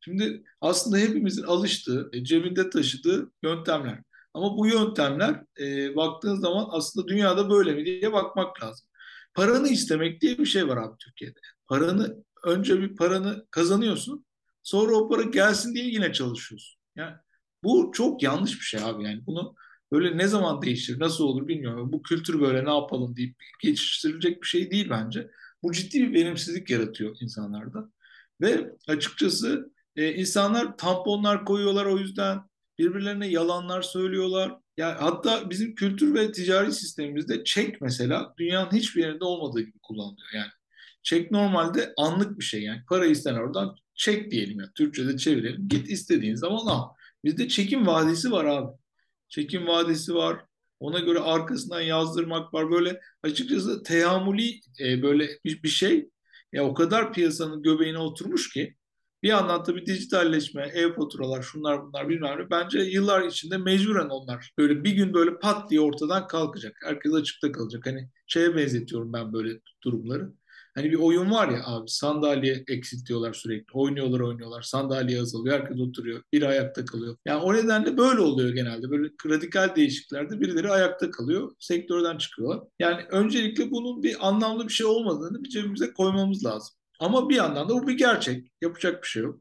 Şimdi 0.00 0.42
aslında 0.60 0.98
hepimizin 0.98 1.42
alıştığı, 1.42 2.10
e, 2.12 2.24
cebinde 2.24 2.70
taşıdığı 2.70 3.32
yöntemler. 3.42 4.02
Ama 4.34 4.56
bu 4.56 4.66
yöntemler 4.66 5.42
e, 5.60 5.96
baktığın 5.96 6.36
zaman 6.36 6.66
aslında 6.70 7.08
dünyada 7.08 7.50
böyle 7.50 7.74
mi 7.74 7.84
diye 7.84 8.12
bakmak 8.12 8.62
lazım. 8.62 8.86
Paranı 9.34 9.68
istemek 9.68 10.20
diye 10.20 10.38
bir 10.38 10.46
şey 10.46 10.68
var 10.68 10.76
abi 10.76 10.96
Türkiye'de. 10.98 11.40
Paranı 11.66 12.24
önce 12.44 12.80
bir 12.80 12.96
paranı 12.96 13.46
kazanıyorsun. 13.50 14.24
Sonra 14.62 14.94
o 14.94 15.08
para 15.08 15.22
gelsin 15.22 15.74
diye 15.74 15.84
yine 15.84 16.12
çalışıyorsun. 16.12 16.80
Yani 16.96 17.14
bu 17.64 17.90
çok 17.94 18.22
yanlış 18.22 18.52
bir 18.60 18.64
şey 18.64 18.80
abi 18.84 19.04
yani 19.04 19.26
bunu 19.26 19.54
böyle 19.92 20.18
ne 20.18 20.28
zaman 20.28 20.62
değişir, 20.62 21.00
nasıl 21.00 21.24
olur 21.24 21.48
bilmiyorum. 21.48 21.92
Bu 21.92 22.02
kültür 22.02 22.40
böyle 22.40 22.64
ne 22.64 22.70
yapalım 22.70 23.16
deyip 23.16 23.36
geçiştirilecek 23.62 24.42
bir 24.42 24.46
şey 24.46 24.70
değil 24.70 24.90
bence. 24.90 25.30
Bu 25.62 25.72
ciddi 25.72 26.00
bir 26.02 26.12
verimsizlik 26.14 26.70
yaratıyor 26.70 27.16
insanlarda. 27.20 27.90
Ve 28.40 28.70
açıkçası 28.88 29.72
e, 29.96 30.14
insanlar 30.14 30.76
tamponlar 30.76 31.44
koyuyorlar 31.44 31.86
o 31.86 31.98
yüzden 31.98 32.40
birbirlerine 32.78 33.26
yalanlar 33.28 33.82
söylüyorlar. 33.82 34.56
Yani 34.76 34.94
hatta 35.00 35.50
bizim 35.50 35.74
kültür 35.74 36.14
ve 36.14 36.32
ticari 36.32 36.72
sistemimizde 36.72 37.44
çek 37.44 37.80
mesela 37.80 38.34
dünyanın 38.38 38.72
hiçbir 38.72 39.02
yerinde 39.02 39.24
olmadığı 39.24 39.60
gibi 39.60 39.78
kullanılıyor. 39.82 40.28
Yani 40.34 40.50
çek 41.02 41.30
normalde 41.30 41.94
anlık 41.96 42.38
bir 42.38 42.44
şey 42.44 42.62
yani 42.62 42.82
para 42.88 43.06
isten 43.06 43.34
oradan 43.34 43.76
çek 43.94 44.30
diyelim 44.30 44.60
ya 44.60 44.66
Türkçe'de 44.74 45.16
çevirelim 45.16 45.68
git 45.68 45.90
istediğin 45.90 46.34
zaman 46.34 46.66
al. 46.66 46.88
Bizde 47.24 47.48
çekim 47.48 47.86
vadesi 47.86 48.32
var 48.32 48.44
abi. 48.44 48.72
Çekim 49.30 49.66
vadesi 49.66 50.14
var. 50.14 50.44
Ona 50.80 50.98
göre 50.98 51.18
arkasından 51.18 51.80
yazdırmak 51.80 52.54
var. 52.54 52.70
Böyle 52.70 53.00
açıkçası 53.22 53.82
teamuli 53.82 54.60
e, 54.80 55.02
böyle 55.02 55.28
bir, 55.44 55.62
bir 55.62 55.68
şey. 55.68 56.10
Ya 56.52 56.64
o 56.64 56.74
kadar 56.74 57.12
piyasanın 57.12 57.62
göbeğine 57.62 57.98
oturmuş 57.98 58.52
ki 58.52 58.76
bir 59.22 59.28
yandan 59.28 59.64
tabii 59.64 59.86
dijitalleşme, 59.86 60.62
e-faturalar, 60.62 61.42
şunlar 61.42 61.82
bunlar 61.82 62.08
bilmem 62.08 62.38
ne. 62.38 62.50
Bence 62.50 62.78
yıllar 62.80 63.22
içinde 63.22 63.58
mecburen 63.58 64.08
onlar 64.08 64.52
böyle 64.58 64.84
bir 64.84 64.92
gün 64.92 65.14
böyle 65.14 65.38
pat 65.38 65.70
diye 65.70 65.80
ortadan 65.80 66.26
kalkacak. 66.26 66.76
Herkes 66.84 67.14
açıkta 67.14 67.52
kalacak. 67.52 67.86
Hani 67.86 68.08
şeye 68.26 68.56
benzetiyorum 68.56 69.12
ben 69.12 69.32
böyle 69.32 69.60
durumları. 69.84 70.32
Hani 70.74 70.90
bir 70.90 70.96
oyun 70.96 71.30
var 71.30 71.48
ya 71.48 71.62
abi 71.66 71.90
sandalye 71.90 72.64
eksik 72.68 73.06
diyorlar 73.06 73.32
sürekli. 73.32 73.72
Oynuyorlar 73.72 74.20
oynuyorlar. 74.20 74.62
Sandalye 74.62 75.20
azalıyor. 75.20 75.60
Herkes 75.60 75.80
oturuyor. 75.80 76.22
Biri 76.32 76.48
ayakta 76.48 76.84
kalıyor. 76.84 77.16
Yani 77.26 77.42
o 77.42 77.54
nedenle 77.54 77.96
böyle 77.96 78.20
oluyor 78.20 78.54
genelde. 78.54 78.90
Böyle 78.90 79.08
radikal 79.26 79.76
değişikliklerde 79.76 80.40
birileri 80.40 80.70
ayakta 80.70 81.10
kalıyor. 81.10 81.52
Sektörden 81.58 82.18
çıkıyorlar. 82.18 82.60
Yani 82.78 83.02
öncelikle 83.10 83.70
bunun 83.70 84.02
bir 84.02 84.28
anlamlı 84.28 84.68
bir 84.68 84.72
şey 84.72 84.86
olmadığını 84.86 85.44
bir 85.44 85.48
cebimize 85.48 85.92
koymamız 85.92 86.44
lazım. 86.44 86.76
Ama 87.00 87.28
bir 87.28 87.34
yandan 87.34 87.68
da 87.68 87.74
bu 87.74 87.86
bir 87.86 87.98
gerçek. 87.98 88.52
Yapacak 88.62 89.02
bir 89.02 89.08
şey 89.08 89.22
yok. 89.22 89.40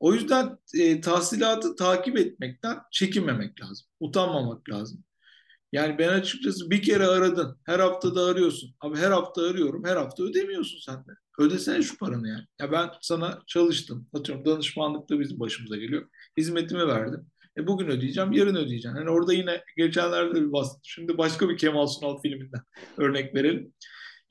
O 0.00 0.14
yüzden 0.14 0.58
e, 0.74 1.00
tahsilatı 1.00 1.76
takip 1.76 2.18
etmekten 2.18 2.78
çekinmemek 2.92 3.60
lazım. 3.62 3.86
Utanmamak 4.00 4.70
lazım. 4.70 5.04
Yani 5.72 5.98
ben 5.98 6.08
açıkçası 6.08 6.70
bir 6.70 6.82
kere 6.82 7.06
aradın. 7.06 7.58
Her 7.66 7.78
hafta 7.78 8.14
da 8.14 8.24
arıyorsun. 8.24 8.74
Abi 8.80 8.96
her 8.98 9.10
hafta 9.10 9.42
arıyorum. 9.42 9.84
Her 9.84 9.96
hafta 9.96 10.22
ödemiyorsun 10.24 10.78
sen 10.86 10.96
de. 10.96 11.10
Ödesene 11.38 11.82
şu 11.82 11.98
paranı 11.98 12.28
yani. 12.28 12.44
Ya 12.60 12.72
ben 12.72 12.90
sana 13.00 13.38
çalıştım. 13.46 14.08
Atıyorum 14.14 14.44
danışmanlıkta 14.44 15.20
bizim 15.20 15.40
başımıza 15.40 15.76
geliyor. 15.76 16.08
Hizmetimi 16.36 16.86
verdim. 16.86 17.26
E 17.58 17.66
bugün 17.66 17.86
ödeyeceğim, 17.86 18.32
yarın 18.32 18.54
ödeyeceğim. 18.54 18.96
Yani 18.96 19.10
orada 19.10 19.32
yine 19.32 19.64
geçenlerde 19.76 20.34
bir 20.34 20.52
bahsettim. 20.52 20.80
Şimdi 20.84 21.18
başka 21.18 21.48
bir 21.48 21.56
Kemal 21.56 21.86
Sunal 21.86 22.20
filminden 22.22 22.60
örnek 22.96 23.34
verelim. 23.34 23.74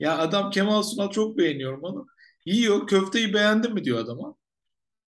Ya 0.00 0.18
adam 0.18 0.50
Kemal 0.50 0.82
Sunal 0.82 1.10
çok 1.10 1.38
beğeniyorum 1.38 1.80
onu. 1.82 2.06
Yiyor, 2.46 2.86
köfteyi 2.86 3.34
beğendin 3.34 3.74
mi 3.74 3.84
diyor 3.84 3.98
adama. 3.98 4.34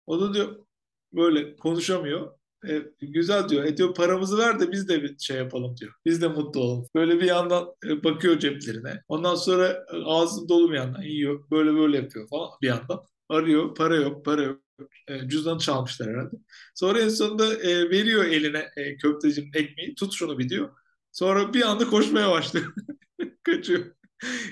O 0.07 0.21
da 0.21 0.35
diyor 0.35 0.67
böyle 1.13 1.57
konuşamıyor. 1.57 2.38
E, 2.69 2.83
güzel 3.01 3.49
diyor. 3.49 3.65
E 3.65 3.77
diyor 3.77 3.95
paramızı 3.95 4.39
ver 4.39 4.61
de 4.61 4.73
biz 4.73 4.89
de 4.89 5.03
bir 5.03 5.19
şey 5.19 5.37
yapalım 5.37 5.77
diyor. 5.77 5.93
Biz 6.05 6.23
de 6.23 6.29
mutlu 6.29 6.61
olalım. 6.61 6.87
Böyle 6.95 7.21
bir 7.21 7.25
yandan 7.27 7.69
e, 7.87 8.05
bakıyor 8.05 8.39
ceplerine. 8.39 9.03
Ondan 9.09 9.35
sonra 9.35 9.69
e, 9.69 9.97
ağzı 10.05 10.49
dolu 10.49 10.71
bir 10.71 10.77
yandan 10.77 11.03
yiyor. 11.03 11.51
Böyle 11.51 11.75
böyle 11.75 11.97
yapıyor 11.97 12.29
falan 12.29 12.51
bir 12.63 12.69
yandan. 12.69 13.01
Arıyor. 13.29 13.75
Para 13.75 13.97
yok, 13.97 14.25
para 14.25 14.43
yok. 14.43 14.61
E, 15.09 15.29
cüzdanı 15.29 15.59
çalmışlar 15.59 16.09
herhalde. 16.11 16.37
Sonra 16.75 17.01
en 17.01 17.09
sonunda 17.09 17.55
e, 17.55 17.91
veriyor 17.91 18.25
eline 18.25 18.69
e, 18.77 18.97
köftecinin 18.97 19.53
ekmeği. 19.55 19.95
Tut 19.95 20.13
şunu 20.15 20.39
bir 20.39 20.49
diyor. 20.49 20.71
Sonra 21.13 21.55
bir 21.55 21.63
anda 21.63 21.87
koşmaya 21.87 22.31
başlıyor. 22.31 22.75
Kaçıyor. 23.45 23.85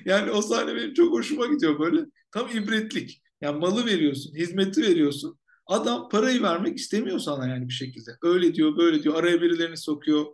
Yani 0.05 0.31
o 0.31 0.42
sahne 0.42 0.77
benim 0.77 0.95
çok 0.95 1.12
hoşuma 1.12 1.47
gidiyor 1.47 1.79
böyle. 1.79 2.01
Tam 2.33 2.49
ibretlik. 2.57 3.23
Yani 3.40 3.59
malı 3.59 3.87
veriyorsun, 3.87 4.35
hizmeti 4.35 4.83
veriyorsun. 4.83 5.38
Adam 5.67 6.09
parayı 6.09 6.43
vermek 6.43 6.79
istemiyor 6.79 7.19
sana 7.19 7.49
yani 7.49 7.69
bir 7.69 7.73
şekilde. 7.73 8.11
Öyle 8.23 8.55
diyor, 8.55 8.77
böyle 8.77 9.03
diyor. 9.03 9.15
Araya 9.15 9.43
birilerini 9.43 9.77
sokuyor. 9.77 10.27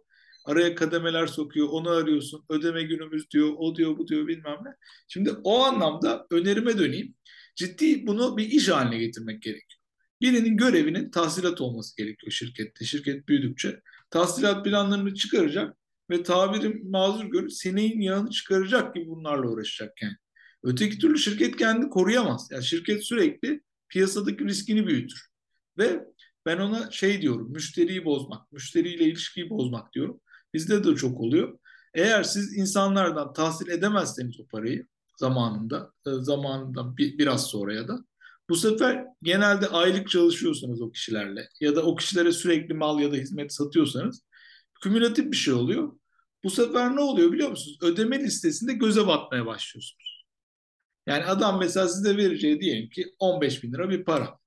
Araya 0.45 0.75
kademeler 0.75 1.27
sokuyor. 1.27 1.69
Onu 1.71 1.91
arıyorsun. 1.91 2.45
Ödeme 2.49 2.83
günümüz 2.83 3.31
diyor. 3.31 3.53
O 3.57 3.77
diyor, 3.77 3.99
bu 3.99 4.09
diyor 4.09 4.27
bilmem 4.27 4.59
ne. 4.65 4.71
Şimdi 5.09 5.31
o 5.45 5.63
anlamda 5.63 6.27
önerime 6.31 6.79
döneyim. 6.79 7.15
Ciddi 7.57 8.07
bunu 8.07 8.37
bir 8.37 8.45
iş 8.45 8.69
haline 8.69 8.99
getirmek 8.99 9.43
gerekiyor. 9.43 9.81
Birinin 10.21 10.57
görevinin 10.57 11.11
tahsilat 11.11 11.61
olması 11.61 11.97
gerekiyor 11.97 12.33
şirkette. 12.33 12.85
Şirket 12.85 13.29
büyüdükçe. 13.29 13.81
Tahsilat 14.11 14.65
planlarını 14.65 15.15
çıkaracak 15.15 15.77
ve 16.11 16.23
tabirim 16.23 16.91
mazur 16.91 17.25
görüp 17.25 17.53
seneyin 17.53 18.01
yağını 18.01 18.31
çıkaracak 18.31 18.95
gibi 18.95 19.09
bunlarla 19.09 19.49
uğraşacak 19.49 20.03
yani. 20.03 20.17
Öteki 20.63 20.99
türlü 20.99 21.19
şirket 21.19 21.57
kendini 21.57 21.91
koruyamaz. 21.91 22.49
Yani 22.51 22.65
şirket 22.65 23.05
sürekli 23.05 23.61
piyasadaki 23.93 24.45
riskini 24.45 24.87
büyütür. 24.87 25.29
Ve 25.79 26.05
ben 26.47 26.59
ona 26.59 26.91
şey 26.91 27.23
diyorum, 27.23 27.53
müşteriyi 27.53 28.05
bozmak, 28.05 28.53
müşteriyle 28.53 29.05
ilişkiyi 29.05 29.51
bozmak 29.51 29.93
diyorum. 29.93 30.21
Bizde 30.55 30.85
de 30.85 30.95
çok 30.97 31.21
oluyor. 31.21 31.59
Eğer 31.95 32.23
siz 32.23 32.57
insanlardan 32.57 33.33
tahsil 33.33 33.69
edemezseniz 33.69 34.41
o 34.41 34.47
parayı 34.47 34.87
zamanında, 35.17 35.93
e, 36.07 36.11
zamanında 36.11 36.97
bir, 36.97 37.19
biraz 37.19 37.47
sonra 37.47 37.75
ya 37.75 37.89
da 37.89 38.05
bu 38.51 38.57
sefer 38.57 39.05
genelde 39.23 39.69
aylık 39.69 40.09
çalışıyorsanız 40.09 40.83
o 40.83 40.91
kişilerle 40.91 41.49
ya 41.61 41.77
da 41.77 41.83
o 41.83 41.97
kişilere 41.97 42.33
sürekli 42.33 42.75
mal 42.75 43.01
ya 43.01 43.13
da 43.13 43.17
hizmet 43.17 43.53
satıyorsanız 43.55 44.23
kümülatif 44.83 45.33
bir 45.33 45.37
şey 45.37 45.55
oluyor. 45.55 45.93
Bu 46.45 46.51
sefer 46.51 46.97
ne 46.97 47.01
oluyor 47.01 47.33
biliyor 47.33 47.51
musunuz? 47.51 47.79
Ödeme 47.83 48.21
listesinde 48.21 48.73
göze 48.73 49.07
batmaya 49.07 49.47
başlıyorsunuz. 49.47 50.12
Yani 51.07 51.25
adam 51.25 51.59
mesela 51.61 51.89
size 51.89 52.17
vereceği 52.17 52.61
diyelim 52.61 52.89
ki 52.91 53.07
15 53.19 53.63
bin 53.63 53.73
lira 53.73 53.91
bir 53.91 54.05
para 54.05 54.39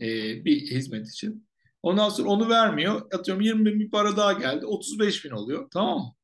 e, 0.00 0.06
bir 0.44 0.60
hizmet 0.60 1.08
için. 1.08 1.48
Ondan 1.82 2.08
sonra 2.08 2.28
onu 2.28 2.48
vermiyor. 2.48 3.02
Atıyorum 3.12 3.42
20 3.42 3.64
bin 3.64 3.80
bir 3.80 3.90
para 3.90 4.16
daha 4.16 4.32
geldi. 4.32 4.66
35 4.66 5.24
bin 5.24 5.30
oluyor. 5.30 5.70
Tamam 5.70 5.98
mı? 5.98 6.14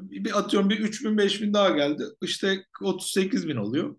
Bir 0.00 0.38
atıyorum 0.38 0.70
bir 0.70 0.78
3 0.78 1.04
bin 1.04 1.18
5 1.18 1.42
bin 1.42 1.54
daha 1.54 1.70
geldi. 1.70 2.02
İşte 2.22 2.64
38 2.82 3.48
bin 3.48 3.56
oluyor. 3.56 3.96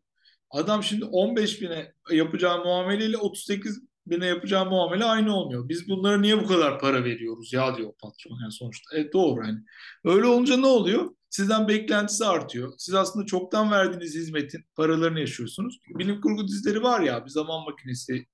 Adam 0.52 0.84
şimdi 0.84 1.06
15 1.06 1.62
bine 1.62 1.94
yapacağı 2.12 2.64
muameleyle 2.64 3.18
38 3.18 3.82
bine 4.08 4.26
yapacağı 4.26 4.66
muamele 4.66 5.06
aynı 5.06 5.36
olmuyor. 5.36 5.70
Biz 5.70 5.90
bunlara 5.90 6.18
niye 6.18 6.44
bu 6.44 6.48
kadar 6.48 6.80
para 6.80 7.04
veriyoruz 7.04 7.54
ya 7.54 7.78
diyor 7.78 7.94
patron 8.02 8.40
yani 8.42 8.52
sonuçta. 8.52 8.98
Evet 8.98 9.14
doğru 9.14 9.44
hani. 9.44 9.60
Öyle 10.06 10.26
olunca 10.26 10.58
ne 10.58 10.66
oluyor? 10.66 11.16
Sizden 11.34 11.68
beklentisi 11.68 12.26
artıyor. 12.26 12.74
Siz 12.78 12.94
aslında 12.94 13.26
çoktan 13.26 13.72
verdiğiniz 13.72 14.16
hizmetin 14.16 14.66
paralarını 14.76 15.20
yaşıyorsunuz. 15.20 15.80
Bilim 16.00 16.22
kurgu 16.22 16.48
dizileri 16.48 16.84
var 16.84 17.02
ya 17.02 17.26
bir 17.26 17.30
zaman 17.30 17.64
makinesi 17.64 18.26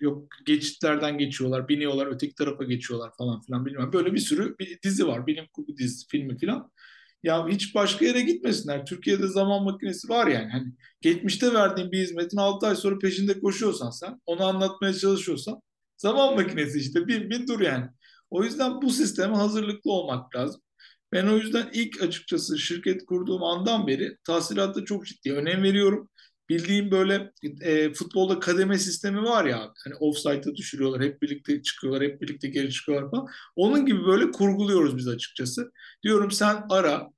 yok 0.00 0.28
geçitlerden 0.46 1.18
geçiyorlar, 1.18 1.68
biniyorlar, 1.68 2.06
öteki 2.06 2.34
tarafa 2.34 2.64
geçiyorlar 2.64 3.10
falan 3.18 3.40
filan 3.40 3.66
bilmem. 3.66 3.92
Böyle 3.92 4.14
bir 4.14 4.18
sürü 4.18 4.58
bir 4.58 4.82
dizi 4.82 5.06
var. 5.06 5.26
Bilim 5.26 5.46
kurgu 5.52 5.76
dizisi, 5.76 6.08
filmi 6.08 6.38
filan. 6.38 6.70
Ya 7.22 7.48
hiç 7.48 7.74
başka 7.74 8.04
yere 8.04 8.20
gitmesinler. 8.20 8.86
Türkiye'de 8.86 9.28
zaman 9.28 9.64
makinesi 9.64 10.08
var 10.08 10.26
yani. 10.26 10.50
Hani 10.50 10.66
geçmişte 11.00 11.54
verdiğin 11.54 11.92
bir 11.92 11.98
hizmetin 11.98 12.36
6 12.36 12.66
ay 12.66 12.76
sonra 12.76 12.98
peşinde 12.98 13.40
koşuyorsan 13.40 13.90
sen, 13.90 14.20
onu 14.26 14.44
anlatmaya 14.44 14.94
çalışıyorsan 14.94 15.60
zaman 15.96 16.34
makinesi 16.34 16.78
işte 16.78 17.06
bin 17.06 17.30
bin 17.30 17.48
dur 17.48 17.60
yani. 17.60 17.86
O 18.30 18.44
yüzden 18.44 18.82
bu 18.82 18.90
sisteme 18.90 19.36
hazırlıklı 19.36 19.92
olmak 19.92 20.36
lazım. 20.36 20.60
Ben 21.14 21.26
o 21.26 21.36
yüzden 21.36 21.70
ilk 21.72 22.02
açıkçası 22.02 22.58
şirket 22.58 23.06
kurduğum 23.06 23.42
andan 23.44 23.86
beri 23.86 24.18
tahsilatta 24.24 24.84
çok 24.84 25.06
ciddi 25.06 25.32
önem 25.34 25.62
veriyorum. 25.62 26.10
Bildiğim 26.48 26.90
böyle 26.90 27.32
e, 27.62 27.92
futbolda 27.94 28.40
kademe 28.40 28.78
sistemi 28.78 29.22
var 29.22 29.44
ya 29.44 29.72
hani 29.84 29.94
offside'a 29.94 30.56
düşürüyorlar 30.56 31.02
hep 31.02 31.22
birlikte 31.22 31.62
çıkıyorlar 31.62 32.02
hep 32.02 32.22
birlikte 32.22 32.48
geri 32.48 32.72
çıkıyorlar 32.72 33.10
falan. 33.10 33.26
Onun 33.56 33.86
gibi 33.86 34.06
böyle 34.06 34.30
kurguluyoruz 34.30 34.96
biz 34.96 35.08
açıkçası. 35.08 35.72
Diyorum 36.02 36.30
sen 36.30 36.64
ara 36.70 37.08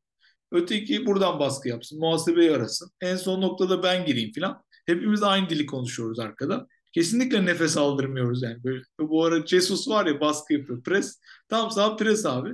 öteki 0.52 1.06
buradan 1.06 1.40
baskı 1.40 1.68
yapsın 1.68 2.00
muhasebeyi 2.00 2.52
arasın 2.52 2.90
en 3.00 3.16
son 3.16 3.40
noktada 3.42 3.82
ben 3.82 4.06
gireyim 4.06 4.32
falan. 4.32 4.62
Hepimiz 4.86 5.22
aynı 5.22 5.50
dili 5.50 5.66
konuşuyoruz 5.66 6.18
arkada. 6.18 6.66
Kesinlikle 6.92 7.44
nefes 7.46 7.76
aldırmıyoruz 7.76 8.42
yani. 8.42 8.64
Böyle, 8.64 8.82
bu 9.00 9.24
ara 9.24 9.46
Jesus 9.46 9.88
var 9.88 10.06
ya 10.06 10.20
baskı 10.20 10.54
yapıyor. 10.54 10.82
Pres. 10.82 11.20
Tam 11.48 11.70
sağ 11.70 11.96
pres 11.96 12.26
abi. 12.26 12.50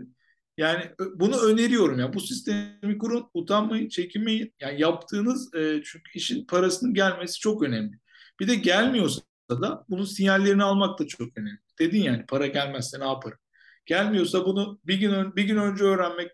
Yani 0.57 0.91
bunu 1.15 1.37
öneriyorum 1.37 1.99
ya. 1.99 2.13
Bu 2.13 2.21
sistemi 2.21 2.99
kurun, 2.99 3.31
utanmayın, 3.35 3.89
çekinmeyin. 3.89 4.55
Yani 4.61 4.81
yaptığınız 4.81 5.55
e, 5.55 5.83
çünkü 5.85 6.11
işin 6.15 6.47
parasının 6.47 6.95
gelmesi 6.95 7.39
çok 7.41 7.63
önemli. 7.63 7.99
Bir 8.41 8.49
de 8.49 8.55
gelmiyorsa 8.55 9.23
da 9.51 9.85
bunun 9.89 10.05
sinyallerini 10.05 10.63
almak 10.65 10.99
da 10.99 11.07
çok 11.07 11.39
önemli. 11.39 11.59
Dedin 11.79 12.03
yani 12.03 12.27
para 12.27 12.47
gelmezse 12.47 13.01
ne 13.01 13.05
yaparım? 13.05 13.39
Gelmiyorsa 13.87 14.47
bunu 14.47 14.81
bir 14.85 14.95
gün 15.01 15.37
bir 15.37 15.45
gün 15.45 15.57
önce 15.57 15.85
öğrenmek 15.85 16.31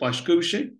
başka 0.00 0.36
bir 0.36 0.42
şey. 0.42 0.74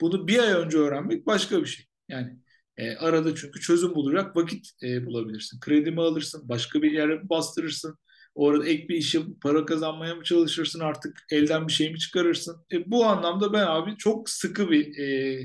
Bunu 0.00 0.28
bir 0.28 0.38
ay 0.38 0.52
önce 0.52 0.78
öğrenmek 0.78 1.26
başka 1.26 1.60
bir 1.60 1.66
şey. 1.66 1.86
Yani 2.08 2.38
e, 2.76 2.96
arada 2.96 3.34
çünkü 3.34 3.60
çözüm 3.60 3.94
bulacak 3.94 4.36
vakit 4.36 4.66
e, 4.82 5.06
bulabilirsin. 5.06 5.60
Kredi 5.60 5.90
mi 5.90 6.00
alırsın, 6.00 6.48
başka 6.48 6.82
bir 6.82 6.92
yere 6.92 7.28
bastırırsın 7.28 7.98
Orada 8.34 8.66
ek 8.68 8.88
bir 8.88 8.96
işe 8.96 9.20
para 9.42 9.64
kazanmaya 9.66 10.14
mı 10.14 10.24
çalışırsın 10.24 10.80
artık 10.80 11.24
elden 11.30 11.68
bir 11.68 11.72
şey 11.72 11.92
mi 11.92 11.98
çıkarırsın? 11.98 12.66
E, 12.72 12.90
bu 12.90 13.04
anlamda 13.04 13.52
ben 13.52 13.66
abi 13.66 13.96
çok 13.96 14.30
sıkı 14.30 14.70
bir 14.70 14.98
e, 14.98 15.38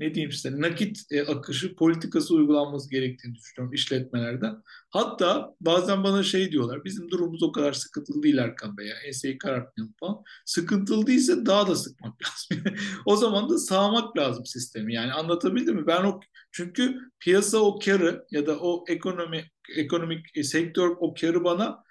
ne 0.00 0.14
diyeyim 0.14 0.32
size 0.32 0.60
nakit 0.60 0.98
e, 1.10 1.22
akışı 1.22 1.76
politikası 1.76 2.34
uygulanması 2.34 2.90
gerektiğini 2.90 3.34
düşünüyorum 3.34 3.74
işletmelerde. 3.74 4.46
Hatta 4.90 5.54
bazen 5.60 6.04
bana 6.04 6.22
şey 6.22 6.52
diyorlar 6.52 6.84
bizim 6.84 7.10
durumumuz 7.10 7.42
o 7.42 7.52
kadar 7.52 7.72
sıkıntılı 7.72 8.22
değil 8.22 8.38
Erkan 8.38 8.76
Bey 8.76 8.86
ya 8.86 8.94
enseyi 9.06 9.38
karartmayalım 9.38 9.94
falan. 10.00 10.22
Sıkıntılı 10.44 11.06
değilse 11.06 11.46
daha 11.46 11.68
da 11.68 11.76
sıkmak 11.76 12.14
lazım. 12.22 12.64
o 13.06 13.16
zaman 13.16 13.50
da 13.50 13.58
sağmak 13.58 14.16
lazım 14.18 14.46
sistemi 14.46 14.94
yani 14.94 15.12
anlatabildim 15.12 15.76
mi? 15.76 15.86
Ben 15.86 16.04
o 16.04 16.20
çünkü 16.52 16.98
piyasa 17.20 17.58
o 17.58 17.78
karı 17.78 18.26
ya 18.30 18.46
da 18.46 18.58
o 18.60 18.84
ekonomi 18.88 19.50
ekonomik 19.76 20.36
e, 20.36 20.42
sektör 20.42 20.96
o 21.00 21.14
karı 21.14 21.44
bana 21.44 21.83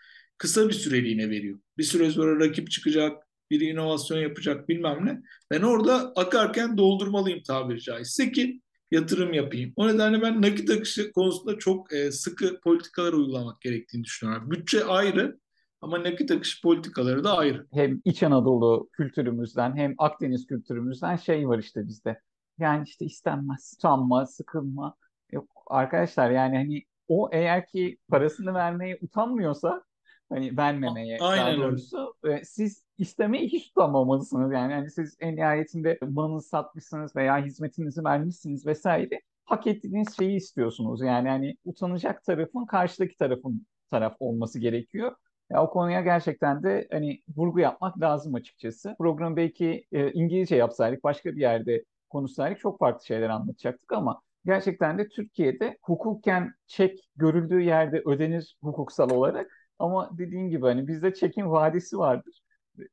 kısa 0.43 0.67
bir 0.69 0.73
süreliğine 0.73 1.29
veriyor. 1.29 1.59
Bir 1.77 1.83
süre 1.83 2.09
sonra 2.09 2.45
rakip 2.45 2.71
çıkacak, 2.71 3.27
biri 3.51 3.65
inovasyon 3.65 4.17
yapacak 4.17 4.69
bilmem 4.69 5.05
ne. 5.05 5.21
Ben 5.51 5.61
orada 5.61 6.13
akarken 6.15 6.77
doldurmalıyım 6.77 7.43
tabiri 7.43 7.81
caizse 7.81 8.31
ki 8.31 8.61
yatırım 8.91 9.33
yapayım. 9.33 9.73
O 9.75 9.87
nedenle 9.87 10.21
ben 10.21 10.41
nakit 10.41 10.69
akışı 10.69 11.11
konusunda 11.11 11.57
çok 11.57 11.93
e, 11.93 12.11
sıkı 12.11 12.59
politikalar 12.59 13.13
uygulamak 13.13 13.61
gerektiğini 13.61 14.03
düşünüyorum. 14.03 14.51
Bütçe 14.51 14.85
ayrı 14.85 15.39
ama 15.81 16.03
nakit 16.03 16.31
akışı 16.31 16.61
politikaları 16.61 17.23
da 17.23 17.37
ayrı. 17.37 17.67
Hem 17.73 18.01
İç 18.05 18.23
Anadolu 18.23 18.89
kültürümüzden 18.93 19.75
hem 19.75 19.93
Akdeniz 19.97 20.47
kültürümüzden 20.47 21.15
şey 21.15 21.47
var 21.47 21.59
işte 21.59 21.87
bizde. 21.87 22.19
Yani 22.59 22.83
işte 22.87 23.05
istenmez, 23.05 23.73
utanma, 23.77 24.25
sıkılma. 24.25 24.95
Yok 25.31 25.51
arkadaşlar 25.67 26.31
yani 26.31 26.57
hani 26.57 26.83
o 27.07 27.29
eğer 27.31 27.67
ki 27.67 27.97
parasını 28.09 28.53
vermeye 28.53 28.99
utanmıyorsa 29.01 29.83
hani 30.29 30.57
vermemeye 30.57 31.17
Aynen 31.21 31.45
daha 31.45 31.57
doğrusu 31.57 32.15
öyle. 32.23 32.43
siz 32.45 32.85
istemeye 32.97 33.45
hiç 33.47 33.67
utanmamalısınız 33.67 34.51
yani. 34.53 34.71
yani 34.73 34.91
siz 34.91 35.17
en 35.19 35.35
nihayetinde 35.35 35.99
malınızı 36.01 36.47
satmışsınız 36.47 37.15
veya 37.15 37.45
hizmetinizi 37.45 38.03
vermişsiniz 38.03 38.65
vesaire 38.65 39.21
hak 39.45 39.67
ettiğiniz 39.67 40.17
şeyi 40.17 40.35
istiyorsunuz. 40.37 41.01
Yani 41.01 41.29
hani 41.29 41.57
utanacak 41.65 42.23
tarafın 42.23 42.65
karşıdaki 42.65 43.17
tarafın 43.17 43.65
taraf 43.91 44.15
olması 44.19 44.59
gerekiyor. 44.59 45.15
Ya 45.51 45.63
o 45.63 45.69
konuya 45.69 46.01
gerçekten 46.01 46.63
de 46.63 46.87
hani 46.91 47.21
vurgu 47.37 47.59
yapmak 47.59 48.01
lazım 48.01 48.35
açıkçası. 48.35 48.95
Programı 48.99 49.35
belki 49.35 49.85
e, 49.91 50.11
İngilizce 50.11 50.55
yapsaydık, 50.55 51.03
başka 51.03 51.35
bir 51.35 51.41
yerde 51.41 51.83
konuşsaydık 52.09 52.59
çok 52.59 52.79
farklı 52.79 53.05
şeyler 53.05 53.29
anlatacaktık 53.29 53.91
ama 53.93 54.21
gerçekten 54.45 54.97
de 54.97 55.07
Türkiye'de 55.09 55.77
hukuken 55.81 56.53
çek 56.67 56.99
görüldüğü 57.15 57.61
yerde 57.61 58.01
ödenir 58.05 58.57
hukuksal 58.63 59.09
olarak. 59.09 59.62
Ama 59.79 60.17
dediğim 60.17 60.49
gibi 60.49 60.65
hani 60.65 60.87
bizde 60.87 61.13
çekin 61.13 61.51
vadesi 61.51 61.97
vardır. 61.97 62.41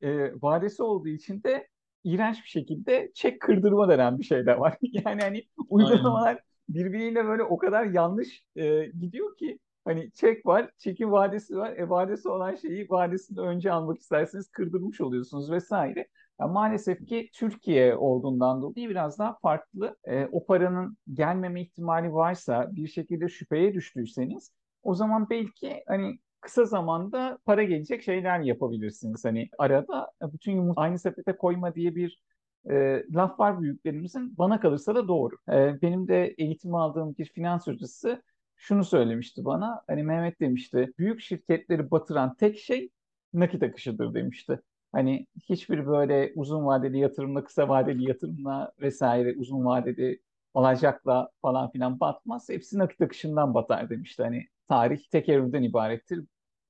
E, 0.02 0.32
vadesi 0.42 0.82
olduğu 0.82 1.08
için 1.08 1.42
de 1.42 1.68
iğrenç 2.04 2.44
bir 2.44 2.48
şekilde 2.48 3.10
çek 3.14 3.40
kırdırma 3.40 3.88
denen 3.88 4.18
bir 4.18 4.24
şey 4.24 4.46
de 4.46 4.60
var. 4.60 4.78
Yani 4.82 5.22
hani 5.22 5.44
uygulamalar 5.68 6.40
birbiriyle 6.68 7.24
böyle 7.24 7.42
o 7.42 7.58
kadar 7.58 7.84
yanlış 7.84 8.44
e, 8.56 8.86
gidiyor 8.86 9.36
ki 9.36 9.58
Hani 9.84 10.12
çek 10.12 10.46
var, 10.46 10.70
çekin 10.78 11.12
vadesi 11.12 11.56
var. 11.56 11.72
E 11.76 11.88
vadesi 11.88 12.28
olan 12.28 12.54
şeyi 12.54 12.90
vadesinde 12.90 13.40
önce 13.40 13.72
almak 13.72 13.98
isterseniz 13.98 14.48
kırdırmış 14.50 15.00
oluyorsunuz 15.00 15.50
vesaire. 15.50 16.08
Yani 16.40 16.52
maalesef 16.52 17.06
ki 17.06 17.30
Türkiye 17.34 17.96
olduğundan 17.96 18.62
dolayı 18.62 18.88
biraz 18.88 19.18
daha 19.18 19.38
farklı. 19.42 19.96
E, 20.04 20.26
o 20.26 20.46
paranın 20.46 20.96
gelmeme 21.14 21.62
ihtimali 21.62 22.12
varsa 22.12 22.68
bir 22.72 22.88
şekilde 22.88 23.28
şüpheye 23.28 23.74
düştüyseniz 23.74 24.52
o 24.82 24.94
zaman 24.94 25.30
belki 25.30 25.82
hani 25.88 26.18
kısa 26.40 26.64
zamanda 26.64 27.38
para 27.44 27.62
gelecek 27.62 28.02
şeyler 28.02 28.40
yapabilirsiniz. 28.40 29.24
Hani 29.24 29.48
arada 29.58 30.12
bütün 30.22 30.52
yumurta 30.52 30.80
aynı 30.80 30.98
sepete 30.98 31.36
koyma 31.36 31.74
diye 31.74 31.94
bir 31.94 32.22
e, 32.70 33.04
laf 33.14 33.40
var 33.40 33.60
büyüklerimizin. 33.62 34.38
Bana 34.38 34.60
kalırsa 34.60 34.94
da 34.94 35.08
doğru. 35.08 35.36
E, 35.48 35.82
benim 35.82 36.08
de 36.08 36.34
eğitim 36.38 36.74
aldığım 36.74 37.16
bir 37.18 37.24
finans 37.26 37.66
hocası 37.66 38.22
şunu 38.56 38.84
söylemişti 38.84 39.44
bana. 39.44 39.82
Hani 39.86 40.02
Mehmet 40.02 40.40
demişti 40.40 40.92
büyük 40.98 41.20
şirketleri 41.20 41.90
batıran 41.90 42.34
tek 42.34 42.58
şey 42.58 42.90
nakit 43.32 43.62
akışıdır 43.62 44.14
demişti. 44.14 44.60
Hani 44.92 45.26
hiçbir 45.48 45.86
böyle 45.86 46.32
uzun 46.36 46.66
vadeli 46.66 46.98
yatırımla, 46.98 47.44
kısa 47.44 47.68
vadeli 47.68 48.08
yatırımla 48.08 48.72
vesaire 48.80 49.34
uzun 49.38 49.64
vadeli 49.64 50.20
alacakla 50.54 51.30
falan 51.42 51.70
filan 51.70 52.00
batmaz. 52.00 52.48
Hepsi 52.48 52.78
nakit 52.78 53.00
akışından 53.00 53.54
batar 53.54 53.90
demişti. 53.90 54.22
Hani 54.22 54.46
tarih 54.70 55.00
tek 55.10 55.28
evreden 55.28 55.62
ibarettir. 55.62 56.24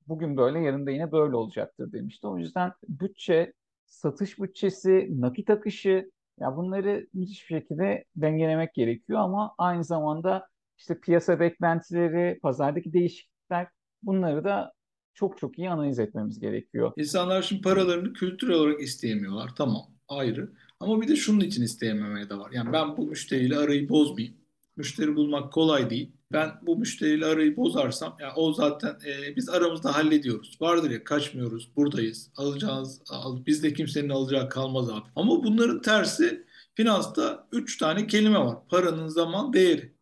Bugün 0.09 0.37
böyle, 0.37 0.59
yarın 0.61 0.87
da 0.87 0.91
yine 0.91 1.13
böyle 1.13 1.37
olacaktır 1.37 1.93
demişti. 1.93 2.27
O 2.27 2.39
yüzden 2.39 2.73
bütçe, 2.89 3.53
satış 3.87 4.39
bütçesi, 4.39 5.09
nakit 5.11 5.51
akışı 5.51 6.11
ya 6.41 6.57
bunları 6.57 7.07
hiçbir 7.15 7.61
şekilde 7.61 8.05
dengelemek 8.17 8.75
gerekiyor 8.75 9.21
ama 9.21 9.55
aynı 9.59 9.85
zamanda 9.85 10.47
işte 10.79 11.01
piyasa 11.01 11.41
beklentileri, 11.41 12.39
pazardaki 12.43 12.93
değişiklikler 12.93 13.67
bunları 14.03 14.45
da 14.45 14.73
çok 15.15 15.39
çok 15.39 15.59
iyi 15.59 15.71
analiz 15.71 15.99
etmemiz 15.99 16.41
gerekiyor. 16.41 16.93
İnsanlar 16.97 17.43
şimdi 17.43 17.63
paralarını 17.63 18.13
kültürel 18.13 18.55
olarak 18.57 18.81
isteyemiyorlar. 18.81 19.51
Tamam 19.57 19.83
ayrı. 20.09 20.53
Ama 20.81 21.01
bir 21.01 21.09
de 21.09 21.17
şunun 21.17 21.41
için 21.41 21.63
isteyememeye 21.63 22.31
de 22.31 22.39
var. 22.39 22.51
Yani 22.53 22.73
ben 22.73 22.97
bu 22.97 23.07
müşteriyle 23.07 23.57
arayı 23.57 23.89
bozmayayım. 23.89 24.37
Müşteri 24.77 25.17
bulmak 25.17 25.53
kolay 25.53 25.91
değil. 25.91 26.13
Ben 26.33 26.53
bu 26.63 26.77
müşteriyle 26.77 27.27
arayı 27.27 27.57
bozarsam 27.57 28.17
ya 28.21 28.35
o 28.37 28.53
zaten 28.53 28.99
e, 29.07 29.37
biz 29.37 29.49
aramızda 29.49 29.97
hallediyoruz. 29.97 30.59
Vardır 30.61 30.91
ya 30.91 31.05
kaçmıyoruz, 31.05 31.77
buradayız. 31.77 32.31
Alacağız, 32.37 33.03
al, 33.11 33.47
bizde 33.47 33.73
kimsenin 33.73 34.09
alacağı 34.09 34.49
kalmaz 34.49 34.91
abi. 34.91 35.09
Ama 35.17 35.45
bunların 35.45 35.83
tersi 35.83 36.47
finansta 36.75 37.49
üç 37.53 37.79
tane 37.79 38.07
kelime 38.07 38.39
var. 38.39 38.57
Paranın 38.69 39.09
zaman 39.09 39.53
değeri. 39.53 39.95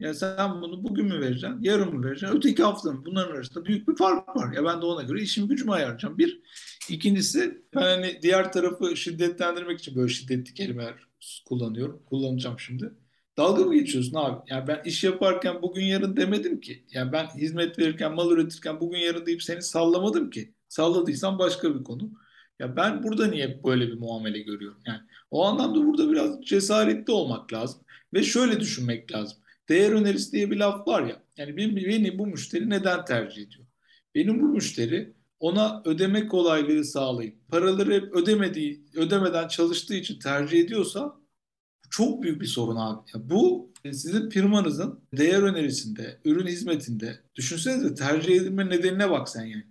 Ya 0.00 0.14
sen 0.14 0.62
bunu 0.62 0.84
bugün 0.84 1.06
mü 1.06 1.20
vereceksin, 1.20 1.58
yarın 1.62 1.94
mı 1.94 2.04
vereceksin, 2.06 2.36
öteki 2.36 2.62
hafta 2.62 2.92
mı? 2.92 3.02
Bunların 3.06 3.34
arasında 3.36 3.64
büyük 3.64 3.88
bir 3.88 3.96
fark 3.96 4.36
var. 4.36 4.52
Ya 4.52 4.64
ben 4.64 4.82
de 4.82 4.86
ona 4.86 5.02
göre 5.02 5.22
işim 5.22 5.48
gücümü 5.48 5.72
ayarlayacağım. 5.72 6.18
Bir. 6.18 6.42
İkincisi 6.90 7.62
ben 7.74 7.80
hani 7.82 8.18
diğer 8.22 8.52
tarafı 8.52 8.96
şiddetlendirmek 8.96 9.78
için 9.80 9.96
böyle 9.96 10.08
şiddetli 10.12 10.54
kelimeler 10.54 10.94
kullanıyorum. 11.46 12.02
Kullanacağım 12.06 12.60
şimdi. 12.60 12.92
Dalga 13.36 13.64
mı 13.64 13.74
geçiyorsun 13.74 14.14
abi? 14.14 14.42
Yani 14.50 14.68
ben 14.68 14.82
iş 14.84 15.04
yaparken 15.04 15.62
bugün 15.62 15.84
yarın 15.84 16.16
demedim 16.16 16.60
ki. 16.60 16.84
Yani 16.92 17.12
ben 17.12 17.26
hizmet 17.26 17.78
verirken, 17.78 18.14
mal 18.14 18.30
üretirken 18.30 18.80
bugün 18.80 18.98
yarın 18.98 19.26
deyip 19.26 19.42
seni 19.42 19.62
sallamadım 19.62 20.30
ki. 20.30 20.54
Salladıysam 20.68 21.38
başka 21.38 21.74
bir 21.74 21.84
konu. 21.84 22.12
Ya 22.58 22.76
ben 22.76 23.02
burada 23.02 23.26
niye 23.26 23.64
böyle 23.64 23.88
bir 23.88 23.98
muamele 23.98 24.38
görüyorum? 24.40 24.78
Yani 24.86 25.00
o 25.30 25.44
anlamda 25.46 25.86
burada 25.86 26.12
biraz 26.12 26.42
cesaretli 26.42 27.12
olmak 27.12 27.52
lazım. 27.52 27.80
Ve 28.14 28.22
şöyle 28.22 28.60
düşünmek 28.60 29.12
lazım. 29.12 29.38
Değer 29.68 29.92
önerisi 29.92 30.32
diye 30.32 30.50
bir 30.50 30.56
laf 30.56 30.88
var 30.88 31.02
ya. 31.02 31.22
Yani 31.36 31.56
beni 31.56 32.18
bu 32.18 32.26
müşteri 32.26 32.70
neden 32.70 33.04
tercih 33.04 33.42
ediyor? 33.42 33.66
Benim 34.14 34.40
bu 34.42 34.48
müşteri 34.48 35.14
ona 35.40 35.82
ödeme 35.84 36.28
kolaylığı 36.28 36.84
sağlayıp 36.84 37.48
paraları 37.48 37.94
hep 37.94 38.14
ödemediği, 38.14 38.84
ödemeden 38.96 39.48
çalıştığı 39.48 39.94
için 39.94 40.18
tercih 40.18 40.60
ediyorsa 40.60 41.21
çok 41.92 42.22
büyük 42.22 42.40
bir 42.40 42.46
sorun 42.46 42.76
abi. 42.76 43.00
Ya 43.14 43.30
bu 43.30 43.72
sizin 43.84 44.30
firmanızın 44.30 45.00
değer 45.12 45.42
önerisinde, 45.42 46.20
ürün 46.24 46.46
hizmetinde 46.46 47.20
düşünsenize 47.34 47.94
tercih 47.94 48.36
edilme 48.36 48.68
nedenine 48.68 49.10
bak 49.10 49.28
sen 49.28 49.44
yani. 49.44 49.66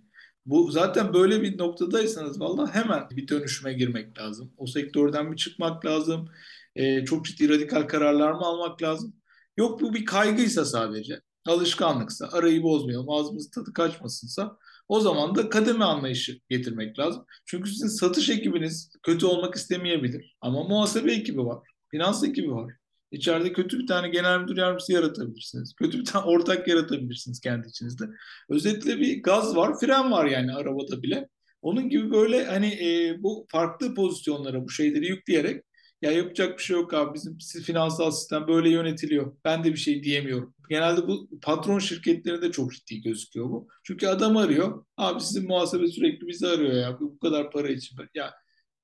Bu 0.46 0.70
zaten 0.70 1.14
böyle 1.14 1.42
bir 1.42 1.58
noktadaysanız 1.58 2.40
valla 2.40 2.74
hemen 2.74 3.10
bir 3.10 3.28
dönüşüme 3.28 3.72
girmek 3.72 4.18
lazım. 4.18 4.52
O 4.56 4.66
sektörden 4.66 5.32
bir 5.32 5.36
çıkmak 5.36 5.86
lazım. 5.86 6.28
Ee, 6.76 7.04
çok 7.04 7.24
ciddi 7.24 7.48
radikal 7.48 7.82
kararlar 7.82 8.32
mı 8.32 8.40
almak 8.40 8.82
lazım? 8.82 9.16
Yok 9.56 9.80
bu 9.80 9.94
bir 9.94 10.04
kaygıysa 10.04 10.64
sadece, 10.64 11.20
alışkanlıksa, 11.46 12.28
arayı 12.32 12.62
bozmayalım, 12.62 13.10
ağzımız 13.10 13.50
tadı 13.50 13.72
kaçmasınsa 13.72 14.58
o 14.88 15.00
zaman 15.00 15.34
da 15.34 15.48
kademe 15.48 15.84
anlayışı 15.84 16.38
getirmek 16.48 16.98
lazım. 16.98 17.24
Çünkü 17.46 17.70
sizin 17.70 17.88
satış 17.88 18.30
ekibiniz 18.30 18.90
kötü 19.02 19.26
olmak 19.26 19.54
istemeyebilir. 19.54 20.36
Ama 20.40 20.64
muhasebe 20.64 21.12
ekibi 21.12 21.38
var, 21.38 21.58
finans 21.92 22.24
ekibi 22.24 22.52
var. 22.52 22.74
İçeride 23.10 23.52
kötü 23.52 23.78
bir 23.78 23.86
tane 23.86 24.08
genel 24.08 24.40
müdür 24.40 24.56
yardımcısı 24.56 24.92
yaratabilirsiniz. 24.92 25.74
Kötü 25.74 25.98
bir 25.98 26.04
tane 26.04 26.24
ortak 26.24 26.68
yaratabilirsiniz 26.68 27.40
kendi 27.40 27.68
içinizde. 27.68 28.04
Özetle 28.48 28.98
bir 28.98 29.22
gaz 29.22 29.56
var, 29.56 29.80
fren 29.80 30.12
var 30.12 30.26
yani 30.26 30.54
arabada 30.54 31.02
bile. 31.02 31.28
Onun 31.62 31.88
gibi 31.88 32.10
böyle 32.10 32.44
hani 32.44 32.66
e, 32.66 33.22
bu 33.22 33.46
farklı 33.48 33.94
pozisyonlara 33.94 34.64
bu 34.64 34.70
şeyleri 34.70 35.06
yükleyerek 35.06 35.64
ya 36.02 36.10
yapacak 36.10 36.58
bir 36.58 36.62
şey 36.62 36.76
yok 36.76 36.94
abi 36.94 37.14
bizim 37.14 37.38
finansal 37.62 38.10
sistem 38.10 38.48
böyle 38.48 38.70
yönetiliyor. 38.70 39.36
Ben 39.44 39.64
de 39.64 39.72
bir 39.72 39.78
şey 39.78 40.02
diyemiyorum. 40.02 40.54
Genelde 40.68 41.08
bu 41.08 41.28
patron 41.42 41.78
şirketlerinde 41.78 42.50
çok 42.50 42.72
ciddi 42.72 43.02
gözüküyor 43.02 43.50
bu. 43.50 43.68
Çünkü 43.82 44.06
adam 44.06 44.36
arıyor. 44.36 44.84
Abi 44.96 45.20
sizin 45.20 45.48
muhasebe 45.48 45.86
sürekli 45.86 46.26
bizi 46.26 46.46
arıyor 46.46 46.72
ya 46.72 47.00
bu 47.00 47.18
kadar 47.18 47.50
para 47.50 47.68
için. 47.68 47.96
Ya 48.14 48.34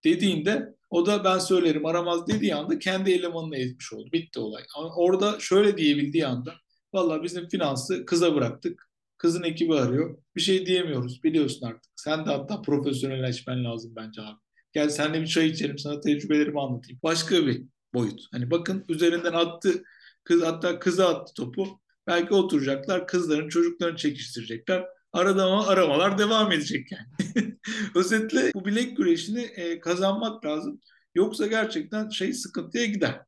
dediğinde 0.05 0.75
o 0.91 1.07
da 1.07 1.25
ben 1.25 1.39
söylerim 1.39 1.87
aramaz 1.87 2.27
dediği 2.27 2.55
anda 2.55 2.79
kendi 2.79 3.11
elemanını 3.11 3.57
ezmiş 3.57 3.93
oldu. 3.93 4.09
Bitti 4.13 4.41
olay. 4.41 4.63
Ama 4.77 4.95
orada 4.97 5.41
şöyle 5.41 5.77
diyebildiği 5.77 6.27
anda 6.27 6.55
valla 6.93 7.23
bizim 7.23 7.49
finansı 7.49 8.05
kıza 8.07 8.35
bıraktık. 8.35 8.89
Kızın 9.19 9.43
ekibi 9.43 9.75
arıyor. 9.75 10.19
Bir 10.37 10.41
şey 10.41 10.67
diyemiyoruz 10.67 11.25
biliyorsun 11.25 11.67
artık. 11.67 11.93
Sen 11.97 12.27
de 12.27 12.31
hatta 12.31 12.63
profesyonelleşmen 12.63 13.65
lazım 13.65 13.93
bence 13.97 14.23
abi. 14.23 14.39
Gel 14.73 14.89
senle 14.89 15.21
bir 15.21 15.27
çay 15.27 15.47
içelim 15.47 15.79
sana 15.79 16.01
tecrübelerimi 16.01 16.61
anlatayım. 16.61 17.01
Başka 17.03 17.47
bir 17.47 17.63
boyut. 17.95 18.21
Hani 18.33 18.51
bakın 18.51 18.85
üzerinden 18.89 19.33
attı 19.33 19.83
kız 20.25 20.43
hatta 20.43 20.79
kıza 20.79 21.09
attı 21.09 21.33
topu. 21.35 21.81
Belki 22.07 22.35
oturacaklar 22.35 23.07
kızların 23.07 23.49
çocuklarını 23.49 23.97
çekiştirecekler. 23.97 24.85
Arada 25.13 25.45
ama 25.45 25.67
aramalar 25.67 26.19
devam 26.19 26.53
edecek 26.53 26.89
yani. 26.93 27.57
Özetle 27.95 28.53
bu 28.55 28.65
bilek 28.65 28.97
güreşini 28.97 29.41
e, 29.41 29.81
kazanmak 29.81 30.45
lazım. 30.45 30.81
Yoksa 31.15 31.47
gerçekten 31.47 32.09
şey 32.09 32.33
sıkıntıya 32.33 32.87
gider. 32.87 33.21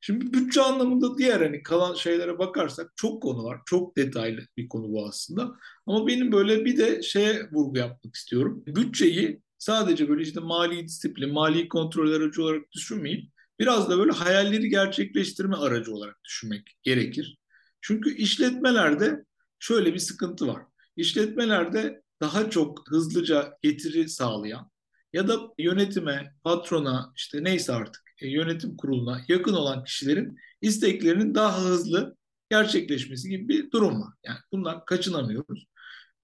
Şimdi 0.00 0.32
bütçe 0.32 0.62
anlamında 0.62 1.18
diğer 1.18 1.40
hani 1.40 1.62
kalan 1.62 1.94
şeylere 1.94 2.38
bakarsak 2.38 2.92
çok 2.96 3.22
konu 3.22 3.44
var. 3.44 3.60
Çok 3.66 3.96
detaylı 3.96 4.40
bir 4.56 4.68
konu 4.68 4.92
bu 4.92 5.06
aslında. 5.06 5.56
Ama 5.86 6.06
benim 6.06 6.32
böyle 6.32 6.64
bir 6.64 6.76
de 6.76 7.02
şeye 7.02 7.48
vurgu 7.52 7.78
yapmak 7.78 8.14
istiyorum. 8.14 8.64
Bütçeyi 8.66 9.42
sadece 9.58 10.08
böyle 10.08 10.22
işte 10.22 10.40
mali 10.40 10.84
disiplin, 10.84 11.32
mali 11.32 11.68
kontrol 11.68 12.12
aracı 12.12 12.42
olarak 12.42 12.72
düşünmeyip 12.72 13.30
biraz 13.60 13.90
da 13.90 13.98
böyle 13.98 14.12
hayalleri 14.12 14.68
gerçekleştirme 14.68 15.56
aracı 15.56 15.94
olarak 15.94 16.24
düşünmek 16.24 16.76
gerekir. 16.82 17.38
Çünkü 17.80 18.14
işletmelerde 18.14 19.24
şöyle 19.58 19.94
bir 19.94 19.98
sıkıntı 19.98 20.46
var. 20.48 20.62
İşletmelerde 20.96 22.02
daha 22.20 22.50
çok 22.50 22.90
hızlıca 22.90 23.58
getiri 23.62 24.08
sağlayan 24.08 24.70
ya 25.12 25.28
da 25.28 25.40
yönetime, 25.58 26.34
patrona 26.44 27.12
işte 27.16 27.44
neyse 27.44 27.72
artık 27.72 28.02
e, 28.20 28.28
yönetim 28.28 28.76
kuruluna 28.76 29.20
yakın 29.28 29.52
olan 29.52 29.84
kişilerin 29.84 30.38
isteklerinin 30.60 31.34
daha 31.34 31.64
hızlı 31.64 32.16
gerçekleşmesi 32.50 33.28
gibi 33.28 33.48
bir 33.48 33.70
durum 33.70 34.00
var. 34.00 34.12
Yani 34.24 34.38
bundan 34.52 34.84
kaçınamıyoruz. 34.84 35.66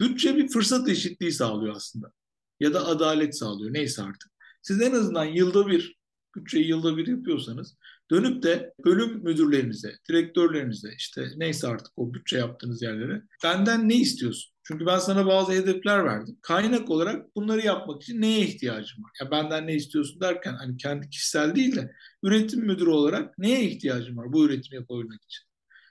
Bütçe 0.01 0.37
bir 0.37 0.49
fırsat 0.49 0.89
eşitliği 0.89 1.33
sağlıyor 1.33 1.77
aslında. 1.77 2.13
Ya 2.61 2.75
da 2.75 2.87
adalet 2.87 3.39
sağlıyor 3.39 3.75
neyse 3.75 4.03
artık. 4.03 4.33
Siz 4.63 4.83
en 4.83 4.93
azından 4.93 5.25
yılda 5.25 5.67
bir, 5.67 5.97
bütçeyi 6.37 6.69
yılda 6.69 6.97
bir 6.97 7.07
yapıyorsanız 7.07 7.77
dönüp 8.11 8.43
de 8.43 8.75
bölüm 8.85 9.25
müdürlerinize, 9.25 9.97
direktörlerinize 10.09 10.95
işte 10.97 11.29
neyse 11.37 11.69
artık 11.69 11.93
o 11.97 12.15
bütçe 12.15 12.39
yaptığınız 12.39 12.83
yerlere 12.83 13.23
benden 13.45 13.89
ne 13.89 13.97
istiyorsun? 13.97 14.52
Çünkü 14.65 14.87
ben 14.87 14.99
sana 14.99 15.27
bazı 15.27 15.53
hedefler 15.53 16.05
verdim. 16.05 16.39
Kaynak 16.43 16.91
olarak 16.91 17.37
bunları 17.37 17.67
yapmak 17.67 18.03
için 18.03 18.21
neye 18.21 18.41
ihtiyacım 18.41 19.05
var? 19.05 19.11
Ya 19.21 19.31
benden 19.31 19.67
ne 19.67 19.75
istiyorsun 19.75 20.21
derken 20.21 20.55
hani 20.55 20.77
kendi 20.77 21.11
kişisel 21.11 21.55
değil 21.57 21.77
de 21.77 21.93
üretim 22.23 22.61
müdürü 22.61 22.91
olarak 22.91 23.39
neye 23.39 23.65
ihtiyacım 23.65 24.17
var 24.17 24.33
bu 24.33 24.45
üretimi 24.45 24.77
yapabilmek 24.77 25.25
için? 25.25 25.45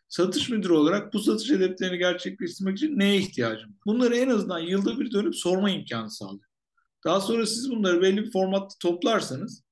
Satış 0.10 0.50
müdürü 0.50 0.74
olarak 0.74 1.14
bu 1.14 1.20
satış 1.20 1.50
hedeflerini 1.50 1.98
gerçekleştirmek 1.98 2.78
için 2.78 3.00
neye 3.00 3.18
ihtiyacım 3.18 3.70
var? 3.70 3.80
Bunları 3.86 4.16
en 4.16 4.30
azından 4.30 4.60
yılda 4.60 5.00
bir 5.00 5.12
dönüp 5.12 5.36
sorma 5.36 5.70
imkanı 5.70 6.12
sağlıyor. 6.12 6.46
Daha 7.06 7.22
sonra 7.22 7.46
siz 7.46 7.72
bunları 7.72 8.02
belli 8.02 8.18
bir 8.18 8.32
formatta 8.32 8.76
toplarsanız 8.82 9.64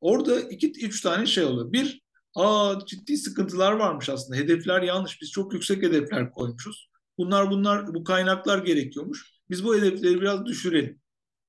orada 0.00 0.40
iki, 0.40 0.86
üç 0.86 1.00
tane 1.00 1.26
şey 1.26 1.44
oluyor. 1.44 1.72
Bir, 1.72 2.02
aa 2.34 2.74
ciddi 2.86 3.16
sıkıntılar 3.16 3.72
varmış 3.72 4.08
aslında. 4.08 4.38
Hedefler 4.38 4.82
yanlış. 4.82 5.20
Biz 5.22 5.30
çok 5.30 5.52
yüksek 5.52 5.82
hedefler 5.82 6.30
koymuşuz. 6.30 6.88
Bunlar 7.18 7.50
bunlar 7.50 7.94
bu 7.94 8.04
kaynaklar 8.04 8.64
gerekiyormuş. 8.64 9.34
Biz 9.50 9.64
bu 9.64 9.76
hedefleri 9.76 10.20
biraz 10.20 10.46
düşürelim. 10.46 11.00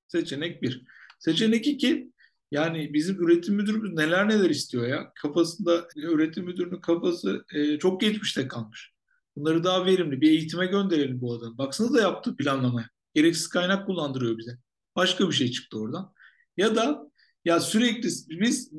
Seçenek 0.08 0.62
bir. 0.62 0.86
Seçenek 1.20 1.68
iki 1.68 2.12
yani 2.52 2.94
bizim 2.94 3.24
üretim 3.24 3.56
müdürümüz 3.56 3.94
neler 3.94 4.30
neler 4.30 4.50
istiyor 4.50 4.88
ya. 4.88 5.12
Kafasında 5.16 5.88
üretim 5.96 6.46
müdürünün 6.46 6.82
kafası 6.82 7.46
e, 7.54 7.80
çok 7.80 8.02
geçmişte 8.02 8.48
kalmış. 8.48 8.94
Bunları 9.36 9.64
daha 9.64 9.86
verimli 9.86 10.22
bir 10.22 10.30
eğitime 10.30 10.66
gönderelim 10.66 11.22
bu 11.22 11.34
adamı. 11.34 11.58
Baksana 11.58 11.94
da 11.94 12.02
yaptığı 12.02 12.36
planlamaya. 12.36 12.90
Gereksiz 13.14 13.48
kaynak 13.48 13.86
kullandırıyor 13.88 14.38
bize. 14.38 14.58
Başka 14.96 15.28
bir 15.28 15.34
şey 15.34 15.52
çıktı 15.52 15.80
oradan. 15.80 16.14
Ya 16.58 16.76
da 16.76 17.12
ya 17.46 17.60
sürekli 17.60 18.10
biz 18.30 18.72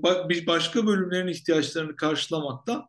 başka 0.46 0.86
bölümlerin 0.86 1.28
ihtiyaçlarını 1.28 1.96
karşılamakta 1.96 2.88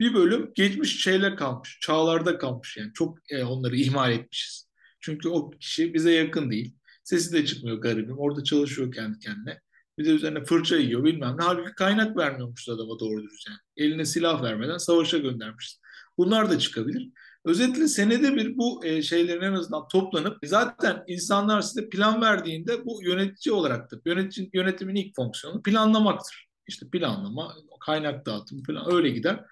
bir 0.00 0.14
bölüm 0.14 0.52
geçmiş 0.54 1.02
şeyler 1.02 1.36
kalmış, 1.36 1.78
çağlarda 1.80 2.38
kalmış 2.38 2.76
yani 2.76 2.92
çok 2.94 3.18
e, 3.30 3.44
onları 3.44 3.76
ihmal 3.76 4.12
etmişiz. 4.12 4.68
Çünkü 5.00 5.28
o 5.28 5.50
kişi 5.50 5.94
bize 5.94 6.12
yakın 6.12 6.50
değil. 6.50 6.74
Sesi 7.04 7.32
de 7.32 7.46
çıkmıyor 7.46 7.76
garibim. 7.76 8.18
Orada 8.18 8.44
çalışıyor 8.44 8.92
kendi 8.92 9.18
kendine. 9.18 9.60
Bir 9.98 10.04
de 10.04 10.10
üzerine 10.10 10.44
fırça 10.44 10.76
yiyor 10.76 11.04
bilmem 11.04 11.36
ne. 11.38 11.42
Halbuki 11.42 11.74
kaynak 11.74 12.16
vermiyormuş 12.16 12.68
adama 12.68 12.98
doğru 13.00 13.22
dürüst 13.22 13.48
yani. 13.48 13.58
Eline 13.76 14.04
silah 14.04 14.42
vermeden 14.42 14.78
savaşa 14.78 15.18
göndermişiz. 15.18 15.80
Bunlar 16.18 16.50
da 16.50 16.58
çıkabilir. 16.58 17.08
Özetle 17.44 17.88
senede 17.88 18.34
bir 18.34 18.58
bu 18.58 18.84
e, 18.84 19.02
şeylerin 19.02 19.42
en 19.42 19.52
azından 19.52 19.88
toplanıp 19.88 20.38
zaten 20.44 21.04
insanlar 21.06 21.60
size 21.60 21.88
plan 21.88 22.20
verdiğinde 22.20 22.84
bu 22.84 23.02
yönetici 23.02 23.52
olaraktır. 23.52 24.00
Yönetici, 24.06 24.50
yönetimin 24.52 24.94
ilk 24.94 25.16
fonksiyonu 25.16 25.62
planlamaktır. 25.62 26.48
İşte 26.66 26.86
planlama, 26.90 27.54
kaynak 27.80 28.26
dağıtımı 28.26 28.62
falan 28.62 28.94
öyle 28.94 29.10
gider. 29.10 29.44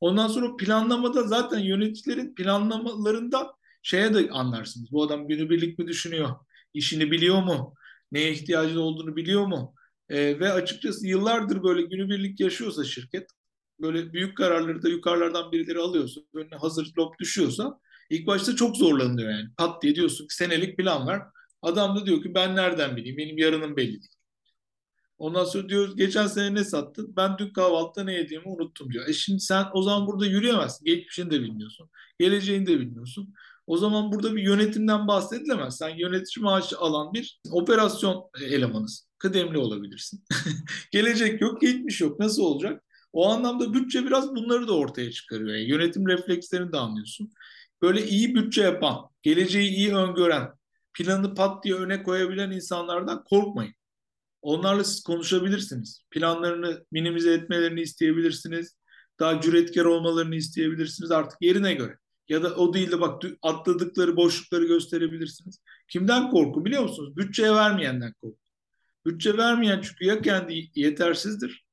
Ondan 0.00 0.28
sonra 0.28 0.56
planlamada 0.56 1.22
zaten 1.22 1.58
yöneticilerin 1.58 2.34
planlamalarında 2.34 3.52
şeye 3.82 4.14
de 4.14 4.30
anlarsınız. 4.30 4.92
Bu 4.92 5.02
adam 5.02 5.28
günübirlik 5.28 5.78
mi 5.78 5.86
düşünüyor? 5.88 6.30
İşini 6.74 7.10
biliyor 7.10 7.42
mu? 7.42 7.74
Neye 8.12 8.32
ihtiyacı 8.32 8.80
olduğunu 8.80 9.16
biliyor 9.16 9.46
mu? 9.46 9.74
E, 10.08 10.40
ve 10.40 10.52
açıkçası 10.52 11.06
yıllardır 11.06 11.62
böyle 11.62 11.82
günübirlik 11.82 12.40
yaşıyorsa 12.40 12.84
şirket, 12.84 13.30
böyle 13.80 14.12
büyük 14.12 14.36
kararları 14.36 14.82
da 14.82 14.88
yukarılardan 14.88 15.52
birileri 15.52 15.78
alıyorsa, 15.78 16.20
önüne 16.34 16.56
hazır 16.56 16.92
lop 16.98 17.18
düşüyorsa 17.18 17.80
ilk 18.10 18.26
başta 18.26 18.56
çok 18.56 18.76
zorlanıyor 18.76 19.30
yani. 19.30 19.48
Pat 19.58 19.82
diye 19.82 19.94
diyorsun 19.94 20.26
ki 20.26 20.34
senelik 20.34 20.78
plan 20.78 21.06
var. 21.06 21.22
Adam 21.62 21.96
da 21.96 22.06
diyor 22.06 22.22
ki 22.22 22.34
ben 22.34 22.56
nereden 22.56 22.96
bileyim? 22.96 23.16
Benim 23.16 23.38
yarının 23.38 23.76
belli 23.76 23.92
değil. 23.92 24.19
Ondan 25.20 25.44
sonra 25.44 25.68
diyoruz 25.68 25.96
geçen 25.96 26.26
sene 26.26 26.54
ne 26.54 26.64
sattın? 26.64 27.12
Ben 27.16 27.38
dün 27.38 27.52
kahvaltıda 27.52 28.04
ne 28.04 28.14
yediğimi 28.14 28.48
unuttum 28.48 28.92
diyor. 28.92 29.08
E 29.08 29.12
şimdi 29.12 29.40
sen 29.40 29.64
o 29.72 29.82
zaman 29.82 30.06
burada 30.06 30.26
yürüyemezsin. 30.26 30.84
Geçmişini 30.84 31.30
de 31.30 31.40
bilmiyorsun. 31.40 31.90
Geleceğini 32.18 32.66
de 32.66 32.80
bilmiyorsun. 32.80 33.34
O 33.66 33.76
zaman 33.76 34.12
burada 34.12 34.36
bir 34.36 34.42
yönetimden 34.42 35.08
bahsedilemez. 35.08 35.76
Sen 35.76 35.88
yönetici 35.88 36.42
maaşı 36.42 36.78
alan 36.78 37.12
bir 37.14 37.40
operasyon 37.50 38.24
elemanısın. 38.42 39.08
Kıdemli 39.18 39.58
olabilirsin. 39.58 40.24
Gelecek 40.92 41.40
yok, 41.40 41.60
geçmiş 41.60 42.00
yok. 42.00 42.20
Nasıl 42.20 42.42
olacak? 42.42 42.82
O 43.12 43.28
anlamda 43.28 43.74
bütçe 43.74 44.06
biraz 44.06 44.34
bunları 44.34 44.68
da 44.68 44.76
ortaya 44.76 45.10
çıkarıyor. 45.12 45.54
Yani 45.54 45.70
yönetim 45.70 46.08
reflekslerini 46.08 46.72
de 46.72 46.76
anlıyorsun. 46.76 47.32
Böyle 47.82 48.06
iyi 48.06 48.34
bütçe 48.34 48.62
yapan, 48.62 49.08
geleceği 49.22 49.70
iyi 49.70 49.94
öngören, 49.94 50.48
planı 50.94 51.34
pat 51.34 51.64
diye 51.64 51.74
öne 51.74 52.02
koyabilen 52.02 52.50
insanlardan 52.50 53.24
korkmayın. 53.24 53.74
Onlarla 54.42 54.84
siz 54.84 55.02
konuşabilirsiniz. 55.02 56.02
Planlarını 56.10 56.84
minimize 56.92 57.32
etmelerini 57.32 57.80
isteyebilirsiniz. 57.80 58.76
Daha 59.20 59.40
cüretkar 59.40 59.84
olmalarını 59.84 60.36
isteyebilirsiniz 60.36 61.10
artık 61.10 61.38
yerine 61.42 61.74
göre. 61.74 61.98
Ya 62.28 62.42
da 62.42 62.54
o 62.54 62.74
değil 62.74 62.90
de 62.90 63.00
bak 63.00 63.22
atladıkları 63.42 64.16
boşlukları 64.16 64.64
gösterebilirsiniz. 64.64 65.60
Kimden 65.88 66.30
korku 66.30 66.64
biliyor 66.64 66.82
musunuz? 66.82 67.16
Bütçeye 67.16 67.54
vermeyenden 67.54 68.12
korku. 68.22 68.38
Bütçe 69.06 69.36
vermeyen 69.36 69.80
çünkü 69.80 70.04
ya 70.04 70.22
kendi 70.22 70.70
yetersizdir, 70.74 71.64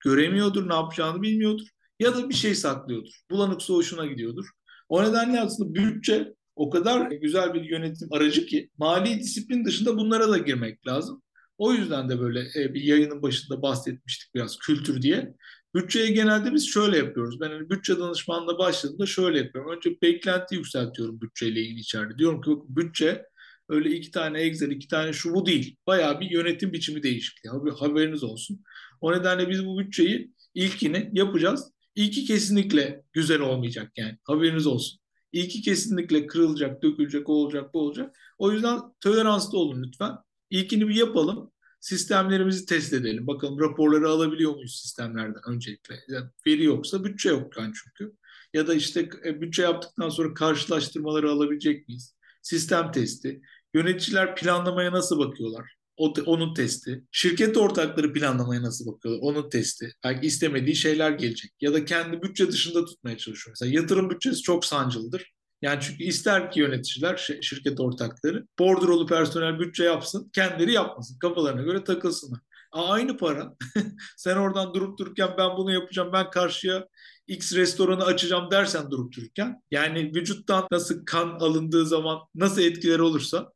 göremiyordur, 0.00 0.68
ne 0.68 0.74
yapacağını 0.74 1.22
bilmiyordur 1.22 1.66
ya 2.00 2.16
da 2.16 2.28
bir 2.28 2.34
şey 2.34 2.54
saklıyordur. 2.54 3.12
Bulanık 3.30 3.68
hoşuna 3.68 4.06
gidiyordur. 4.06 4.46
O 4.88 5.04
nedenle 5.04 5.40
aslında 5.40 5.74
bütçe 5.74 6.34
o 6.56 6.70
kadar 6.70 7.10
güzel 7.10 7.54
bir 7.54 7.64
yönetim 7.64 8.08
aracı 8.12 8.46
ki 8.46 8.70
mali 8.78 9.18
disiplin 9.18 9.64
dışında 9.64 9.96
bunlara 9.96 10.28
da 10.28 10.38
girmek 10.38 10.86
lazım. 10.86 11.22
O 11.58 11.72
yüzden 11.72 12.08
de 12.08 12.20
böyle 12.20 12.40
e, 12.56 12.74
bir 12.74 12.82
yayının 12.82 13.22
başında 13.22 13.62
bahsetmiştik 13.62 14.34
biraz 14.34 14.58
kültür 14.58 15.02
diye. 15.02 15.34
Bütçeye 15.74 16.10
genelde 16.10 16.52
biz 16.54 16.68
şöyle 16.68 16.96
yapıyoruz. 16.96 17.40
Ben 17.40 17.50
hani 17.50 17.70
bütçe 17.70 17.98
danışmanlığı 17.98 18.58
başladığımda 18.58 19.06
şöyle 19.06 19.38
yapıyorum. 19.38 19.76
Önce 19.76 19.90
beklenti 20.02 20.54
yükseltiyorum 20.54 21.20
bütçeyle 21.20 21.60
ilgili 21.60 21.80
içeride. 21.80 22.18
Diyorum 22.18 22.40
ki 22.42 22.50
bütçe 22.68 23.26
öyle 23.68 23.90
iki 23.90 24.10
tane 24.10 24.40
Excel, 24.40 24.70
iki 24.70 24.88
tane 24.88 25.12
şu 25.12 25.34
bu 25.34 25.46
değil. 25.46 25.76
Bayağı 25.86 26.20
bir 26.20 26.30
yönetim 26.30 26.72
biçimi 26.72 27.02
değişikliği. 27.02 27.50
Haberiniz 27.78 28.24
olsun. 28.24 28.62
O 29.00 29.12
nedenle 29.12 29.48
biz 29.48 29.66
bu 29.66 29.78
bütçeyi 29.78 30.32
ilkini 30.54 31.10
yapacağız. 31.12 31.72
İlki 31.94 32.24
kesinlikle 32.24 33.02
güzel 33.12 33.40
olmayacak 33.40 33.92
yani. 33.96 34.18
Haberiniz 34.24 34.66
olsun. 34.66 35.00
İlki 35.32 35.62
kesinlikle 35.62 36.26
kırılacak, 36.26 36.82
dökülecek, 36.82 37.28
olacak, 37.28 37.74
bu 37.74 37.80
olacak. 37.80 38.16
O 38.38 38.52
yüzden 38.52 38.80
toleranslı 39.00 39.58
olun 39.58 39.82
lütfen. 39.82 40.12
İlkini 40.52 40.88
bir 40.88 40.94
yapalım. 40.94 41.50
Sistemlerimizi 41.80 42.66
test 42.66 42.92
edelim. 42.92 43.26
Bakalım 43.26 43.60
raporları 43.60 44.08
alabiliyor 44.08 44.54
muyuz 44.54 44.80
sistemlerden 44.82 45.42
öncelikle. 45.48 45.94
Yani 46.08 46.26
veri 46.46 46.64
yoksa 46.64 47.04
bütçe 47.04 47.28
yok 47.28 47.58
yani 47.58 47.72
çünkü. 47.84 48.16
Ya 48.54 48.66
da 48.66 48.74
işte 48.74 49.08
e, 49.24 49.40
bütçe 49.40 49.62
yaptıktan 49.62 50.08
sonra 50.08 50.34
karşılaştırmaları 50.34 51.30
alabilecek 51.30 51.88
miyiz? 51.88 52.16
Sistem 52.42 52.92
testi. 52.92 53.40
Yöneticiler 53.74 54.36
planlamaya 54.36 54.92
nasıl 54.92 55.18
bakıyorlar? 55.18 55.74
O, 55.96 56.14
onun 56.26 56.54
testi. 56.54 57.04
Şirket 57.10 57.56
ortakları 57.56 58.12
planlamaya 58.12 58.62
nasıl 58.62 58.92
bakıyorlar? 58.92 59.20
Onun 59.22 59.50
testi. 59.50 59.92
Belki 60.04 60.26
istemediği 60.26 60.76
şeyler 60.76 61.10
gelecek. 61.10 61.52
Ya 61.60 61.74
da 61.74 61.84
kendi 61.84 62.22
bütçe 62.22 62.48
dışında 62.48 62.84
tutmaya 62.84 63.18
çalışıyor. 63.18 63.56
Mesela 63.60 63.80
yatırım 63.80 64.10
bütçesi 64.10 64.42
çok 64.42 64.64
sancılıdır. 64.64 65.32
Yani 65.62 65.80
çünkü 65.80 66.04
ister 66.04 66.50
ki 66.50 66.60
yöneticiler, 66.60 67.38
şirket 67.42 67.80
ortakları 67.80 68.46
bordrolu 68.58 69.06
personel 69.06 69.58
bütçe 69.58 69.84
yapsın, 69.84 70.30
kendileri 70.32 70.72
yapmasın. 70.72 71.18
Kafalarına 71.18 71.62
göre 71.62 71.84
takılsınlar. 71.84 72.40
Aynı 72.72 73.16
para. 73.16 73.54
Sen 74.16 74.36
oradan 74.36 74.74
durup 74.74 74.98
dururken 74.98 75.30
ben 75.38 75.56
bunu 75.56 75.72
yapacağım, 75.72 76.10
ben 76.12 76.30
karşıya 76.30 76.88
X 77.26 77.54
restoranı 77.54 78.04
açacağım 78.04 78.50
dersen 78.50 78.90
durup 78.90 79.16
dururken 79.16 79.62
yani 79.70 80.14
vücuttan 80.14 80.66
nasıl 80.70 81.04
kan 81.04 81.28
alındığı 81.28 81.86
zaman 81.86 82.18
nasıl 82.34 82.62
etkileri 82.62 83.02
olursa 83.02 83.52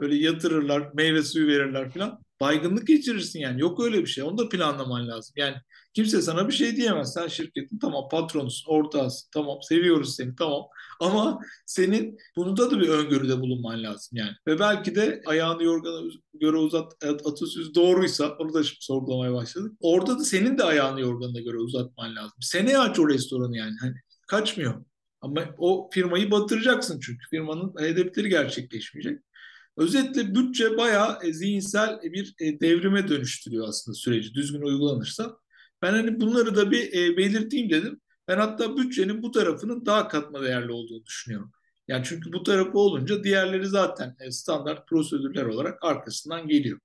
böyle 0.00 0.16
yatırırlar, 0.16 0.90
meyve 0.94 1.22
suyu 1.22 1.46
verirler 1.46 1.90
falan. 1.90 2.22
Baygınlık 2.42 2.86
geçirirsin 2.86 3.40
yani. 3.40 3.60
Yok 3.60 3.84
öyle 3.84 4.00
bir 4.00 4.06
şey. 4.06 4.24
Onu 4.24 4.38
da 4.38 4.48
planlaman 4.48 5.08
lazım. 5.08 5.34
Yani 5.36 5.56
Kimse 5.94 6.22
sana 6.22 6.48
bir 6.48 6.52
şey 6.52 6.76
diyemez. 6.76 7.12
Sen 7.12 7.28
şirketin 7.28 7.78
tamam 7.78 8.08
patronusun, 8.08 8.72
ortağısın, 8.72 9.28
tamam 9.32 9.58
seviyoruz 9.62 10.16
seni 10.16 10.34
tamam. 10.36 10.62
Ama 11.00 11.40
senin 11.66 12.18
bunu 12.36 12.56
da 12.56 12.80
bir 12.80 12.88
öngörüde 12.88 13.40
bulunman 13.40 13.82
lazım 13.82 14.18
yani. 14.18 14.32
Ve 14.46 14.58
belki 14.58 14.94
de 14.94 15.22
ayağını 15.26 15.62
yorgana 15.62 16.00
göre 16.34 16.56
uzat 16.56 17.04
atasözü 17.04 17.74
doğruysa 17.74 18.36
onu 18.38 18.54
da 18.54 18.62
şimdi 18.62 18.84
sorgulamaya 18.84 19.32
başladık. 19.34 19.72
Orada 19.80 20.18
da 20.18 20.24
senin 20.24 20.58
de 20.58 20.64
ayağını 20.64 21.00
yorganına 21.00 21.40
göre 21.40 21.56
uzatman 21.56 22.16
lazım. 22.16 22.38
Seneye 22.40 22.78
aç 22.78 22.98
o 22.98 23.08
restoranı 23.08 23.56
yani. 23.56 23.74
Hani 23.80 23.94
kaçmıyor. 24.28 24.84
Ama 25.20 25.44
o 25.58 25.90
firmayı 25.92 26.30
batıracaksın 26.30 27.00
çünkü 27.00 27.28
firmanın 27.30 27.74
hedefleri 27.78 28.28
gerçekleşmeyecek. 28.28 29.18
Özetle 29.76 30.34
bütçe 30.34 30.76
bayağı 30.76 31.18
e, 31.22 31.32
zihinsel 31.32 32.02
bir 32.02 32.34
e, 32.40 32.60
devrime 32.60 33.08
dönüştürüyor 33.08 33.68
aslında 33.68 33.94
süreci 33.94 34.34
düzgün 34.34 34.62
uygulanırsa. 34.62 35.36
Ben 35.82 35.92
hani 35.92 36.20
bunları 36.20 36.56
da 36.56 36.70
bir 36.70 36.92
e, 36.92 37.16
belirteyim 37.16 37.70
dedim. 37.70 38.00
Ben 38.28 38.38
hatta 38.38 38.76
bütçenin 38.76 39.22
bu 39.22 39.30
tarafının 39.30 39.86
daha 39.86 40.08
katma 40.08 40.42
değerli 40.42 40.72
olduğunu 40.72 41.04
düşünüyorum. 41.06 41.52
Yani 41.88 42.04
çünkü 42.04 42.32
bu 42.32 42.42
tarafı 42.42 42.78
olunca 42.78 43.24
diğerleri 43.24 43.66
zaten 43.66 44.16
standart 44.30 44.88
prosedürler 44.88 45.44
olarak 45.44 45.84
arkasından 45.84 46.48
geliyor. 46.48 46.78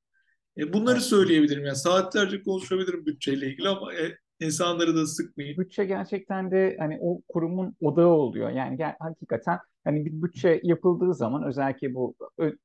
Bunları 0.58 1.02
söyleyebilirim. 1.02 1.66
Yani 1.66 1.76
saatlerce 1.76 2.42
konuşabilirim 2.42 3.06
bütçeyle 3.06 3.48
ilgili 3.48 3.70
ama 3.70 3.92
insanları 4.40 4.96
da 4.96 5.08
sıkmayın. 5.08 5.58
Bütçe 5.58 5.86
gerçekten 5.86 6.52
de 6.52 6.78
hani 6.80 6.98
o 7.02 7.22
kurumun 7.28 7.76
odağı 7.82 8.08
oluyor. 8.08 8.50
Yani 8.50 8.78
hakikaten 9.00 9.58
hani 9.88 10.06
bir 10.06 10.22
bütçe 10.22 10.62
yapıldığı 10.64 11.14
zaman 11.14 11.44
özellikle 11.44 11.94
bu 11.94 12.16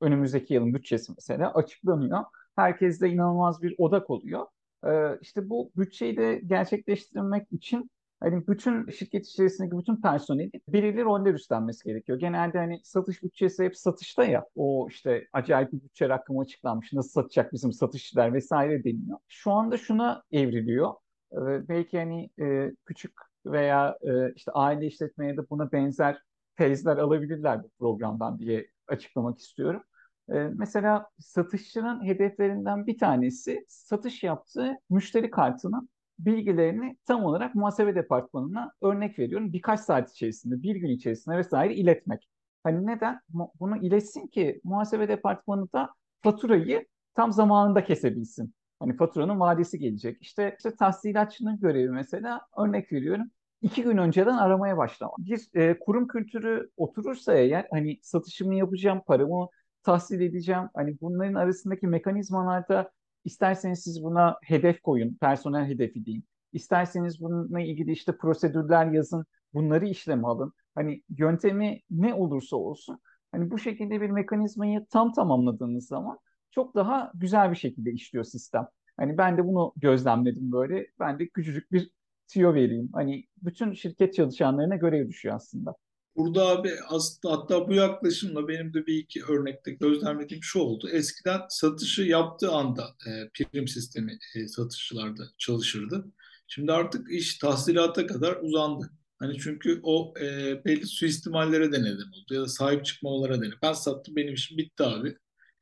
önümüzdeki 0.01 0.53
yılın 0.53 0.73
bütçesi 0.73 1.11
mesela 1.17 1.53
açıklanıyor. 1.53 2.19
Herkeste 2.55 3.09
inanılmaz 3.09 3.61
bir 3.61 3.75
odak 3.77 4.09
oluyor. 4.09 4.45
Ee, 4.87 5.17
işte 5.21 5.49
bu 5.49 5.71
bütçeyi 5.77 6.17
de 6.17 6.41
gerçekleştirmek 6.45 7.47
için 7.51 7.89
hani 8.19 8.47
bütün 8.47 8.89
şirket 8.91 9.27
içerisindeki 9.27 9.77
bütün 9.77 10.01
personelin 10.01 10.51
belirli 10.67 11.03
roller 11.03 11.33
üstlenmesi 11.33 11.83
gerekiyor. 11.83 12.19
Genelde 12.19 12.57
hani 12.57 12.79
satış 12.83 13.23
bütçesi 13.23 13.63
hep 13.63 13.77
satışta 13.77 14.23
ya. 14.23 14.45
O 14.55 14.87
işte 14.89 15.27
acayip 15.33 15.73
bir 15.73 15.81
bütçe 15.83 16.09
rakamı 16.09 16.41
açıklanmış. 16.41 16.93
Nasıl 16.93 17.09
satacak 17.09 17.53
bizim 17.53 17.73
satışçılar 17.73 18.33
vesaire 18.33 18.83
deniyor. 18.83 19.17
Şu 19.27 19.51
anda 19.51 19.77
şuna 19.77 20.23
evriliyor. 20.31 20.93
Ee, 21.33 21.67
belki 21.69 21.97
hani 21.97 22.29
e, 22.41 22.71
küçük 22.85 23.13
veya 23.45 23.97
e, 24.01 24.33
işte 24.35 24.51
aile 24.51 24.85
işletmeye 24.87 25.37
de 25.37 25.49
buna 25.49 25.71
benzer 25.71 26.17
tezler 26.57 26.97
alabilirler 26.97 27.63
bu 27.63 27.69
programdan 27.79 28.39
diye 28.39 28.67
açıklamak 28.87 29.39
istiyorum. 29.39 29.83
E, 30.29 30.33
mesela 30.33 31.09
satışçının 31.19 32.05
hedeflerinden 32.05 32.87
bir 32.87 32.97
tanesi 32.97 33.65
satış 33.67 34.23
yaptığı 34.23 34.73
müşteri 34.89 35.29
kartının 35.29 35.89
bilgilerini 36.19 36.97
tam 37.05 37.23
olarak 37.25 37.55
muhasebe 37.55 37.95
departmanına 37.95 38.71
örnek 38.81 39.19
veriyorum 39.19 39.53
birkaç 39.53 39.79
saat 39.79 40.11
içerisinde, 40.11 40.63
bir 40.63 40.75
gün 40.75 40.89
içerisinde 40.89 41.37
vesaire 41.37 41.75
iletmek. 41.75 42.29
Hani 42.63 42.85
neden? 42.87 43.19
Bunu 43.59 43.77
iletsin 43.77 44.27
ki 44.27 44.61
muhasebe 44.63 45.07
departmanı 45.07 45.73
da 45.73 45.89
faturayı 46.21 46.87
tam 47.15 47.31
zamanında 47.31 47.83
kesebilsin. 47.83 48.53
Hani 48.79 48.95
faturanın 48.95 49.39
vadesi 49.39 49.79
gelecek. 49.79 50.21
İşte, 50.21 50.55
işte 50.57 50.75
tahsilatçının 50.75 51.59
görevi 51.59 51.89
mesela 51.89 52.41
örnek 52.57 52.91
veriyorum. 52.91 53.31
İki 53.63 53.83
gün 53.83 53.97
önceden 53.97 54.37
aramaya 54.37 54.77
başlamak. 54.77 55.17
Bir 55.19 55.49
e, 55.55 55.79
kurum 55.79 56.07
kültürü 56.07 56.69
oturursa 56.77 57.33
eğer 57.33 57.67
hani 57.71 57.99
satışımı 58.01 58.55
yapacağım, 58.55 59.01
paramı 59.07 59.47
tahsil 59.83 60.21
edeceğim. 60.21 60.69
Hani 60.73 60.97
bunların 61.01 61.33
arasındaki 61.33 61.87
mekanizmalarda 61.87 62.91
isterseniz 63.25 63.83
siz 63.83 64.03
buna 64.03 64.37
hedef 64.43 64.81
koyun, 64.81 65.17
personel 65.21 65.65
hedefi 65.65 66.05
deyin. 66.05 66.23
İsterseniz 66.53 67.21
bununla 67.21 67.61
ilgili 67.61 67.91
işte 67.91 68.17
prosedürler 68.17 68.85
yazın, 68.85 69.25
bunları 69.53 69.87
işleme 69.87 70.27
alın. 70.27 70.53
Hani 70.75 71.03
yöntemi 71.17 71.81
ne 71.91 72.13
olursa 72.13 72.55
olsun 72.57 72.99
hani 73.31 73.51
bu 73.51 73.59
şekilde 73.59 74.01
bir 74.01 74.09
mekanizmayı 74.09 74.85
tam 74.91 75.13
tamamladığınız 75.13 75.87
zaman 75.87 76.19
çok 76.51 76.75
daha 76.75 77.11
güzel 77.15 77.51
bir 77.51 77.55
şekilde 77.55 77.91
işliyor 77.91 78.23
sistem. 78.25 78.67
Hani 78.97 79.17
ben 79.17 79.37
de 79.37 79.45
bunu 79.47 79.73
gözlemledim 79.77 80.51
böyle. 80.51 80.87
Ben 80.99 81.19
de 81.19 81.27
küçücük 81.27 81.71
bir 81.71 81.91
tüyo 82.33 82.53
vereyim. 82.53 82.89
Hani 82.93 83.25
bütün 83.41 83.73
şirket 83.73 84.13
çalışanlarına 84.13 84.75
görev 84.75 85.07
düşüyor 85.09 85.35
aslında. 85.35 85.75
Burada 86.15 86.47
abi 86.47 86.71
aslında 86.87 87.35
hatta 87.35 87.67
bu 87.67 87.73
yaklaşımla 87.73 88.47
benim 88.47 88.73
de 88.73 88.85
bir 88.87 88.97
iki 88.97 89.23
örnekte 89.23 89.71
gözlemlediğim 89.71 90.43
şu 90.43 90.59
oldu. 90.59 90.89
Eskiden 90.89 91.41
satışı 91.49 92.01
yaptığı 92.01 92.51
anda 92.51 92.83
e, 93.07 93.29
prim 93.33 93.67
sistemi 93.67 94.17
e, 94.35 94.47
satışçılarda 94.47 95.23
çalışırdı. 95.37 96.05
Şimdi 96.47 96.71
artık 96.71 97.11
iş 97.11 97.37
tahsilata 97.37 98.07
kadar 98.07 98.37
uzandı. 98.41 98.91
Hani 99.19 99.37
çünkü 99.39 99.79
o 99.83 100.13
e, 100.21 100.25
belli 100.65 100.85
suistimallere 100.85 101.71
de 101.71 101.79
neden 101.81 102.11
oldu 102.21 102.33
ya 102.33 102.41
da 102.41 102.47
sahip 102.47 102.85
çıkmalara 102.85 103.37
neden. 103.37 103.57
Ben 103.63 103.73
sattım 103.73 104.15
benim 104.15 104.33
işim 104.33 104.57
bitti 104.57 104.83
abi. 104.83 105.17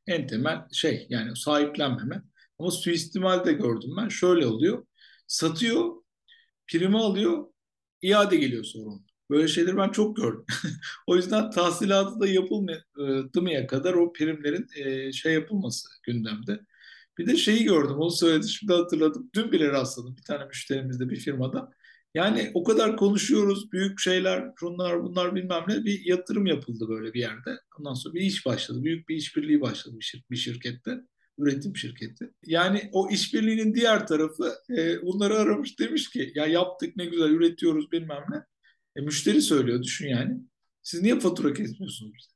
En 0.06 0.26
temel 0.26 0.58
şey 0.72 1.06
yani 1.10 1.36
sahiplenmeme. 1.36 2.22
Ama 2.58 2.70
suistimal 2.70 3.44
de 3.44 3.52
gördüm 3.52 3.90
ben. 3.98 4.08
Şöyle 4.08 4.46
oluyor. 4.46 4.86
Satıyor, 5.26 6.01
primi 6.66 6.98
alıyor, 6.98 7.46
iade 8.02 8.36
geliyor 8.36 8.64
sonra. 8.64 8.90
Böyle 9.30 9.48
şeyleri 9.48 9.76
ben 9.76 9.88
çok 9.88 10.16
gördüm. 10.16 10.44
o 11.06 11.16
yüzden 11.16 11.50
tahsilatı 11.50 12.20
da 12.20 12.26
yapılmaya 12.26 13.66
kadar 13.66 13.94
o 13.94 14.12
primlerin 14.12 14.66
e, 14.76 15.12
şey 15.12 15.34
yapılması 15.34 15.88
gündemde. 16.02 16.60
Bir 17.18 17.26
de 17.26 17.36
şeyi 17.36 17.64
gördüm, 17.64 17.96
onu 17.96 18.10
söyledi 18.10 18.48
şimdi 18.48 18.72
hatırladım. 18.72 19.30
Dün 19.34 19.52
bile 19.52 19.68
rastladım 19.68 20.16
bir 20.16 20.22
tane 20.22 20.44
müşterimizde 20.44 21.10
bir 21.10 21.16
firmada. 21.16 21.70
Yani 22.14 22.50
o 22.54 22.64
kadar 22.64 22.96
konuşuyoruz, 22.96 23.72
büyük 23.72 24.00
şeyler, 24.00 24.44
şunlar 24.60 25.02
bunlar 25.02 25.34
bilmem 25.34 25.64
ne 25.68 25.84
bir 25.84 26.04
yatırım 26.04 26.46
yapıldı 26.46 26.88
böyle 26.88 27.14
bir 27.14 27.20
yerde. 27.20 27.58
Ondan 27.78 27.94
sonra 27.94 28.14
bir 28.14 28.20
iş 28.20 28.46
başladı, 28.46 28.84
büyük 28.84 29.08
bir 29.08 29.16
işbirliği 29.16 29.60
başladı 29.60 29.96
bir, 29.98 30.04
şir 30.04 30.24
bir 30.30 30.36
şirkette, 30.36 31.00
üretim 31.38 31.76
şirketi. 31.76 32.30
Yani 32.46 32.90
o 32.92 33.10
işbirliğinin 33.10 33.74
diğer 33.74 34.06
tarafı 34.06 34.54
e, 34.70 35.02
bunları 35.02 35.38
aramış 35.38 35.78
demiş 35.78 36.10
ki 36.10 36.32
ya 36.34 36.46
yaptık 36.46 36.96
ne 36.96 37.06
güzel 37.06 37.30
üretiyoruz 37.30 37.92
bilmem 37.92 38.24
ne. 38.30 38.42
E, 38.96 39.00
müşteri 39.00 39.42
söylüyor 39.42 39.82
düşün 39.82 40.08
yani. 40.08 40.40
Siz 40.82 41.02
niye 41.02 41.20
fatura 41.20 41.52
kesmiyorsunuz 41.52 42.12
bize? 42.18 42.32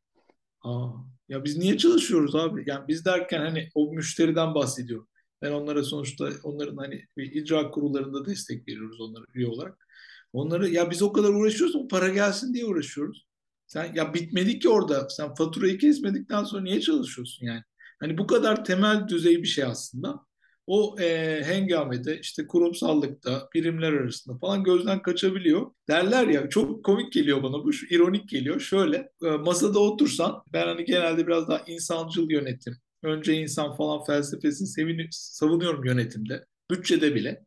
Aa, 0.63 0.91
ya 1.29 1.45
biz 1.45 1.57
niye 1.57 1.79
çalışıyoruz 1.79 2.35
abi? 2.35 2.65
Yani 2.67 2.89
biz 2.89 3.05
derken 3.05 3.41
hani 3.41 3.69
o 3.75 3.93
müşteriden 3.93 4.55
bahsediyor. 4.55 5.07
Ben 5.43 5.51
onlara 5.51 5.85
sonuçta 5.85 6.31
onların 6.43 6.77
hani 6.77 7.05
icra 7.17 7.71
kurullarında 7.71 8.27
destek 8.27 8.69
veriyoruz 8.69 9.01
onlara 9.01 9.25
üye 9.35 9.47
olarak. 9.47 9.87
Onları 10.33 10.69
ya 10.69 10.91
biz 10.91 11.03
o 11.03 11.13
kadar 11.13 11.29
uğraşıyoruz 11.29 11.77
ama 11.77 11.89
para 11.89 12.09
gelsin 12.09 12.55
diye 12.55 12.65
uğraşıyoruz. 12.65 13.27
Sen 13.67 13.95
ya 13.95 14.15
bitmedi 14.15 14.59
ki 14.59 14.69
orada. 14.69 15.09
Sen 15.09 15.35
faturayı 15.35 15.79
kesmedikten 15.79 16.45
sonra 16.45 16.63
niye 16.63 16.81
çalışıyorsun 16.81 17.47
yani? 17.47 17.63
Hani 17.99 18.19
bu 18.19 18.27
kadar 18.27 18.65
temel 18.65 19.09
düzey 19.09 19.43
bir 19.43 19.49
şey 19.49 19.65
aslında 19.65 20.27
o 20.67 20.97
e, 21.01 21.43
hengamede 21.45 22.21
işte 22.21 22.47
kurumsallıkta, 22.47 23.49
birimler 23.55 23.93
arasında 23.93 24.39
falan 24.39 24.65
gözden 24.65 25.03
kaçabiliyor. 25.03 25.71
Derler 25.89 26.27
ya 26.27 26.49
çok 26.49 26.85
komik 26.85 27.13
geliyor 27.13 27.43
bana 27.43 27.65
bu, 27.65 27.73
şu 27.73 27.87
ironik 27.95 28.29
geliyor. 28.29 28.61
Şöyle 28.61 29.11
e, 29.23 29.31
masada 29.31 29.79
otursan 29.79 30.43
ben 30.53 30.67
hani 30.67 30.85
genelde 30.85 31.27
biraz 31.27 31.49
daha 31.49 31.59
insancıl 31.67 32.31
yönetim, 32.31 32.77
önce 33.03 33.35
insan 33.35 33.77
falan 33.77 34.05
felsefesini 34.05 34.69
sevini, 34.69 35.09
savunuyorum 35.11 35.85
yönetimde, 35.85 36.47
bütçede 36.71 37.15
bile. 37.15 37.45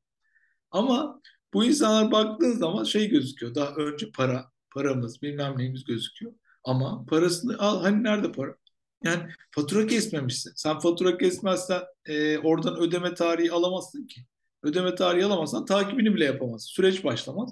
Ama 0.71 1.21
bu 1.53 1.65
insanlar 1.65 2.11
baktığın 2.11 2.51
zaman 2.53 2.83
şey 2.83 3.09
gözüküyor. 3.09 3.55
Daha 3.55 3.75
önce 3.75 4.11
para, 4.11 4.45
paramız, 4.73 5.21
bilmem 5.21 5.57
neyimiz 5.57 5.83
gözüküyor. 5.83 6.33
Ama 6.63 7.05
parasını 7.05 7.59
al 7.59 7.81
hani 7.81 8.03
nerede 8.03 8.31
para? 8.31 8.55
Yani 9.03 9.23
fatura 9.51 9.87
kesmemişsin. 9.87 10.51
Sen 10.55 10.79
fatura 10.79 11.17
kesmezsen 11.17 11.81
e, 12.05 12.37
oradan 12.37 12.79
ödeme 12.79 13.13
tarihi 13.13 13.51
alamazsın 13.51 14.07
ki. 14.07 14.21
Ödeme 14.63 14.95
tarihi 14.95 15.25
alamazsan 15.25 15.65
takibini 15.65 16.15
bile 16.15 16.25
yapamazsın. 16.25 16.67
Süreç 16.67 17.03
başlamaz. 17.03 17.49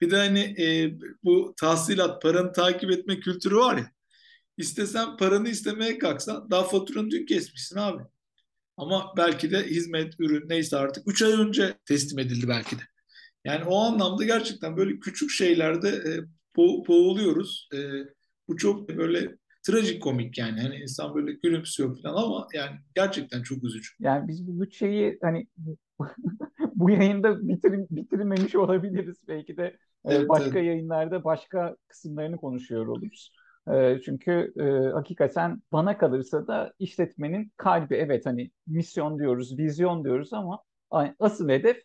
Bir 0.00 0.10
de 0.10 0.16
hani 0.16 0.40
e, 0.40 0.94
bu 1.24 1.54
tahsilat, 1.56 2.22
paranı 2.22 2.52
takip 2.52 2.90
etme 2.90 3.20
kültürü 3.20 3.56
var 3.56 3.76
ya. 3.76 3.90
İstesen 4.56 5.16
paranı 5.16 5.48
istemeye 5.48 5.98
kalksan 5.98 6.50
daha 6.50 6.62
faturanı 6.64 7.10
dün 7.10 7.26
kesmişsin 7.26 7.76
abi. 7.76 8.02
Ama 8.76 9.14
belki 9.16 9.50
de 9.50 9.66
hizmet, 9.66 10.14
ürün 10.20 10.48
neyse 10.48 10.76
artık 10.76 11.08
3 11.08 11.22
ay 11.22 11.32
önce 11.32 11.78
teslim 11.86 12.18
edildi 12.18 12.48
belki 12.48 12.78
de. 12.78 12.82
Yani 13.44 13.64
o 13.64 13.78
anlamda 13.78 14.24
gerçekten 14.24 14.76
böyle 14.76 15.00
küçük 15.00 15.30
şeylerde 15.30 15.88
e, 15.88 16.10
bo 16.56 16.86
boğuluyoruz. 16.86 17.68
E, 17.74 17.78
bu 18.48 18.56
çok 18.56 18.88
böyle 18.88 19.38
trajikomik 19.62 20.38
yani. 20.38 20.60
Hani 20.60 20.76
insan 20.76 21.14
böyle 21.14 21.32
gülümsüyor 21.32 22.02
falan 22.02 22.22
ama 22.22 22.46
yani 22.54 22.70
gerçekten 22.94 23.42
çok 23.42 23.64
üzücü. 23.64 23.88
Yani 24.00 24.28
biz 24.28 24.46
bu 24.46 24.60
bütçeyi 24.60 25.18
hani 25.22 25.46
bu 26.74 26.90
yayında 26.90 27.48
bitirim, 27.48 27.86
bitirmemiş 27.90 28.54
olabiliriz. 28.54 29.16
Belki 29.28 29.56
de 29.56 29.64
e, 30.04 30.14
evet, 30.14 30.28
başka 30.28 30.58
evet. 30.58 30.66
yayınlarda 30.68 31.24
başka 31.24 31.76
kısımlarını 31.88 32.36
konuşuyor 32.36 32.86
oluruz. 32.86 33.32
E, 33.74 34.00
çünkü 34.04 34.52
e, 34.56 34.92
hakikaten 34.92 35.62
bana 35.72 35.98
kalırsa 35.98 36.46
da 36.46 36.72
işletmenin 36.78 37.52
kalbi 37.56 37.94
evet 37.94 38.26
hani 38.26 38.50
misyon 38.66 39.18
diyoruz, 39.18 39.58
vizyon 39.58 40.04
diyoruz 40.04 40.32
ama 40.32 40.62
asıl 41.18 41.48
hedef 41.48 41.82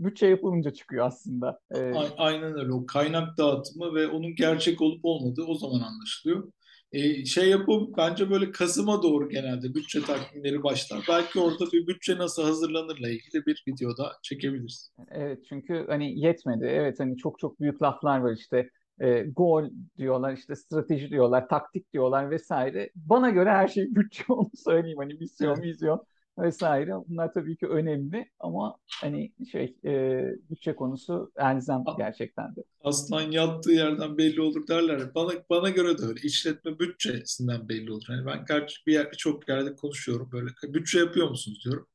bütçe 0.00 0.26
yapılınca 0.26 0.70
çıkıyor 0.70 1.06
aslında. 1.06 1.60
Ee, 1.74 1.92
Aynen 2.16 2.58
öyle. 2.58 2.72
O 2.72 2.86
kaynak 2.86 3.38
dağıtımı 3.38 3.94
ve 3.94 4.08
onun 4.08 4.34
gerçek 4.34 4.80
olup 4.80 5.00
olmadığı 5.02 5.44
o 5.44 5.54
zaman 5.54 5.80
anlaşılıyor. 5.80 6.52
Ee, 6.92 7.24
şey 7.24 7.48
yapıp 7.48 7.96
bence 7.96 8.30
böyle 8.30 8.50
Kasım'a 8.50 9.02
doğru 9.02 9.28
genelde 9.28 9.74
bütçe 9.74 10.02
takvimleri 10.02 10.62
başlar. 10.62 11.04
Belki 11.08 11.40
orada 11.40 11.64
bir 11.72 11.86
bütçe 11.86 12.18
nasıl 12.18 12.42
hazırlanırla 12.42 13.08
ilgili 13.08 13.46
bir 13.46 13.64
videoda 13.68 14.12
çekebiliriz. 14.22 14.92
Evet 15.10 15.38
çünkü 15.48 15.84
hani 15.88 16.20
yetmedi. 16.20 16.64
Evet 16.64 17.00
hani 17.00 17.16
çok 17.16 17.38
çok 17.38 17.60
büyük 17.60 17.82
laflar 17.82 18.18
var 18.18 18.32
işte 18.32 18.70
e, 19.00 19.22
gol 19.22 19.64
diyorlar, 19.98 20.32
işte 20.32 20.56
strateji 20.56 21.10
diyorlar, 21.10 21.48
taktik 21.48 21.92
diyorlar 21.92 22.30
vesaire. 22.30 22.90
Bana 22.94 23.30
göre 23.30 23.50
her 23.50 23.68
şey 23.68 23.94
bütçe 23.94 24.24
onu 24.32 24.50
söyleyeyim. 24.54 24.98
Hani 24.98 25.14
misyon, 25.14 25.62
vizyon 25.62 26.06
vesaire. 26.38 26.92
Bunlar 27.08 27.32
tabii 27.32 27.56
ki 27.56 27.66
önemli 27.66 28.30
ama 28.40 28.76
hani 29.00 29.32
şey 29.52 29.76
e, 29.84 30.24
bütçe 30.50 30.74
konusu 30.74 31.32
elzem 31.36 31.84
gerçekten 31.98 32.56
de. 32.56 32.60
Aslan 32.84 33.30
yattığı 33.30 33.72
yerden 33.72 34.18
belli 34.18 34.40
olur 34.40 34.66
derler. 34.68 35.14
Bana 35.14 35.32
bana 35.50 35.70
göre 35.70 35.98
de 35.98 36.02
öyle. 36.02 36.20
İşletme 36.22 36.78
bütçesinden 36.78 37.68
belli 37.68 37.92
olur. 37.92 38.04
Hani 38.06 38.26
ben 38.26 38.44
gerçi 38.48 38.86
bir 38.86 38.92
yer, 38.92 39.12
birçok 39.12 39.48
yerde 39.48 39.74
konuşuyorum 39.74 40.28
böyle. 40.32 40.50
Bütçe 40.74 40.98
yapıyor 40.98 41.28
musunuz 41.28 41.62
diyorum. 41.64 41.86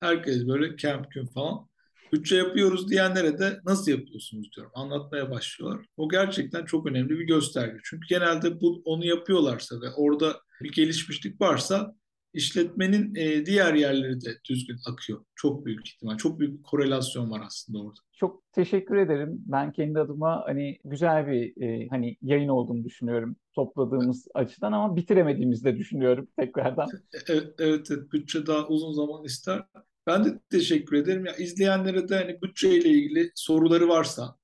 Herkes 0.00 0.46
böyle 0.46 0.76
camp 0.76 1.10
gün 1.10 1.26
falan 1.26 1.70
bütçe 2.12 2.36
yapıyoruz 2.36 2.88
diyenlere 2.90 3.38
de 3.38 3.60
nasıl 3.64 3.90
yapıyorsunuz 3.90 4.52
diyorum. 4.56 4.72
Anlatmaya 4.74 5.30
başlıyorlar. 5.30 5.86
O 5.96 6.08
gerçekten 6.08 6.64
çok 6.64 6.86
önemli 6.86 7.10
bir 7.18 7.26
gösterge. 7.26 7.78
Çünkü 7.84 8.06
genelde 8.08 8.60
bu 8.60 8.82
onu 8.84 9.06
yapıyorlarsa 9.06 9.80
ve 9.80 9.90
orada 9.96 10.40
bir 10.62 10.72
gelişmişlik 10.72 11.40
varsa 11.40 11.94
işletmenin 12.34 13.14
e, 13.14 13.46
diğer 13.46 13.74
yerleri 13.74 14.20
de 14.20 14.30
düzgün 14.48 14.76
akıyor. 14.86 15.24
Çok 15.34 15.66
büyük 15.66 15.88
ihtimal. 15.88 16.16
Çok 16.16 16.40
büyük 16.40 16.58
bir 16.58 16.62
korelasyon 16.62 17.30
var 17.30 17.42
aslında 17.46 17.78
orada. 17.78 18.00
Çok 18.12 18.52
teşekkür 18.52 18.96
ederim. 18.96 19.42
Ben 19.46 19.72
kendi 19.72 20.00
adıma 20.00 20.42
hani 20.46 20.78
güzel 20.84 21.26
bir 21.26 21.62
e, 21.62 21.88
hani 21.88 22.16
yayın 22.22 22.48
olduğunu 22.48 22.84
düşünüyorum 22.84 23.36
topladığımız 23.54 24.26
evet. 24.36 24.46
açıdan 24.46 24.72
ama 24.72 24.96
bitiremediğimizi 24.96 25.64
de 25.64 25.76
düşünüyorum 25.76 26.28
tekrardan. 26.38 26.88
Evet, 27.28 27.54
evet, 27.58 27.90
evet. 27.90 28.12
Bütçe 28.12 28.46
daha 28.46 28.68
uzun 28.68 28.92
zaman 28.92 29.24
ister. 29.24 29.62
Ben 30.06 30.24
de 30.24 30.40
teşekkür 30.50 30.96
ederim. 30.96 31.26
Ya 31.26 31.36
izleyenlere 31.36 32.08
de 32.08 32.14
hani 32.16 32.42
bütçeyle 32.42 32.88
ilgili 32.88 33.30
soruları 33.34 33.88
varsa 33.88 34.36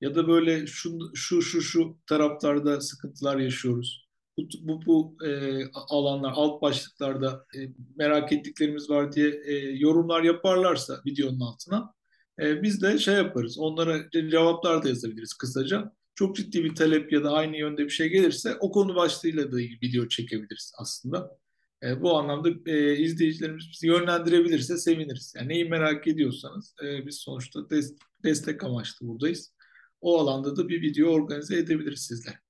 ya 0.00 0.14
da 0.14 0.28
böyle 0.28 0.66
şu 0.66 0.98
şu 1.14 1.42
şu 1.42 1.60
şu 1.60 1.98
taraflarda 2.06 2.80
sıkıntılar 2.80 3.36
yaşıyoruz. 3.38 4.07
Bu 4.38 4.48
bu, 4.62 4.86
bu 4.86 5.26
e, 5.26 5.62
alanlar 5.72 6.32
alt 6.34 6.62
başlıklarda 6.62 7.46
e, 7.56 7.58
merak 7.96 8.32
ettiklerimiz 8.32 8.90
var 8.90 9.12
diye 9.12 9.28
e, 9.46 9.54
yorumlar 9.54 10.22
yaparlarsa 10.22 11.00
videonun 11.06 11.40
altına 11.40 11.94
e, 12.40 12.62
biz 12.62 12.82
de 12.82 12.98
şey 12.98 13.14
yaparız. 13.14 13.58
Onlara 13.58 14.10
cevaplar 14.10 14.84
da 14.84 14.88
yazabiliriz 14.88 15.34
kısaca. 15.34 15.92
Çok 16.14 16.36
ciddi 16.36 16.64
bir 16.64 16.74
talep 16.74 17.12
ya 17.12 17.24
da 17.24 17.32
aynı 17.32 17.56
yönde 17.56 17.84
bir 17.84 17.90
şey 17.90 18.08
gelirse 18.08 18.56
o 18.60 18.70
konu 18.70 18.94
başlığıyla 18.94 19.52
da 19.52 19.60
ilgili 19.60 19.78
video 19.82 20.08
çekebiliriz 20.08 20.72
aslında. 20.78 21.38
E, 21.82 22.02
bu 22.02 22.16
anlamda 22.18 22.48
e, 22.66 22.96
izleyicilerimiz 22.96 23.64
bizi 23.72 23.86
yönlendirebilirse 23.86 24.76
seviniriz. 24.76 25.34
Yani 25.36 25.48
neyi 25.48 25.64
merak 25.64 26.08
ediyorsanız 26.08 26.74
e, 26.84 27.06
biz 27.06 27.16
sonuçta 27.16 27.70
des 27.70 27.94
destek 28.24 28.64
amaçlı 28.64 29.06
buradayız. 29.08 29.54
O 30.00 30.18
alanda 30.18 30.56
da 30.56 30.68
bir 30.68 30.82
video 30.82 31.08
organize 31.10 31.58
edebiliriz 31.58 32.00
sizler. 32.00 32.47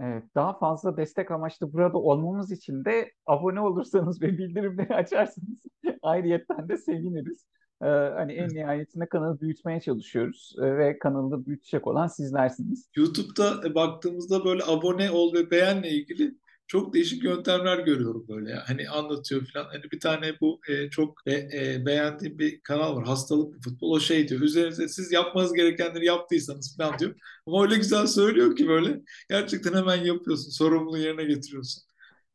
Evet, 0.00 0.24
daha 0.34 0.58
fazla 0.58 0.96
destek 0.96 1.30
amaçlı 1.30 1.72
burada 1.72 1.98
olmamız 1.98 2.52
için 2.52 2.84
de 2.84 3.12
abone 3.26 3.60
olursanız 3.60 4.22
ve 4.22 4.38
bildirimleri 4.38 4.94
açarsanız 4.94 5.58
ayrıyetten 6.02 6.68
de 6.68 6.76
seviniriz. 6.76 7.46
Ee, 7.82 7.86
hani 7.86 8.32
en 8.32 8.48
nihayetinde 8.48 9.08
kanalı 9.08 9.40
büyütmeye 9.40 9.80
çalışıyoruz 9.80 10.56
ee, 10.58 10.76
ve 10.76 10.98
kanalı 10.98 11.46
büyütecek 11.46 11.86
olan 11.86 12.06
sizlersiniz. 12.06 12.90
YouTube'da 12.96 13.74
baktığımızda 13.74 14.44
böyle 14.44 14.62
abone 14.66 15.10
ol 15.10 15.34
ve 15.34 15.50
beğenle 15.50 15.90
ilgili 15.90 16.34
çok 16.66 16.94
değişik 16.94 17.24
yöntemler 17.24 17.78
görüyorum 17.78 18.26
böyle 18.28 18.50
ya. 18.50 18.64
Hani 18.66 18.90
anlatıyor 18.90 19.46
falan. 19.52 19.64
Hani 19.64 19.82
bir 19.92 20.00
tane 20.00 20.40
bu 20.40 20.60
e, 20.68 20.90
çok 20.90 21.18
e, 21.26 21.32
e, 21.34 21.86
beğendiğim 21.86 22.38
bir 22.38 22.60
kanal 22.60 22.96
var. 22.96 23.04
Hastalık 23.06 23.62
futbol. 23.64 23.90
O 23.90 24.00
şey 24.00 24.28
diyor. 24.28 24.40
Üzerinize 24.40 24.88
siz 24.88 25.12
yapmanız 25.12 25.52
gerekenleri 25.52 26.04
yaptıysanız 26.06 26.76
falan 26.76 26.98
diyor. 26.98 27.14
Ama 27.46 27.62
öyle 27.62 27.76
güzel 27.76 28.06
söylüyor 28.06 28.56
ki 28.56 28.68
böyle. 28.68 29.00
Gerçekten 29.30 29.74
hemen 29.74 30.04
yapıyorsun. 30.04 30.50
Sorumluluğu 30.50 30.98
yerine 30.98 31.24
getiriyorsun. 31.24 31.82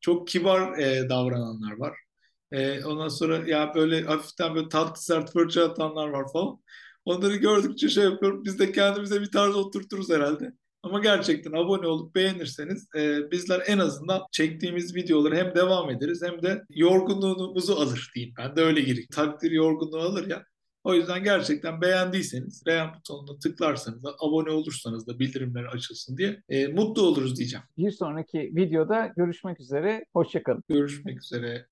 Çok 0.01 0.27
kibar 0.27 0.77
e, 0.79 1.09
davrananlar 1.09 1.77
var. 1.77 1.97
E, 2.51 2.85
ondan 2.85 3.07
sonra 3.07 3.47
ya 3.47 3.75
böyle 3.75 4.01
hafiften 4.03 4.55
böyle 4.55 4.69
tatlı 4.69 5.01
sert 5.01 5.31
fırça 5.33 5.65
atanlar 5.69 6.07
var 6.07 6.25
falan. 6.33 6.59
Onları 7.05 7.35
gördükçe 7.35 7.89
şey 7.89 8.03
yapıyorum. 8.03 8.45
Biz 8.45 8.59
de 8.59 8.71
kendimize 8.71 9.21
bir 9.21 9.31
tarz 9.31 9.55
oturturuz 9.55 10.09
herhalde. 10.09 10.53
Ama 10.83 10.99
gerçekten 10.99 11.51
abone 11.51 11.87
olup 11.87 12.15
beğenirseniz 12.15 12.87
e, 12.95 13.31
bizler 13.31 13.63
en 13.67 13.77
azından 13.77 14.21
çektiğimiz 14.31 14.95
videoları 14.95 15.35
hem 15.35 15.55
devam 15.55 15.89
ederiz 15.89 16.21
hem 16.23 16.41
de 16.41 16.63
yorgunluğumuzu 16.69 17.73
alır 17.73 18.11
diyeyim. 18.15 18.33
Ben 18.37 18.55
de 18.55 18.61
öyle 18.61 18.81
gireyim. 18.81 19.07
Takdir 19.11 19.51
yorgunluğu 19.51 19.99
alır 19.99 20.29
ya. 20.29 20.43
O 20.83 20.93
yüzden 20.93 21.23
gerçekten 21.23 21.81
beğendiyseniz 21.81 22.63
beğen 22.65 22.89
butonuna 22.93 23.39
tıklarsanız 23.39 24.03
da 24.03 24.15
abone 24.19 24.51
olursanız 24.51 25.07
da 25.07 25.19
bildirimler 25.19 25.63
açılsın 25.63 26.17
diye 26.17 26.43
e, 26.49 26.67
mutlu 26.67 27.01
oluruz 27.01 27.37
diyeceğim. 27.37 27.65
Bir 27.77 27.91
sonraki 27.91 28.39
videoda 28.39 29.13
görüşmek 29.17 29.59
üzere. 29.59 30.05
Hoşçakalın. 30.13 30.63
Görüşmek 30.69 31.23
üzere. 31.23 31.65